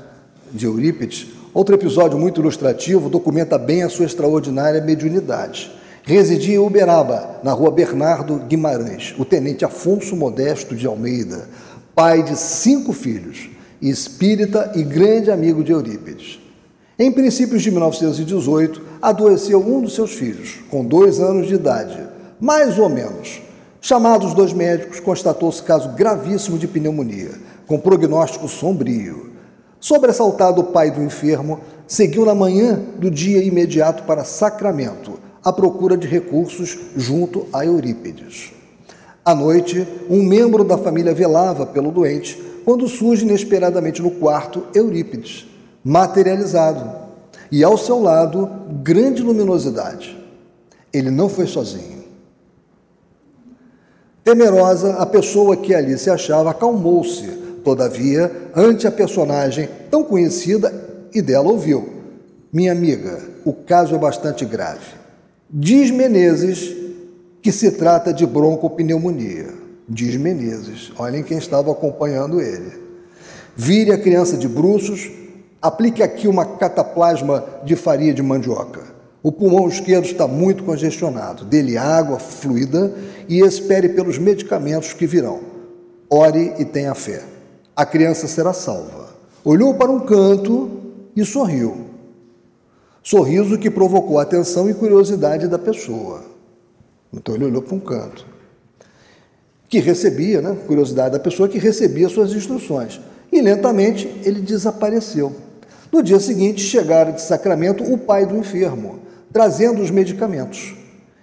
de 0.52 0.66
Eurípides, 0.66 1.28
outro 1.54 1.76
episódio 1.76 2.18
muito 2.18 2.42
ilustrativo 2.42 3.10
documenta 3.10 3.58
bem 3.58 3.84
a 3.84 3.90
sua 3.90 4.06
extraordinária 4.06 4.82
mediunidade. 4.82 5.72
Residia 6.04 6.56
em 6.56 6.60
Uberaba, 6.60 7.40
na 7.44 7.52
rua 7.52 7.72
Bernardo 7.72 8.38
Guimarães, 8.48 9.14
o 9.18 9.26
tenente 9.26 9.64
Afonso 9.64 10.16
Modesto 10.16 10.76
de 10.76 10.88
Almeida, 10.88 11.48
pai 11.94 12.24
de 12.24 12.36
cinco 12.36 12.94
filhos, 12.94 13.50
espírita 13.82 14.72
e 14.76 14.84
grande 14.84 15.30
amigo 15.30 15.64
de 15.64 15.72
Eurípides. 15.72 16.40
Em 16.98 17.12
princípios 17.12 17.62
de 17.62 17.72
1918, 17.72 18.82
adoeceu 19.02 19.60
um 19.60 19.82
dos 19.82 19.96
seus 19.96 20.14
filhos, 20.14 20.60
com 20.70 20.84
dois 20.84 21.20
anos 21.20 21.48
de 21.48 21.56
idade, 21.56 21.98
mais 22.40 22.78
ou 22.78 22.90
menos. 22.90 23.42
Chamados 23.82 24.34
dois 24.34 24.52
médicos, 24.52 25.00
constatou-se 25.00 25.64
caso 25.64 25.94
gravíssimo 25.94 26.58
de 26.58 26.68
pneumonia, 26.68 27.32
com 27.66 27.80
prognóstico 27.80 28.50
sombrio. 28.50 29.30
Sobressaltado 29.80 30.62
o 30.62 30.66
pai 30.66 30.92
do 30.92 31.02
enfermo, 31.02 31.62
seguiu 31.88 32.26
na 32.26 32.36
manhã 32.36 32.80
do 32.98 33.10
dia 33.10 33.42
imediato 33.42 34.04
para 34.04 34.24
Sacramento, 34.24 35.20
à 35.44 35.54
procura 35.54 35.96
de 35.96 36.08
recursos 36.08 36.78
junto 36.96 37.48
a 37.54 37.66
Eurípides. 37.66 38.52
À 39.24 39.34
noite, 39.34 39.88
um 40.10 40.22
membro 40.22 40.64
da 40.64 40.78
família 40.78 41.14
velava 41.14 41.66
pelo 41.66 41.92
doente, 41.92 42.42
quando 42.66 42.88
surge 42.88 43.26
inesperadamente 43.26 44.02
no 44.02 44.12
quarto 44.12 44.64
Eurípides, 44.76 45.48
materializado, 45.84 47.08
e 47.52 47.64
ao 47.64 47.78
seu 47.78 48.02
lado, 48.02 48.50
grande 48.84 49.24
luminosidade. 49.24 50.18
Ele 50.94 51.10
não 51.10 51.30
foi 51.30 51.48
sozinho. 51.48 52.04
Temerosa, 54.24 54.96
a 54.96 55.06
pessoa 55.06 55.56
que 55.56 55.74
ali 55.74 55.98
se 55.98 56.10
achava 56.10 56.52
acalmou-se, 56.52 57.39
todavia, 57.64 58.32
ante 58.56 58.88
a 58.88 58.92
personagem 58.92 59.70
tão 59.90 60.04
conhecida 60.04 60.74
e 61.14 61.22
dela 61.22 61.50
ouviu: 61.50 61.90
Minha 62.52 62.72
amiga, 62.72 63.20
o 63.46 63.54
caso 63.54 63.96
é 63.96 63.98
bastante 63.98 64.46
grave. 64.46 64.98
Diz 65.50 65.92
Menezes 65.92 66.76
que 67.42 67.52
se 67.52 67.72
trata 67.72 68.14
de 68.14 68.26
broncopneumonia 68.26 69.60
diz 69.90 70.16
Menezes. 70.16 70.92
Olhem 70.98 71.24
quem 71.24 71.38
estava 71.38 71.72
acompanhando 71.72 72.40
ele. 72.40 72.72
Vire 73.56 73.92
a 73.92 73.98
criança 73.98 74.38
de 74.38 74.48
bruços, 74.48 75.10
aplique 75.62 76.04
aqui 76.04 76.28
uma 76.28 76.46
cataplasma 76.46 77.44
de 77.66 77.76
farinha 77.76 78.14
de 78.14 78.22
mandioca. 78.22 78.82
O 79.22 79.32
pulmão 79.32 79.68
esquerdo 79.68 80.06
está 80.06 80.28
muito 80.28 80.64
congestionado. 80.64 81.44
Dê-lhe 81.44 81.78
água 81.78 82.20
fluida 82.20 82.94
e 83.28 83.40
espere 83.40 83.90
pelos 83.90 84.18
medicamentos 84.18 84.94
que 84.94 85.08
virão. 85.08 85.42
Ore 86.10 86.54
e 86.58 86.64
tenha 86.64 86.94
fé. 86.94 87.22
A 87.80 87.86
criança 87.86 88.28
será 88.28 88.52
salva. 88.52 89.08
Olhou 89.42 89.74
para 89.74 89.90
um 89.90 90.02
canto 90.02 90.70
e 91.16 91.24
sorriu. 91.24 91.86
Sorriso 93.02 93.58
que 93.58 93.72
provocou 93.72 94.20
a 94.20 94.24
atenção 94.24 94.70
e 94.70 94.74
curiosidade 94.74 95.48
da 95.48 95.58
pessoa. 95.58 96.26
Então 97.14 97.36
ele 97.36 97.46
olhou 97.46 97.62
para 97.62 97.74
um 97.74 97.80
canto 97.80 98.26
que 99.70 99.80
recebia, 99.80 100.42
né, 100.42 100.58
curiosidade 100.68 101.14
da 101.14 101.20
pessoa 101.20 101.48
que 101.48 101.58
recebia 101.58 102.10
suas 102.10 102.34
instruções. 102.34 103.00
E 103.32 103.40
lentamente 103.40 104.14
ele 104.26 104.42
desapareceu. 104.42 105.34
No 105.90 106.04
dia 106.04 106.20
seguinte, 106.20 106.60
chegara 106.62 107.14
de 107.14 107.22
Sacramento 107.22 107.82
o 107.82 107.98
pai 107.98 108.26
do 108.26 108.36
enfermo, 108.36 109.00
trazendo 109.32 109.82
os 109.82 109.90
medicamentos. 109.90 110.76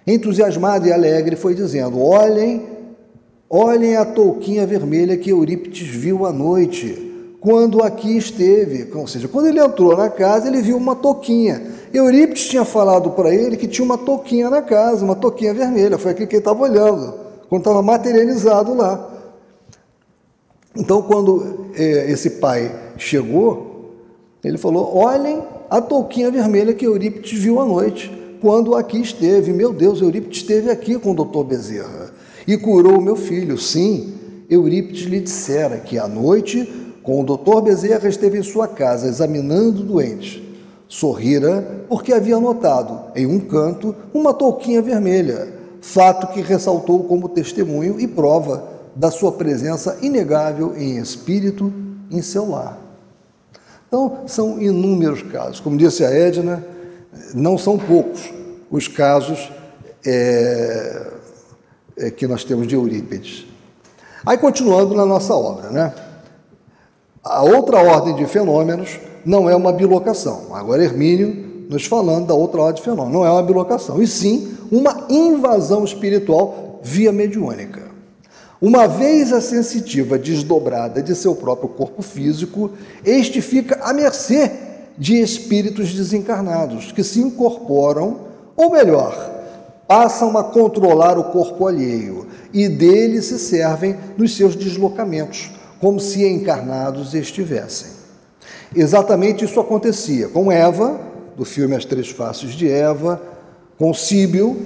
Entusiasmado 0.07 0.87
e 0.87 0.91
alegre, 0.91 1.35
foi 1.35 1.53
dizendo: 1.53 2.01
Olhem 2.01 2.76
Olhem 3.49 3.95
a 3.95 4.03
touquinha 4.03 4.67
vermelha 4.67 5.15
que 5.15 5.29
Eurípides 5.29 5.87
viu 5.87 6.25
à 6.25 6.33
noite, 6.33 7.35
quando 7.39 7.81
aqui 7.81 8.17
esteve. 8.17 8.91
Ou 8.93 9.07
seja, 9.07 9.27
quando 9.27 9.47
ele 9.47 9.59
entrou 9.59 9.95
na 9.95 10.09
casa, 10.09 10.47
ele 10.47 10.61
viu 10.61 10.75
uma 10.75 10.95
touquinha. 10.95 11.61
Eurípides 11.93 12.47
tinha 12.47 12.65
falado 12.65 13.11
para 13.11 13.33
ele 13.33 13.55
que 13.55 13.67
tinha 13.67 13.85
uma 13.85 13.97
touquinha 13.97 14.49
na 14.49 14.61
casa, 14.61 15.05
uma 15.05 15.15
touquinha 15.15 15.53
vermelha. 15.53 15.97
Foi 15.97 16.11
aquilo 16.11 16.27
que 16.27 16.35
ele 16.35 16.41
estava 16.41 16.61
olhando, 16.61 17.13
quando 17.47 17.61
estava 17.61 17.81
materializado 17.81 18.73
lá. 18.73 19.13
Então, 20.75 21.01
quando 21.01 21.67
é, 21.73 22.11
esse 22.11 22.31
pai 22.31 22.69
chegou, 22.97 23.93
ele 24.43 24.57
falou: 24.57 24.93
Olhem 24.93 25.41
a 25.69 25.79
touquinha 25.79 26.29
vermelha 26.29 26.73
que 26.73 26.85
Eurípides 26.85 27.39
viu 27.39 27.61
à 27.61 27.65
noite, 27.65 28.11
quando 28.41 28.75
aqui 28.75 28.99
esteve. 28.99 29.53
Meu 29.53 29.71
Deus, 29.71 30.01
Eurípides 30.01 30.39
esteve 30.39 30.69
aqui 30.69 30.99
com 30.99 31.11
o 31.11 31.15
doutor 31.15 31.45
Bezerra 31.45 32.06
e 32.47 32.57
curou 32.57 32.97
o 32.97 33.01
meu 33.01 33.15
filho. 33.15 33.57
Sim, 33.57 34.13
Eurípides 34.49 35.05
lhe 35.05 35.19
dissera 35.19 35.77
que 35.77 35.99
à 35.99 36.07
noite, 36.07 36.95
com 37.03 37.21
o 37.21 37.25
doutor 37.25 37.61
Bezerra, 37.61 38.07
esteve 38.07 38.39
em 38.39 38.43
sua 38.43 38.67
casa 38.67 39.07
examinando 39.07 39.81
o 39.81 39.85
doente. 39.85 40.43
Sorrira 40.87 41.85
porque 41.89 42.13
havia 42.13 42.39
notado 42.39 43.11
em 43.13 43.25
um 43.25 43.39
canto 43.39 43.93
uma 44.13 44.33
touquinha 44.33 44.81
vermelha, 44.81 45.53
fato 45.81 46.27
que 46.27 46.41
ressaltou 46.41 47.03
como 47.03 47.27
testemunho 47.27 47.99
e 47.99 48.07
prova 48.07 48.63
da 48.95 49.11
sua 49.11 49.33
presença 49.33 49.97
inegável 50.01 50.73
em 50.77 50.97
espírito 50.97 51.71
em 52.09 52.21
seu 52.21 52.49
lar. 52.49 52.79
Então, 53.87 54.19
são 54.27 54.61
inúmeros 54.61 55.21
casos. 55.21 55.59
Como 55.59 55.77
disse 55.77 56.03
a 56.03 56.09
Edna, 56.09 56.63
não 57.33 57.57
são 57.57 57.77
poucos 57.77 58.33
os 58.69 58.87
casos 58.87 59.51
é, 60.05 61.07
que 62.15 62.27
nós 62.27 62.43
temos 62.43 62.67
de 62.67 62.75
Eurípides. 62.75 63.45
Aí, 64.25 64.37
continuando 64.37 64.95
na 64.95 65.05
nossa 65.05 65.33
obra, 65.33 65.69
né? 65.69 65.93
A 67.23 67.43
outra 67.43 67.81
ordem 67.81 68.15
de 68.15 68.25
fenômenos 68.25 68.99
não 69.25 69.49
é 69.49 69.55
uma 69.55 69.71
bilocação. 69.71 70.55
Agora, 70.55 70.83
Hermínio 70.83 71.47
nos 71.69 71.85
falando 71.85 72.27
da 72.27 72.33
outra 72.33 72.61
ordem 72.61 72.75
de 72.75 72.81
fenômenos. 72.81 73.13
Não 73.13 73.25
é 73.25 73.31
uma 73.31 73.43
bilocação, 73.43 74.01
e 74.01 74.07
sim 74.07 74.55
uma 74.71 75.05
invasão 75.09 75.83
espiritual 75.83 76.79
via 76.83 77.11
mediúnica. 77.11 77.87
Uma 78.59 78.87
vez 78.87 79.31
a 79.31 79.39
sensitiva 79.39 80.17
desdobrada 80.17 81.01
de 81.01 81.13
seu 81.13 81.35
próprio 81.35 81.69
corpo 81.69 82.01
físico, 82.01 82.71
este 83.05 83.39
fica 83.41 83.79
à 83.83 83.93
mercê 83.93 84.51
de 84.97 85.21
espíritos 85.21 85.93
desencarnados 85.93 86.91
que 86.91 87.03
se 87.03 87.19
incorporam, 87.21 88.21
ou 88.55 88.71
melhor, 88.71 89.36
passam 89.87 90.37
a 90.37 90.43
controlar 90.43 91.17
o 91.17 91.25
corpo 91.25 91.67
alheio 91.67 92.27
e 92.53 92.67
dele 92.67 93.21
se 93.21 93.39
servem 93.39 93.95
nos 94.17 94.35
seus 94.35 94.55
deslocamentos, 94.55 95.51
como 95.79 95.99
se 95.99 96.27
encarnados 96.27 97.13
estivessem. 97.13 97.91
Exatamente 98.75 99.45
isso 99.45 99.59
acontecia 99.59 100.27
com 100.27 100.51
Eva, 100.51 100.99
do 101.37 101.45
filme 101.45 101.75
As 101.75 101.85
Três 101.85 102.09
Faces 102.09 102.51
de 102.51 102.69
Eva, 102.69 103.21
com 103.77 103.93
Síbio 103.93 104.59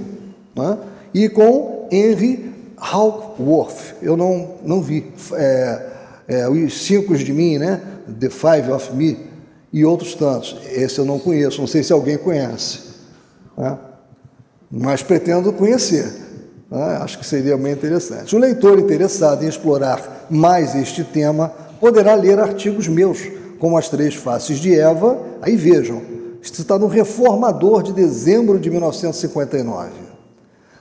né, 0.56 0.78
e 1.14 1.30
com 1.30 1.88
Henry 1.92 2.52
Hawkworth, 2.78 3.96
eu 4.02 4.18
não, 4.18 4.56
não 4.64 4.82
vi. 4.82 5.12
É, 5.34 5.92
é, 6.28 6.50
os 6.50 6.86
Cinco 6.86 7.16
de 7.16 7.32
Mim, 7.34 7.58
né? 7.58 7.82
The 8.20 8.30
Five 8.30 8.72
of 8.72 8.96
Me, 8.96 9.18
e 9.72 9.86
outros 9.86 10.16
tantos. 10.16 10.58
Esse 10.72 10.98
eu 10.98 11.06
não 11.06 11.20
conheço, 11.20 11.60
não 11.60 11.68
sei 11.68 11.84
se 11.84 11.94
alguém 11.94 12.18
conhece. 12.18 12.80
Né? 13.58 13.78
Mas 14.72 15.04
pretendo 15.04 15.52
conhecer. 15.52 16.12
Né? 16.70 16.98
Acho 17.02 17.20
que 17.20 17.26
seria 17.26 17.58
bem 17.58 17.74
interessante. 17.74 18.36
O 18.36 18.40
leitor 18.40 18.80
interessado 18.80 19.44
em 19.44 19.48
explorar 19.48 20.28
mais 20.30 20.74
este 20.74 21.04
tema 21.04 21.52
poderá 21.80 22.16
ler 22.16 22.40
artigos 22.40 22.88
meus, 22.88 23.20
como 23.60 23.78
As 23.78 23.90
Três 23.90 24.16
Faces 24.16 24.60
de 24.60 24.74
Eva. 24.74 25.20
Aí 25.42 25.56
vejam, 25.56 26.02
está 26.42 26.80
no 26.80 26.88
Reformador 26.88 27.84
de 27.84 27.92
dezembro 27.92 28.58
de 28.58 28.70
1959. 28.70 29.90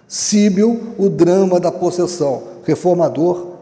Síbio, 0.07 0.95
o 0.99 1.09
drama 1.09 1.61
da 1.61 1.71
possessão, 1.71 2.43
reformador, 2.65 3.59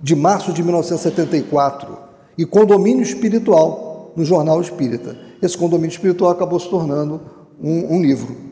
de 0.00 0.16
março 0.16 0.52
de 0.52 0.60
1974, 0.60 1.96
e 2.36 2.44
Condomínio 2.44 3.02
Espiritual, 3.02 4.12
no 4.16 4.24
Jornal 4.24 4.60
Espírita. 4.60 5.16
Esse 5.40 5.56
Condomínio 5.56 5.92
Espiritual 5.92 6.32
acabou 6.32 6.58
se 6.58 6.68
tornando 6.68 7.20
um, 7.62 7.94
um 7.94 8.02
livro. 8.02 8.51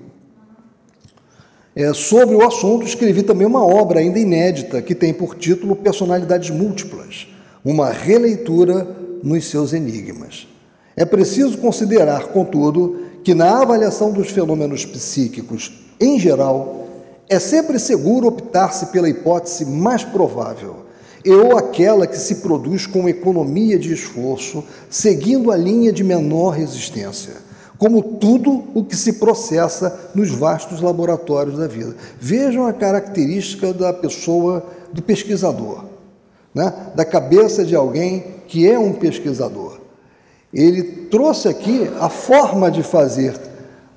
É, 1.75 1.93
sobre 1.95 2.35
o 2.35 2.47
assunto, 2.47 2.85
escrevi 2.85 3.23
também 3.23 3.47
uma 3.47 3.65
obra 3.65 4.01
ainda 4.01 4.19
inédita, 4.19 4.83
que 4.83 4.95
tem 4.95 5.13
por 5.13 5.37
título 5.37 5.77
Personalidades 5.77 6.51
Múltiplas, 6.51 7.29
uma 7.65 7.91
releitura 7.91 8.87
nos 9.23 9.47
seus 9.47 9.73
enigmas. 9.73 10.49
É 10.97 11.05
preciso 11.05 11.59
considerar, 11.59 12.29
contudo, 12.29 13.01
que 13.23 13.35
na 13.35 13.61
avaliação 13.61 14.13
dos 14.13 14.31
fenômenos 14.31 14.85
psíquicos 14.85 15.73
em 16.01 16.19
geral, 16.19 16.89
é 17.29 17.39
sempre 17.39 17.79
seguro 17.79 18.27
optar-se 18.27 18.87
pela 18.87 19.09
hipótese 19.09 19.67
mais 19.67 20.03
provável, 20.03 20.77
ou 21.27 21.59
aquela 21.59 22.07
que 22.07 22.17
se 22.17 22.37
produz 22.37 22.87
com 22.87 23.07
economia 23.07 23.79
de 23.79 23.93
esforço, 23.93 24.65
seguindo 24.89 25.53
a 25.53 25.57
linha 25.57 25.93
de 25.93 26.03
menor 26.03 26.53
resistência, 26.55 27.35
como 27.81 28.03
tudo 28.03 28.65
o 28.75 28.85
que 28.85 28.95
se 28.95 29.15
processa 29.15 30.11
nos 30.15 30.31
vastos 30.31 30.83
laboratórios 30.83 31.59
da 31.59 31.67
vida. 31.67 31.97
Vejam 32.21 32.67
a 32.67 32.75
característica 32.75 33.73
da 33.73 33.91
pessoa, 33.91 34.63
do 34.93 35.01
pesquisador, 35.01 35.87
né? 36.55 36.75
da 36.95 37.07
cabeça 37.07 37.65
de 37.65 37.75
alguém 37.75 38.23
que 38.47 38.71
é 38.71 38.79
um 38.79 38.93
pesquisador. 38.93 39.81
Ele 40.53 40.83
trouxe 41.11 41.49
aqui 41.49 41.91
a 41.99 42.11
forma 42.11 42.71
de 42.71 42.83
fazer, 42.83 43.35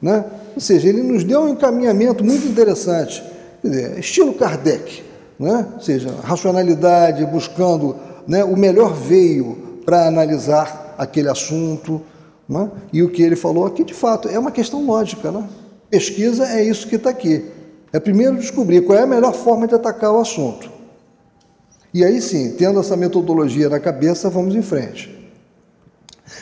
né? 0.02 0.24
Ou 0.56 0.62
seja, 0.62 0.88
ele 0.88 1.04
nos 1.04 1.26
deu 1.26 1.42
um 1.42 1.50
encaminhamento 1.50 2.24
muito 2.24 2.48
interessante, 2.48 3.22
dizer, 3.62 4.00
estilo 4.00 4.34
Kardec, 4.34 5.04
né? 5.38 5.68
ou 5.74 5.82
seja, 5.82 6.10
racionalidade, 6.24 7.26
buscando 7.26 7.98
né, 8.26 8.46
o 8.46 8.56
melhor 8.56 8.94
veio 8.94 9.82
para 9.86 10.08
analisar 10.08 10.96
aquele 10.98 11.28
assunto. 11.28 12.02
Né? 12.48 12.70
E 12.92 13.02
o 13.02 13.10
que 13.10 13.22
ele 13.22 13.36
falou 13.36 13.66
aqui, 13.66 13.84
de 13.84 13.94
fato, 13.94 14.28
é 14.28 14.38
uma 14.38 14.52
questão 14.52 14.86
lógica. 14.86 15.32
Né? 15.32 15.48
Pesquisa 15.90 16.46
é 16.46 16.64
isso 16.64 16.88
que 16.88 16.96
está 16.96 17.10
aqui. 17.10 17.46
É 17.92 18.00
primeiro 18.00 18.38
descobrir 18.38 18.82
qual 18.82 18.98
é 18.98 19.04
a 19.04 19.08
melhor 19.08 19.34
forma 19.34 19.68
de 19.68 19.76
atacar 19.76 20.12
o 20.12 20.20
assunto. 20.20 20.72
E 21.94 22.04
aí 22.04 22.20
sim, 22.20 22.56
tendo 22.58 22.80
essa 22.80 22.98
metodologia 22.98 23.70
na 23.70 23.80
cabeça, 23.80 24.30
vamos 24.30 24.56
em 24.56 24.64
frente. 24.64 25.14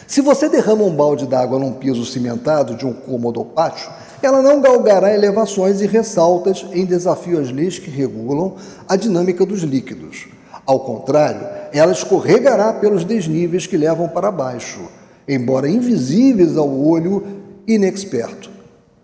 Se 0.08 0.22
você 0.22 0.48
derrama 0.48 0.84
um 0.84 0.96
balde 0.96 1.26
d'água 1.28 1.60
num 1.60 1.74
piso 1.74 2.06
cimentado 2.06 2.76
de 2.76 2.86
um 2.86 2.94
cômodo 2.94 3.42
ou 3.42 3.46
pátio, 3.46 3.92
ela 4.22 4.42
não 4.42 4.62
galgará 4.62 5.14
elevações 5.14 5.82
e 5.82 5.88
ressaltas 5.88 6.66
em 6.72 6.86
desafio 6.86 7.40
às 7.40 7.52
leis 7.52 7.80
que 7.80 7.90
regulam 7.90 8.56
a 8.88 8.96
dinâmica 8.96 9.46
dos 9.46 9.64
líquidos. 9.64 10.28
Ao 10.66 10.80
contrário, 10.80 11.48
ela 11.74 11.92
escorregará 11.92 12.72
pelos 12.74 13.04
desníveis 13.04 13.68
que 13.68 13.76
levam 13.76 14.08
para 14.08 14.32
baixo, 14.32 14.82
embora 15.34 15.70
invisíveis 15.70 16.58
ao 16.58 16.70
olho 16.70 17.24
inexperto. 17.68 18.50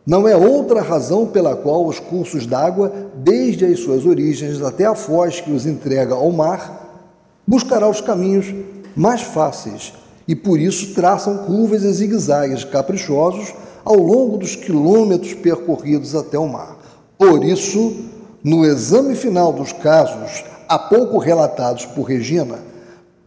Não 0.05 0.27
é 0.27 0.35
outra 0.35 0.81
razão 0.81 1.25
pela 1.25 1.55
qual 1.55 1.85
os 1.85 1.99
cursos 1.99 2.45
d'água, 2.45 2.91
desde 3.15 3.65
as 3.65 3.79
suas 3.79 4.05
origens 4.05 4.61
até 4.61 4.85
a 4.85 4.95
foz 4.95 5.39
que 5.39 5.51
os 5.51 5.65
entrega 5.65 6.13
ao 6.13 6.31
mar, 6.31 7.05
buscará 7.45 7.89
os 7.89 8.01
caminhos 8.01 8.53
mais 8.95 9.21
fáceis 9.21 9.93
e 10.27 10.35
por 10.35 10.59
isso 10.59 10.93
traçam 10.93 11.37
curvas 11.39 11.83
e 11.83 11.91
zigue-zagues 11.93 12.65
caprichosos 12.65 13.53
ao 13.85 13.95
longo 13.95 14.37
dos 14.37 14.55
quilômetros 14.55 15.33
percorridos 15.33 16.13
até 16.13 16.37
o 16.37 16.47
mar. 16.47 16.77
Por 17.17 17.43
isso, 17.43 17.95
no 18.43 18.65
exame 18.65 19.15
final 19.15 19.53
dos 19.53 19.71
casos 19.71 20.43
há 20.67 20.77
pouco 20.77 21.17
relatados 21.17 21.85
por 21.85 22.03
Regina, 22.03 22.59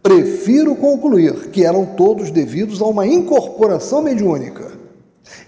prefiro 0.01 0.75
concluir 0.75 1.49
que 1.49 1.65
eram 1.65 1.85
todos 1.85 2.31
devidos 2.31 2.81
a 2.81 2.85
uma 2.85 3.05
incorporação 3.05 4.01
mediúnica 4.01 4.71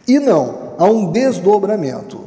e 0.07 0.19
não 0.19 0.73
a 0.77 0.85
um 0.85 1.11
desdobramento. 1.11 2.21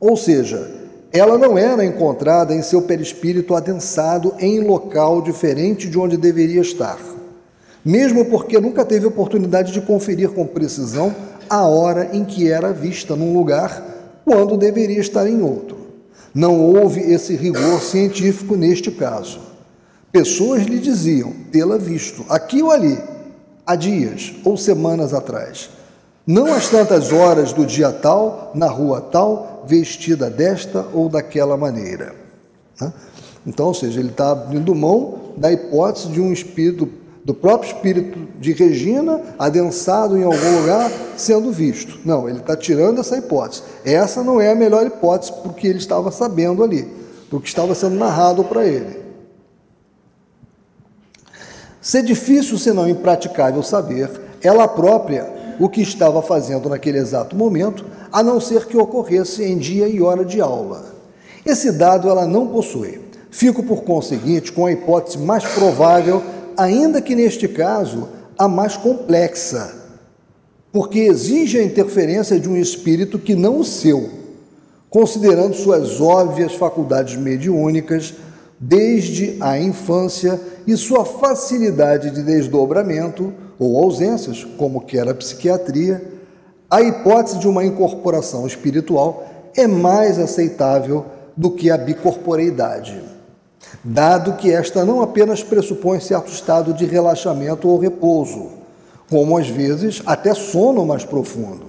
Ou 0.00 0.16
seja, 0.16 0.70
ela 1.12 1.36
não 1.36 1.58
era 1.58 1.84
encontrada 1.84 2.54
em 2.54 2.62
seu 2.62 2.82
perispírito 2.82 3.54
adensado 3.54 4.34
em 4.38 4.60
local 4.60 5.20
diferente 5.20 5.88
de 5.88 5.98
onde 5.98 6.16
deveria 6.16 6.60
estar 6.60 6.98
mesmo 7.84 8.24
porque 8.26 8.60
nunca 8.60 8.84
teve 8.84 9.06
oportunidade 9.06 9.72
de 9.72 9.80
conferir 9.80 10.30
com 10.30 10.46
precisão 10.46 11.14
a 11.48 11.64
hora 11.64 12.10
em 12.12 12.24
que 12.24 12.50
era 12.50 12.72
vista 12.72 13.16
num 13.16 13.32
lugar 13.32 13.82
quando 14.24 14.56
deveria 14.56 15.00
estar 15.00 15.26
em 15.26 15.42
outro. 15.42 15.78
Não 16.32 16.60
houve 16.60 17.00
esse 17.00 17.34
rigor 17.34 17.80
científico 17.80 18.54
neste 18.54 18.90
caso. 18.90 19.40
Pessoas 20.12 20.64
lhe 20.64 20.80
diziam 20.80 21.32
tê-la 21.52 21.78
visto 21.78 22.24
aqui 22.28 22.62
ou 22.62 22.72
ali, 22.72 22.98
há 23.64 23.76
dias 23.76 24.34
ou 24.44 24.56
semanas 24.56 25.14
atrás. 25.14 25.70
Não 26.26 26.52
às 26.52 26.68
tantas 26.68 27.12
horas 27.12 27.52
do 27.52 27.64
dia 27.64 27.92
tal, 27.92 28.50
na 28.54 28.66
rua 28.66 29.00
tal, 29.00 29.64
vestida 29.66 30.28
desta 30.28 30.86
ou 30.92 31.08
daquela 31.08 31.56
maneira. 31.56 32.14
Então, 33.46 33.66
ou 33.66 33.74
seja, 33.74 34.00
ele 34.00 34.10
está 34.10 34.32
abrindo 34.32 34.74
mão 34.74 35.32
da 35.36 35.50
hipótese 35.50 36.08
de 36.08 36.20
um 36.20 36.32
espírito, 36.32 36.88
do 37.24 37.32
próprio 37.32 37.72
espírito 37.72 38.18
de 38.38 38.52
Regina, 38.52 39.20
adensado 39.38 40.16
em 40.18 40.24
algum 40.24 40.60
lugar, 40.60 40.90
sendo 41.16 41.50
visto. 41.52 41.98
Não, 42.04 42.28
ele 42.28 42.38
está 42.38 42.56
tirando 42.56 43.00
essa 43.00 43.16
hipótese. 43.16 43.62
Essa 43.84 44.22
não 44.22 44.40
é 44.40 44.52
a 44.52 44.56
melhor 44.56 44.86
hipótese, 44.86 45.32
porque 45.42 45.68
ele 45.68 45.78
estava 45.78 46.10
sabendo 46.10 46.62
ali, 46.62 46.86
do 47.30 47.40
que 47.40 47.48
estava 47.48 47.74
sendo 47.74 47.96
narrado 47.96 48.44
para 48.44 48.66
ele. 48.66 48.99
Ser 51.80 52.02
difícil, 52.02 52.58
senão 52.58 52.88
impraticável 52.88 53.62
saber, 53.62 54.10
ela 54.42 54.68
própria, 54.68 55.26
o 55.58 55.68
que 55.68 55.80
estava 55.80 56.20
fazendo 56.20 56.68
naquele 56.68 56.98
exato 56.98 57.34
momento, 57.34 57.86
a 58.12 58.22
não 58.22 58.40
ser 58.40 58.66
que 58.66 58.76
ocorresse 58.76 59.42
em 59.44 59.56
dia 59.56 59.88
e 59.88 60.02
hora 60.02 60.24
de 60.24 60.40
aula. 60.40 60.94
Esse 61.44 61.72
dado 61.72 62.08
ela 62.08 62.26
não 62.26 62.48
possui. 62.48 63.00
Fico, 63.30 63.62
por 63.62 63.82
conseguinte, 63.82 64.52
com 64.52 64.66
a 64.66 64.72
hipótese 64.72 65.18
mais 65.18 65.44
provável, 65.44 66.22
ainda 66.56 67.00
que 67.00 67.14
neste 67.14 67.48
caso 67.48 68.08
a 68.36 68.48
mais 68.48 68.76
complexa, 68.76 69.74
porque 70.72 71.00
exige 71.00 71.58
a 71.58 71.62
interferência 71.62 72.38
de 72.38 72.48
um 72.48 72.56
espírito 72.56 73.18
que 73.18 73.34
não 73.34 73.60
o 73.60 73.64
seu, 73.64 74.10
considerando 74.88 75.54
suas 75.54 76.00
óbvias 76.00 76.54
faculdades 76.54 77.16
mediúnicas 77.16 78.14
desde 78.60 79.38
a 79.40 79.58
infância 79.58 80.38
e 80.66 80.76
sua 80.76 81.06
facilidade 81.06 82.10
de 82.10 82.22
desdobramento 82.22 83.32
ou 83.58 83.82
ausências, 83.82 84.44
como 84.58 84.82
que 84.82 84.98
era 84.98 85.12
a 85.12 85.14
psiquiatria, 85.14 86.20
a 86.70 86.82
hipótese 86.82 87.38
de 87.38 87.48
uma 87.48 87.64
incorporação 87.64 88.46
espiritual 88.46 89.26
é 89.56 89.66
mais 89.66 90.18
aceitável 90.18 91.06
do 91.36 91.50
que 91.50 91.70
a 91.70 91.78
bicorporeidade, 91.78 93.02
dado 93.82 94.34
que 94.34 94.52
esta 94.52 94.84
não 94.84 95.00
apenas 95.00 95.42
pressupõe 95.42 95.98
certo 95.98 96.30
estado 96.30 96.74
de 96.74 96.84
relaxamento 96.84 97.66
ou 97.66 97.78
repouso, 97.78 98.50
como 99.08 99.38
às 99.38 99.48
vezes 99.48 100.02
até 100.04 100.34
sono 100.34 100.84
mais 100.84 101.04
profundo. 101.04 101.66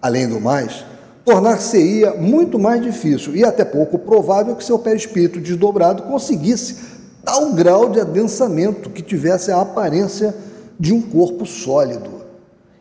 Além 0.00 0.28
do 0.28 0.40
mais, 0.40 0.84
tornar-se-ia 1.28 2.14
muito 2.14 2.58
mais 2.58 2.82
difícil 2.82 3.36
e 3.36 3.44
até 3.44 3.62
pouco 3.62 3.98
provável 3.98 4.56
que 4.56 4.64
seu 4.64 4.78
perispírito 4.78 5.38
desdobrado 5.38 6.04
conseguisse 6.04 6.76
tal 7.22 7.52
grau 7.52 7.90
de 7.90 8.00
adensamento 8.00 8.88
que 8.88 9.02
tivesse 9.02 9.52
a 9.52 9.60
aparência 9.60 10.34
de 10.80 10.94
um 10.94 11.02
corpo 11.02 11.44
sólido, 11.44 12.22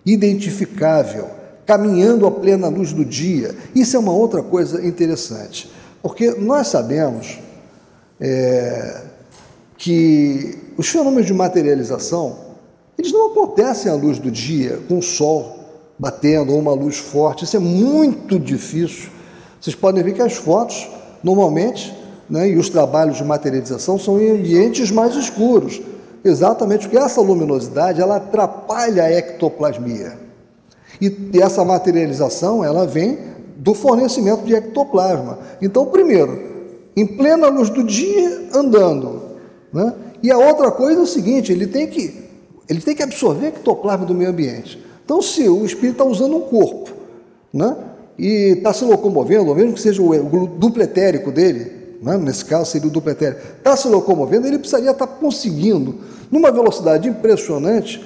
identificável, 0.06 1.28
caminhando 1.66 2.26
à 2.26 2.32
plena 2.32 2.70
luz 2.70 2.94
do 2.94 3.04
dia. 3.04 3.54
Isso 3.76 3.98
é 3.98 4.00
uma 4.00 4.14
outra 4.14 4.42
coisa 4.42 4.86
interessante, 4.86 5.70
porque 6.02 6.32
nós 6.32 6.68
sabemos 6.68 7.40
é, 8.18 9.02
que 9.78 10.58
os 10.78 10.88
fenômenos 10.88 11.26
de 11.26 11.34
materialização 11.34 12.48
eles 12.98 13.12
não 13.12 13.32
acontecem 13.32 13.92
à 13.92 13.96
luz 13.96 14.20
do 14.20 14.32
dia, 14.32 14.80
com 14.88 15.00
o 15.00 15.04
sol 15.04 15.57
batendo 15.98 16.54
ou 16.54 16.60
uma 16.60 16.74
luz 16.74 16.98
forte. 16.98 17.44
Isso 17.44 17.58
é 17.58 17.60
muito 17.60 18.40
difícil. 18.40 19.10
Vocês 19.60 19.76
podem 19.76 20.04
ver 20.04 20.14
que 20.14 20.22
as 20.22 20.34
fotos, 20.34 20.88
normalmente, 21.24 21.94
né, 22.30 22.50
e 22.50 22.58
os 22.58 22.70
trabalhos 22.70 23.18
de 23.18 23.24
materialização 23.24 23.98
são 23.98 24.22
em 24.22 24.32
ambientes 24.32 24.92
mais 24.92 25.16
escuros. 25.16 25.82
Exatamente 26.24 26.88
porque 26.88 26.98
essa 26.98 27.22
luminosidade 27.22 28.02
ela 28.02 28.18
atrapalha 28.18 29.04
a 29.04 29.12
ectoplasmia. 29.12 30.18
E 31.00 31.40
essa 31.42 31.64
materialização 31.64 32.64
ela 32.64 32.86
vem 32.86 33.18
do 33.58 33.74
fornecimento 33.74 34.44
de 34.44 34.56
ectoplasma. 34.56 35.40
Então, 35.62 35.86
primeiro, 35.86 36.58
em 36.96 37.06
plena 37.06 37.48
luz 37.48 37.70
do 37.70 37.84
dia, 37.84 38.50
andando. 38.54 39.22
Né? 39.72 39.94
E 40.22 40.32
a 40.32 40.38
outra 40.38 40.72
coisa 40.72 41.00
é 41.00 41.04
o 41.04 41.08
seguinte: 41.08 41.52
ele 41.52 41.68
tem 41.68 41.88
que, 41.88 42.24
ele 42.68 42.82
tem 42.82 42.96
que 42.96 43.04
absorver 43.04 43.48
ectoplasma 43.48 44.06
do 44.06 44.14
meio 44.14 44.30
ambiente. 44.30 44.84
Então, 45.08 45.22
se 45.22 45.48
o 45.48 45.64
espírito 45.64 45.94
está 45.94 46.04
usando 46.04 46.36
um 46.36 46.42
corpo 46.42 46.92
né? 47.54 47.78
e 48.20 48.56
está 48.58 48.74
se 48.74 48.84
locomovendo, 48.84 49.56
mesmo 49.56 49.72
que 49.72 49.80
seja 49.80 50.02
o 50.02 50.48
duplo 50.48 50.84
etérico 50.84 51.32
dele, 51.32 51.96
né? 52.04 52.18
nesse 52.18 52.44
caso 52.44 52.70
seria 52.70 52.90
o 52.90 52.92
duplo 52.92 53.10
etérico, 53.10 53.42
está 53.58 53.74
se 53.78 53.88
locomovendo, 53.88 54.48
ele 54.48 54.60
precisaria 54.60 54.92
estar 54.92 55.08
tá 55.08 55.14
conseguindo, 55.14 55.96
numa 56.30 56.52
velocidade 56.52 57.08
impressionante, 57.08 58.04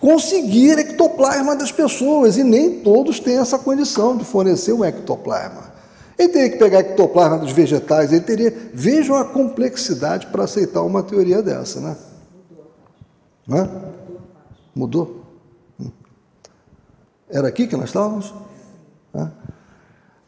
conseguir 0.00 0.76
ectoplasma 0.80 1.54
das 1.54 1.70
pessoas, 1.70 2.36
e 2.36 2.42
nem 2.42 2.80
todos 2.80 3.20
têm 3.20 3.38
essa 3.38 3.56
condição 3.56 4.16
de 4.16 4.24
fornecer 4.24 4.72
um 4.72 4.84
ectoplasma. 4.84 5.70
Ele 6.18 6.30
teria 6.30 6.50
que 6.50 6.58
pegar 6.58 6.80
ectoplasma 6.80 7.38
dos 7.38 7.52
vegetais, 7.52 8.12
ele 8.12 8.22
teria. 8.22 8.52
Vejam 8.74 9.14
a 9.14 9.24
complexidade 9.24 10.26
para 10.26 10.42
aceitar 10.42 10.82
uma 10.82 11.04
teoria 11.04 11.40
dessa, 11.40 11.78
né? 11.78 11.96
Hã? 13.48 13.70
Mudou? 14.74 15.21
Era 17.32 17.48
aqui 17.48 17.66
que 17.66 17.76
nós 17.76 17.86
estávamos? 17.86 18.32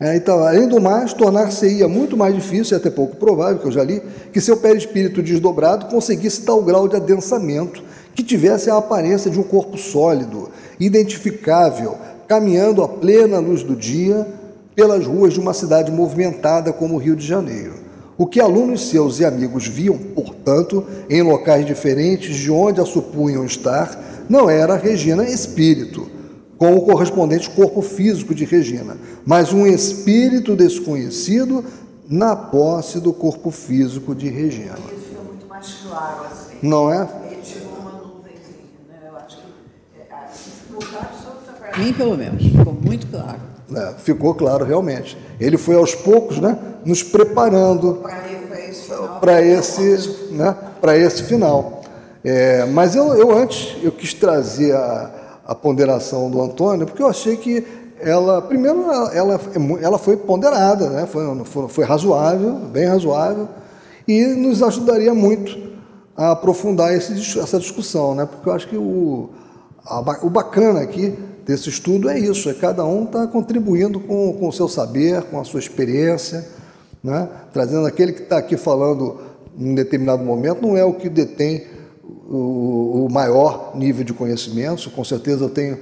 É, 0.01 0.17
então, 0.17 0.45
além 0.45 0.67
do 0.67 0.81
mais, 0.81 1.13
tornar-se-ia 1.13 1.87
muito 1.87 2.17
mais 2.17 2.35
difícil, 2.35 2.77
e 2.77 2.81
até 2.81 2.91
pouco 2.91 3.17
provável, 3.17 3.59
que 3.59 3.67
eu 3.67 3.73
já 3.73 3.85
li, 3.85 4.03
que 4.33 4.41
seu 4.41 4.57
perispírito 4.57 5.23
desdobrado 5.23 5.87
conseguisse 5.87 6.43
tal 6.43 6.63
grau 6.63 6.89
de 6.89 6.97
adensamento 6.97 7.83
que 8.15 8.23
tivesse 8.23 8.71
a 8.71 8.77
aparência 8.77 9.31
de 9.31 9.39
um 9.39 9.43
corpo 9.43 9.77
sólido, 9.77 10.51
identificável, 10.79 11.97
caminhando 12.27 12.83
à 12.83 12.89
plena 12.89 13.39
luz 13.39 13.63
do 13.63 13.77
dia 13.77 14.27
pelas 14.75 15.07
ruas 15.07 15.35
de 15.35 15.41
uma 15.41 15.55
cidade 15.55 15.93
movimentada 15.93 16.73
como 16.73 16.95
o 16.95 16.99
Rio 16.99 17.17
de 17.17 17.27
Janeiro. 17.27 17.75
O 18.17 18.27
que 18.27 18.41
alunos 18.41 18.89
seus 18.89 19.19
e 19.21 19.25
amigos 19.25 19.67
viam, 19.67 19.99
portanto, 19.99 20.85
em 21.11 21.23
locais 21.23 21.67
diferentes 21.67 22.37
de 22.37 22.51
onde 22.51 22.81
a 22.81 22.85
supunham 22.85 23.45
estar, 23.45 24.25
não 24.29 24.49
era 24.49 24.77
Regina 24.77 25.25
espírito, 25.29 26.09
com 26.57 26.75
o 26.77 26.83
correspondente 26.83 27.51
corpo 27.51 27.83
físico 27.83 28.35
de 28.35 28.45
Regina, 28.45 28.97
mas 29.25 29.53
um 29.53 29.67
espírito 29.67 30.55
desconhecido 30.55 31.65
na 32.09 32.37
posse 32.37 33.01
do 33.01 33.13
corpo 33.13 33.51
físico 33.51 34.15
de 34.15 34.29
Regina. 34.29 34.75
Isso 34.93 35.09
fica 35.09 35.23
muito 35.23 35.47
mais 35.49 35.75
claro 35.87 36.27
assim. 36.31 36.57
Não 36.63 36.93
é? 36.93 37.09
Ele 37.31 37.41
tirou 37.43 37.73
uma 37.81 37.91
nuvenzinha, 37.93 38.69
né? 38.89 38.99
Eu 39.09 39.17
acho 39.17 39.39
que 39.39 40.01
é, 40.01 40.27
ficou 40.33 40.79
claro 40.79 41.09
só 41.23 41.53
para 41.53 41.79
mim, 41.79 41.93
pelo 41.93 42.17
menos, 42.17 42.43
ficou 42.43 42.73
muito 42.73 43.07
claro. 43.07 43.41
É, 43.75 43.95
ficou 43.99 44.35
claro, 44.35 44.65
realmente. 44.65 45.17
Ele 45.41 45.57
foi 45.57 45.75
aos 45.75 45.95
poucos, 45.95 46.39
né, 46.39 46.57
nos 46.85 47.03
preparando 47.03 48.03
para 49.21 49.43
esse, 49.43 49.81
né, 50.31 50.55
para 50.81 50.97
esse 50.97 51.23
final. 51.23 51.83
É, 52.23 52.65
mas 52.67 52.95
eu, 52.95 53.15
eu 53.15 53.37
antes 53.37 53.77
eu 53.83 53.91
quis 53.91 54.15
trazer 54.15 54.75
a, 54.75 55.11
a 55.47 55.55
ponderação 55.55 56.31
do 56.31 56.41
Antônio, 56.41 56.87
porque 56.87 57.03
eu 57.03 57.09
achei 57.09 57.37
que 57.37 57.65
ela, 58.01 58.43
primeiro, 58.43 58.83
ela, 58.83 59.15
ela, 59.15 59.41
ela 59.81 59.99
foi 59.99 60.17
ponderada, 60.17 60.91
né? 60.91 61.07
foi, 61.07 61.45
foi, 61.45 61.69
foi 61.69 61.85
razoável, 61.85 62.55
bem 62.55 62.87
razoável, 62.87 63.49
e 64.07 64.27
nos 64.27 64.63
ajudaria 64.63 65.15
muito 65.15 65.75
a 66.17 66.33
aprofundar 66.33 66.95
esse, 66.95 67.39
essa 67.39 67.59
discussão, 67.59 68.15
né? 68.15 68.27
porque 68.27 68.49
eu 68.49 68.53
acho 68.53 68.69
que 68.69 68.77
o, 68.77 69.31
a, 69.85 70.01
o 70.23 70.31
bacana 70.31 70.81
aqui 70.81 71.15
desse 71.45 71.69
estudo 71.69 72.09
é 72.09 72.19
isso, 72.19 72.49
é 72.49 72.55
cada 72.55 72.85
um 72.85 73.05
está 73.05 73.27
contribuindo 73.27 74.01
com, 74.01 74.33
com 74.33 74.49
o 74.49 74.53
seu 74.53 74.69
saber, 74.69 75.23
com 75.25 75.41
a 75.41 75.45
sua 75.45 75.61
experiência, 75.61 76.47
né? 77.03 77.29
trazendo 77.53 77.87
aquele 77.87 78.13
que 78.13 78.23
está 78.23 78.39
aqui 78.39 78.57
falando 78.57 79.21
em 79.59 79.75
determinado 79.75 80.25
momento, 80.25 80.63
não 80.63 80.77
é 80.77 80.85
o 80.85 80.95
que 80.95 81.09
detém 81.09 81.65
o, 82.29 83.09
maior 83.11 83.73
nível 83.75 84.05
de 84.05 84.13
conhecimento, 84.13 84.91
com 84.91 85.05
certeza 85.05 85.45
eu 85.45 85.51
tenho, 85.51 85.79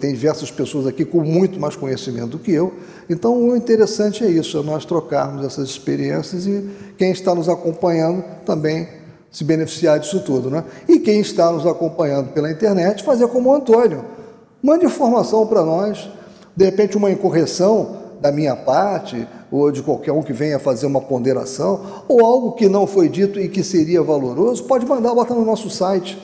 tem 0.00 0.12
diversas 0.12 0.50
pessoas 0.50 0.86
aqui 0.86 1.04
com 1.04 1.20
muito 1.20 1.60
mais 1.60 1.76
conhecimento 1.76 2.28
do 2.28 2.38
que 2.38 2.52
eu, 2.52 2.74
então 3.08 3.36
o 3.36 3.56
interessante 3.56 4.24
é 4.24 4.28
isso, 4.28 4.58
é 4.58 4.62
nós 4.62 4.84
trocarmos 4.84 5.44
essas 5.44 5.68
experiências 5.68 6.46
e 6.46 6.68
quem 6.96 7.10
está 7.10 7.34
nos 7.34 7.48
acompanhando 7.48 8.24
também 8.44 8.88
se 9.30 9.44
beneficiar 9.44 9.98
disso 9.98 10.20
tudo. 10.20 10.50
Né? 10.50 10.64
E 10.88 10.98
quem 10.98 11.20
está 11.20 11.52
nos 11.52 11.66
acompanhando 11.66 12.32
pela 12.32 12.50
internet, 12.50 13.04
fazer 13.04 13.28
como 13.28 13.50
o 13.50 13.54
Antônio, 13.54 14.04
mande 14.62 14.86
informação 14.86 15.46
para 15.46 15.62
nós, 15.62 16.08
de 16.56 16.64
repente 16.64 16.96
uma 16.96 17.10
incorreção 17.10 17.98
da 18.20 18.32
minha 18.32 18.56
parte, 18.56 19.26
ou 19.50 19.70
de 19.70 19.82
qualquer 19.82 20.12
um 20.12 20.22
que 20.22 20.32
venha 20.32 20.58
fazer 20.58 20.86
uma 20.86 21.00
ponderação, 21.00 21.80
ou 22.06 22.24
algo 22.24 22.52
que 22.52 22.68
não 22.68 22.86
foi 22.86 23.08
dito 23.08 23.40
e 23.40 23.48
que 23.48 23.62
seria 23.62 24.02
valoroso, 24.02 24.64
pode 24.64 24.86
mandar, 24.86 25.14
bota 25.14 25.34
no 25.34 25.44
nosso 25.44 25.70
site. 25.70 26.18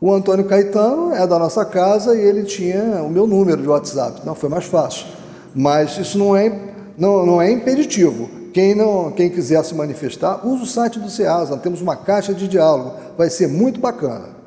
O 0.00 0.12
Antônio 0.12 0.46
Caetano 0.46 1.12
é 1.12 1.26
da 1.26 1.38
nossa 1.38 1.64
casa 1.64 2.16
e 2.16 2.20
ele 2.20 2.44
tinha 2.44 3.02
o 3.02 3.10
meu 3.10 3.26
número 3.26 3.60
de 3.60 3.68
WhatsApp. 3.68 4.24
Não, 4.24 4.34
foi 4.34 4.48
mais 4.48 4.64
fácil. 4.64 5.06
Mas 5.54 5.98
isso 5.98 6.18
não 6.18 6.34
é, 6.34 6.58
não, 6.96 7.26
não 7.26 7.42
é 7.42 7.50
impeditivo. 7.50 8.30
Quem, 8.52 8.74
não, 8.74 9.10
quem 9.12 9.28
quiser 9.28 9.62
se 9.64 9.74
manifestar, 9.74 10.46
use 10.46 10.62
o 10.62 10.66
site 10.66 10.98
do 10.98 11.10
SEASA. 11.10 11.56
Temos 11.58 11.82
uma 11.82 11.96
caixa 11.96 12.32
de 12.32 12.48
diálogo. 12.48 12.94
Vai 13.16 13.28
ser 13.28 13.46
muito 13.46 13.78
bacana. 13.78 14.40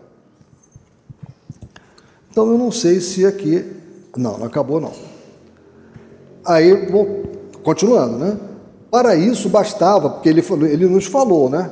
Então 2.31 2.47
eu 2.47 2.57
não 2.57 2.71
sei 2.71 2.99
se 2.99 3.23
aqui. 3.23 3.63
Não, 4.17 4.39
não 4.39 4.47
acabou 4.47 4.81
não. 4.81 4.91
Aí, 6.43 6.87
vou, 6.87 7.23
continuando, 7.63 8.17
né? 8.17 8.37
Para 8.91 9.15
isso 9.15 9.49
bastava, 9.49 10.09
porque 10.09 10.29
ele, 10.29 10.43
ele 10.71 10.85
nos 10.87 11.05
falou, 11.05 11.49
né? 11.49 11.69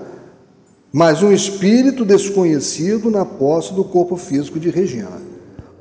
Mas 0.91 1.21
um 1.21 1.31
espírito 1.31 2.03
desconhecido 2.03 3.11
na 3.11 3.23
posse 3.23 3.73
do 3.73 3.83
corpo 3.83 4.17
físico 4.17 4.59
de 4.59 4.69
Regina. 4.69 5.21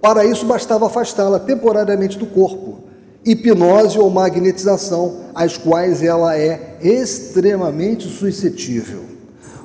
Para 0.01 0.25
isso 0.25 0.47
bastava 0.47 0.87
afastá-la 0.87 1.39
temporariamente 1.39 2.19
do 2.19 2.27
corpo, 2.27 2.81
hipnose 3.25 3.99
ou 3.99 4.09
magnetização, 4.09 5.17
às 5.35 5.57
quais 5.57 6.03
ela 6.03 6.37
é 6.37 6.79
extremamente 6.83 8.09
suscetível, 8.09 9.01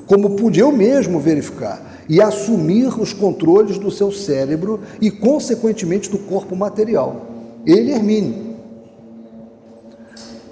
como 0.05 0.31
pude 0.31 0.59
eu 0.59 0.71
mesmo 0.71 1.19
verificar, 1.19 1.95
e 2.07 2.21
assumir 2.21 2.87
os 2.99 3.13
controles 3.13 3.77
do 3.77 3.89
seu 3.89 4.11
cérebro 4.11 4.81
e, 5.01 5.09
consequentemente, 5.09 6.09
do 6.09 6.19
corpo 6.19 6.55
material. 6.55 7.25
Ele, 7.65 7.91
Hermínio. 7.91 8.55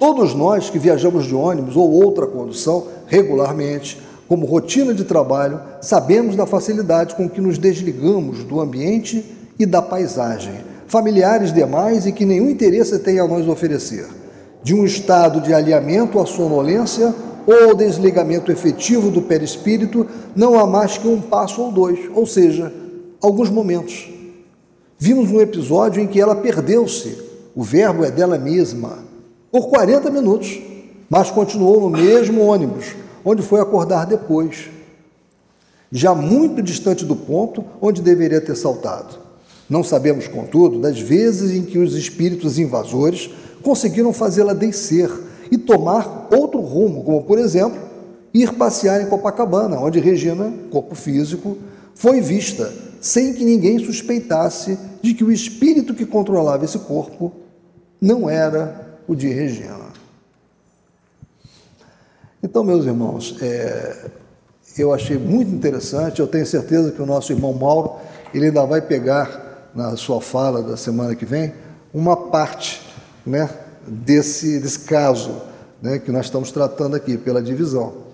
Todos 0.04 0.34
nós 0.34 0.68
que 0.68 0.78
viajamos 0.78 1.24
de 1.24 1.34
ônibus 1.34 1.78
ou 1.78 1.90
outra 1.90 2.26
condução 2.26 2.88
regularmente, 3.06 3.98
como 4.28 4.44
rotina 4.44 4.92
de 4.92 5.02
trabalho, 5.02 5.58
sabemos 5.80 6.36
da 6.36 6.44
facilidade 6.44 7.14
com 7.14 7.26
que 7.26 7.40
nos 7.40 7.56
desligamos 7.56 8.44
do 8.44 8.60
ambiente 8.60 9.24
e 9.58 9.64
da 9.64 9.80
paisagem, 9.80 10.56
familiares 10.86 11.54
demais 11.54 12.04
e 12.04 12.12
que 12.12 12.26
nenhum 12.26 12.50
interesse 12.50 12.98
tem 12.98 13.18
a 13.18 13.26
nos 13.26 13.48
oferecer. 13.48 14.06
De 14.62 14.74
um 14.74 14.84
estado 14.84 15.40
de 15.40 15.54
alinhamento 15.54 16.20
à 16.20 16.26
sonolência 16.26 17.14
ou 17.46 17.74
desligamento 17.74 18.52
efetivo 18.52 19.10
do 19.10 19.22
perispírito, 19.22 20.06
não 20.36 20.58
há 20.58 20.66
mais 20.66 20.98
que 20.98 21.08
um 21.08 21.18
passo 21.18 21.62
ou 21.62 21.72
dois, 21.72 21.98
ou 22.14 22.26
seja, 22.26 22.70
alguns 23.22 23.48
momentos. 23.48 24.12
Vimos 24.98 25.30
um 25.30 25.40
episódio 25.40 26.02
em 26.02 26.06
que 26.06 26.20
ela 26.20 26.36
perdeu-se, 26.36 27.16
o 27.56 27.62
verbo 27.62 28.04
é 28.04 28.10
dela 28.10 28.36
mesma, 28.36 29.03
por 29.54 29.68
40 29.68 30.10
minutos, 30.10 30.60
mas 31.08 31.30
continuou 31.30 31.80
no 31.80 31.88
mesmo 31.88 32.42
ônibus, 32.42 32.96
onde 33.24 33.40
foi 33.40 33.60
acordar 33.60 34.04
depois, 34.04 34.68
já 35.92 36.12
muito 36.12 36.60
distante 36.60 37.04
do 37.04 37.14
ponto 37.14 37.64
onde 37.80 38.02
deveria 38.02 38.40
ter 38.40 38.56
saltado. 38.56 39.16
Não 39.70 39.84
sabemos, 39.84 40.26
contudo, 40.26 40.80
das 40.80 40.98
vezes 40.98 41.52
em 41.52 41.62
que 41.62 41.78
os 41.78 41.94
espíritos 41.94 42.58
invasores 42.58 43.30
conseguiram 43.62 44.12
fazê-la 44.12 44.54
descer 44.54 45.08
e 45.52 45.56
tomar 45.56 46.26
outro 46.32 46.60
rumo, 46.60 47.04
como, 47.04 47.22
por 47.22 47.38
exemplo, 47.38 47.78
ir 48.34 48.54
passear 48.54 49.02
em 49.02 49.06
Copacabana, 49.06 49.78
onde 49.78 50.00
Regina, 50.00 50.52
corpo 50.68 50.96
físico, 50.96 51.58
foi 51.94 52.20
vista 52.20 52.72
sem 53.00 53.32
que 53.32 53.44
ninguém 53.44 53.78
suspeitasse 53.78 54.76
de 55.00 55.14
que 55.14 55.22
o 55.22 55.30
espírito 55.30 55.94
que 55.94 56.04
controlava 56.04 56.64
esse 56.64 56.80
corpo 56.80 57.32
não 58.00 58.28
era 58.28 58.93
o 59.06 59.14
de 59.14 59.28
Regina. 59.28 59.92
Então, 62.42 62.62
meus 62.62 62.84
irmãos, 62.84 63.36
é, 63.40 64.10
eu 64.76 64.92
achei 64.92 65.16
muito 65.16 65.50
interessante, 65.50 66.20
eu 66.20 66.26
tenho 66.26 66.44
certeza 66.44 66.90
que 66.90 67.00
o 67.00 67.06
nosso 67.06 67.32
irmão 67.32 67.52
Mauro, 67.52 67.96
ele 68.34 68.46
ainda 68.46 68.64
vai 68.66 68.82
pegar 68.82 69.70
na 69.74 69.96
sua 69.96 70.20
fala 70.20 70.62
da 70.62 70.76
semana 70.76 71.14
que 71.14 71.24
vem, 71.24 71.52
uma 71.92 72.16
parte 72.16 72.82
né, 73.24 73.48
desse, 73.86 74.60
desse 74.60 74.80
caso 74.80 75.40
né, 75.80 75.98
que 75.98 76.10
nós 76.12 76.26
estamos 76.26 76.50
tratando 76.50 76.96
aqui 76.96 77.16
pela 77.16 77.42
divisão. 77.42 78.04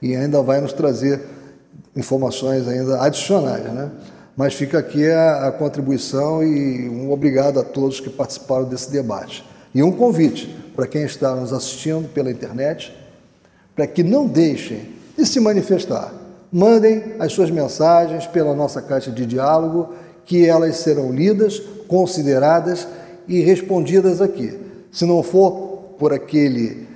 E 0.00 0.14
ainda 0.14 0.42
vai 0.42 0.60
nos 0.60 0.72
trazer 0.72 1.20
informações 1.96 2.66
ainda 2.68 3.02
adicionais. 3.02 3.64
Né? 3.64 3.90
Mas 4.36 4.54
fica 4.54 4.78
aqui 4.78 5.10
a, 5.10 5.48
a 5.48 5.52
contribuição 5.52 6.42
e 6.42 6.88
um 6.88 7.10
obrigado 7.10 7.58
a 7.58 7.64
todos 7.64 8.00
que 8.00 8.08
participaram 8.08 8.64
desse 8.64 8.90
debate. 8.90 9.44
E 9.74 9.82
um 9.82 9.92
convite 9.92 10.54
para 10.74 10.86
quem 10.86 11.02
está 11.02 11.34
nos 11.34 11.52
assistindo 11.52 12.08
pela 12.08 12.30
internet, 12.30 12.94
para 13.74 13.86
que 13.86 14.02
não 14.02 14.26
deixem 14.26 14.88
de 15.16 15.26
se 15.26 15.38
manifestar. 15.38 16.12
Mandem 16.52 17.14
as 17.18 17.32
suas 17.32 17.50
mensagens 17.50 18.26
pela 18.26 18.54
nossa 18.54 18.82
caixa 18.82 19.10
de 19.10 19.24
diálogo 19.24 19.94
que 20.24 20.46
elas 20.46 20.78
serão 20.78 21.12
lidas, 21.12 21.60
consideradas 21.86 22.86
e 23.28 23.40
respondidas 23.40 24.20
aqui. 24.20 24.58
Se 24.90 25.04
não 25.04 25.22
for 25.22 25.94
por 25.98 26.12
aquele, 26.12 26.86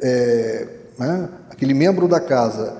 é, 0.00 0.66
né, 0.98 1.28
aquele 1.50 1.74
membro 1.74 2.08
da 2.08 2.20
casa 2.20 2.76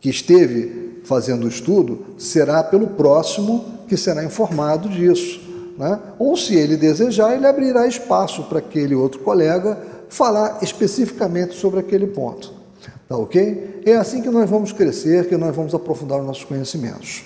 que 0.00 0.08
esteve 0.08 1.00
fazendo 1.04 1.44
o 1.44 1.48
estudo, 1.48 2.14
será 2.18 2.62
pelo 2.62 2.88
próximo 2.88 3.64
que 3.86 3.96
será 3.96 4.24
informado 4.24 4.88
disso. 4.88 5.40
Né? 5.76 5.98
Ou, 6.18 6.36
se 6.36 6.54
ele 6.54 6.76
desejar, 6.76 7.34
ele 7.34 7.46
abrirá 7.46 7.86
espaço 7.86 8.44
para 8.44 8.58
aquele 8.58 8.94
outro 8.94 9.20
colega 9.20 9.78
falar 10.08 10.58
especificamente 10.62 11.54
sobre 11.54 11.80
aquele 11.80 12.06
ponto. 12.06 12.52
Tá 13.08 13.16
ok? 13.16 13.82
É 13.84 13.96
assim 13.96 14.22
que 14.22 14.30
nós 14.30 14.48
vamos 14.48 14.72
crescer, 14.72 15.28
que 15.28 15.36
nós 15.36 15.54
vamos 15.54 15.74
aprofundar 15.74 16.20
os 16.20 16.26
nossos 16.26 16.44
conhecimentos. 16.44 17.24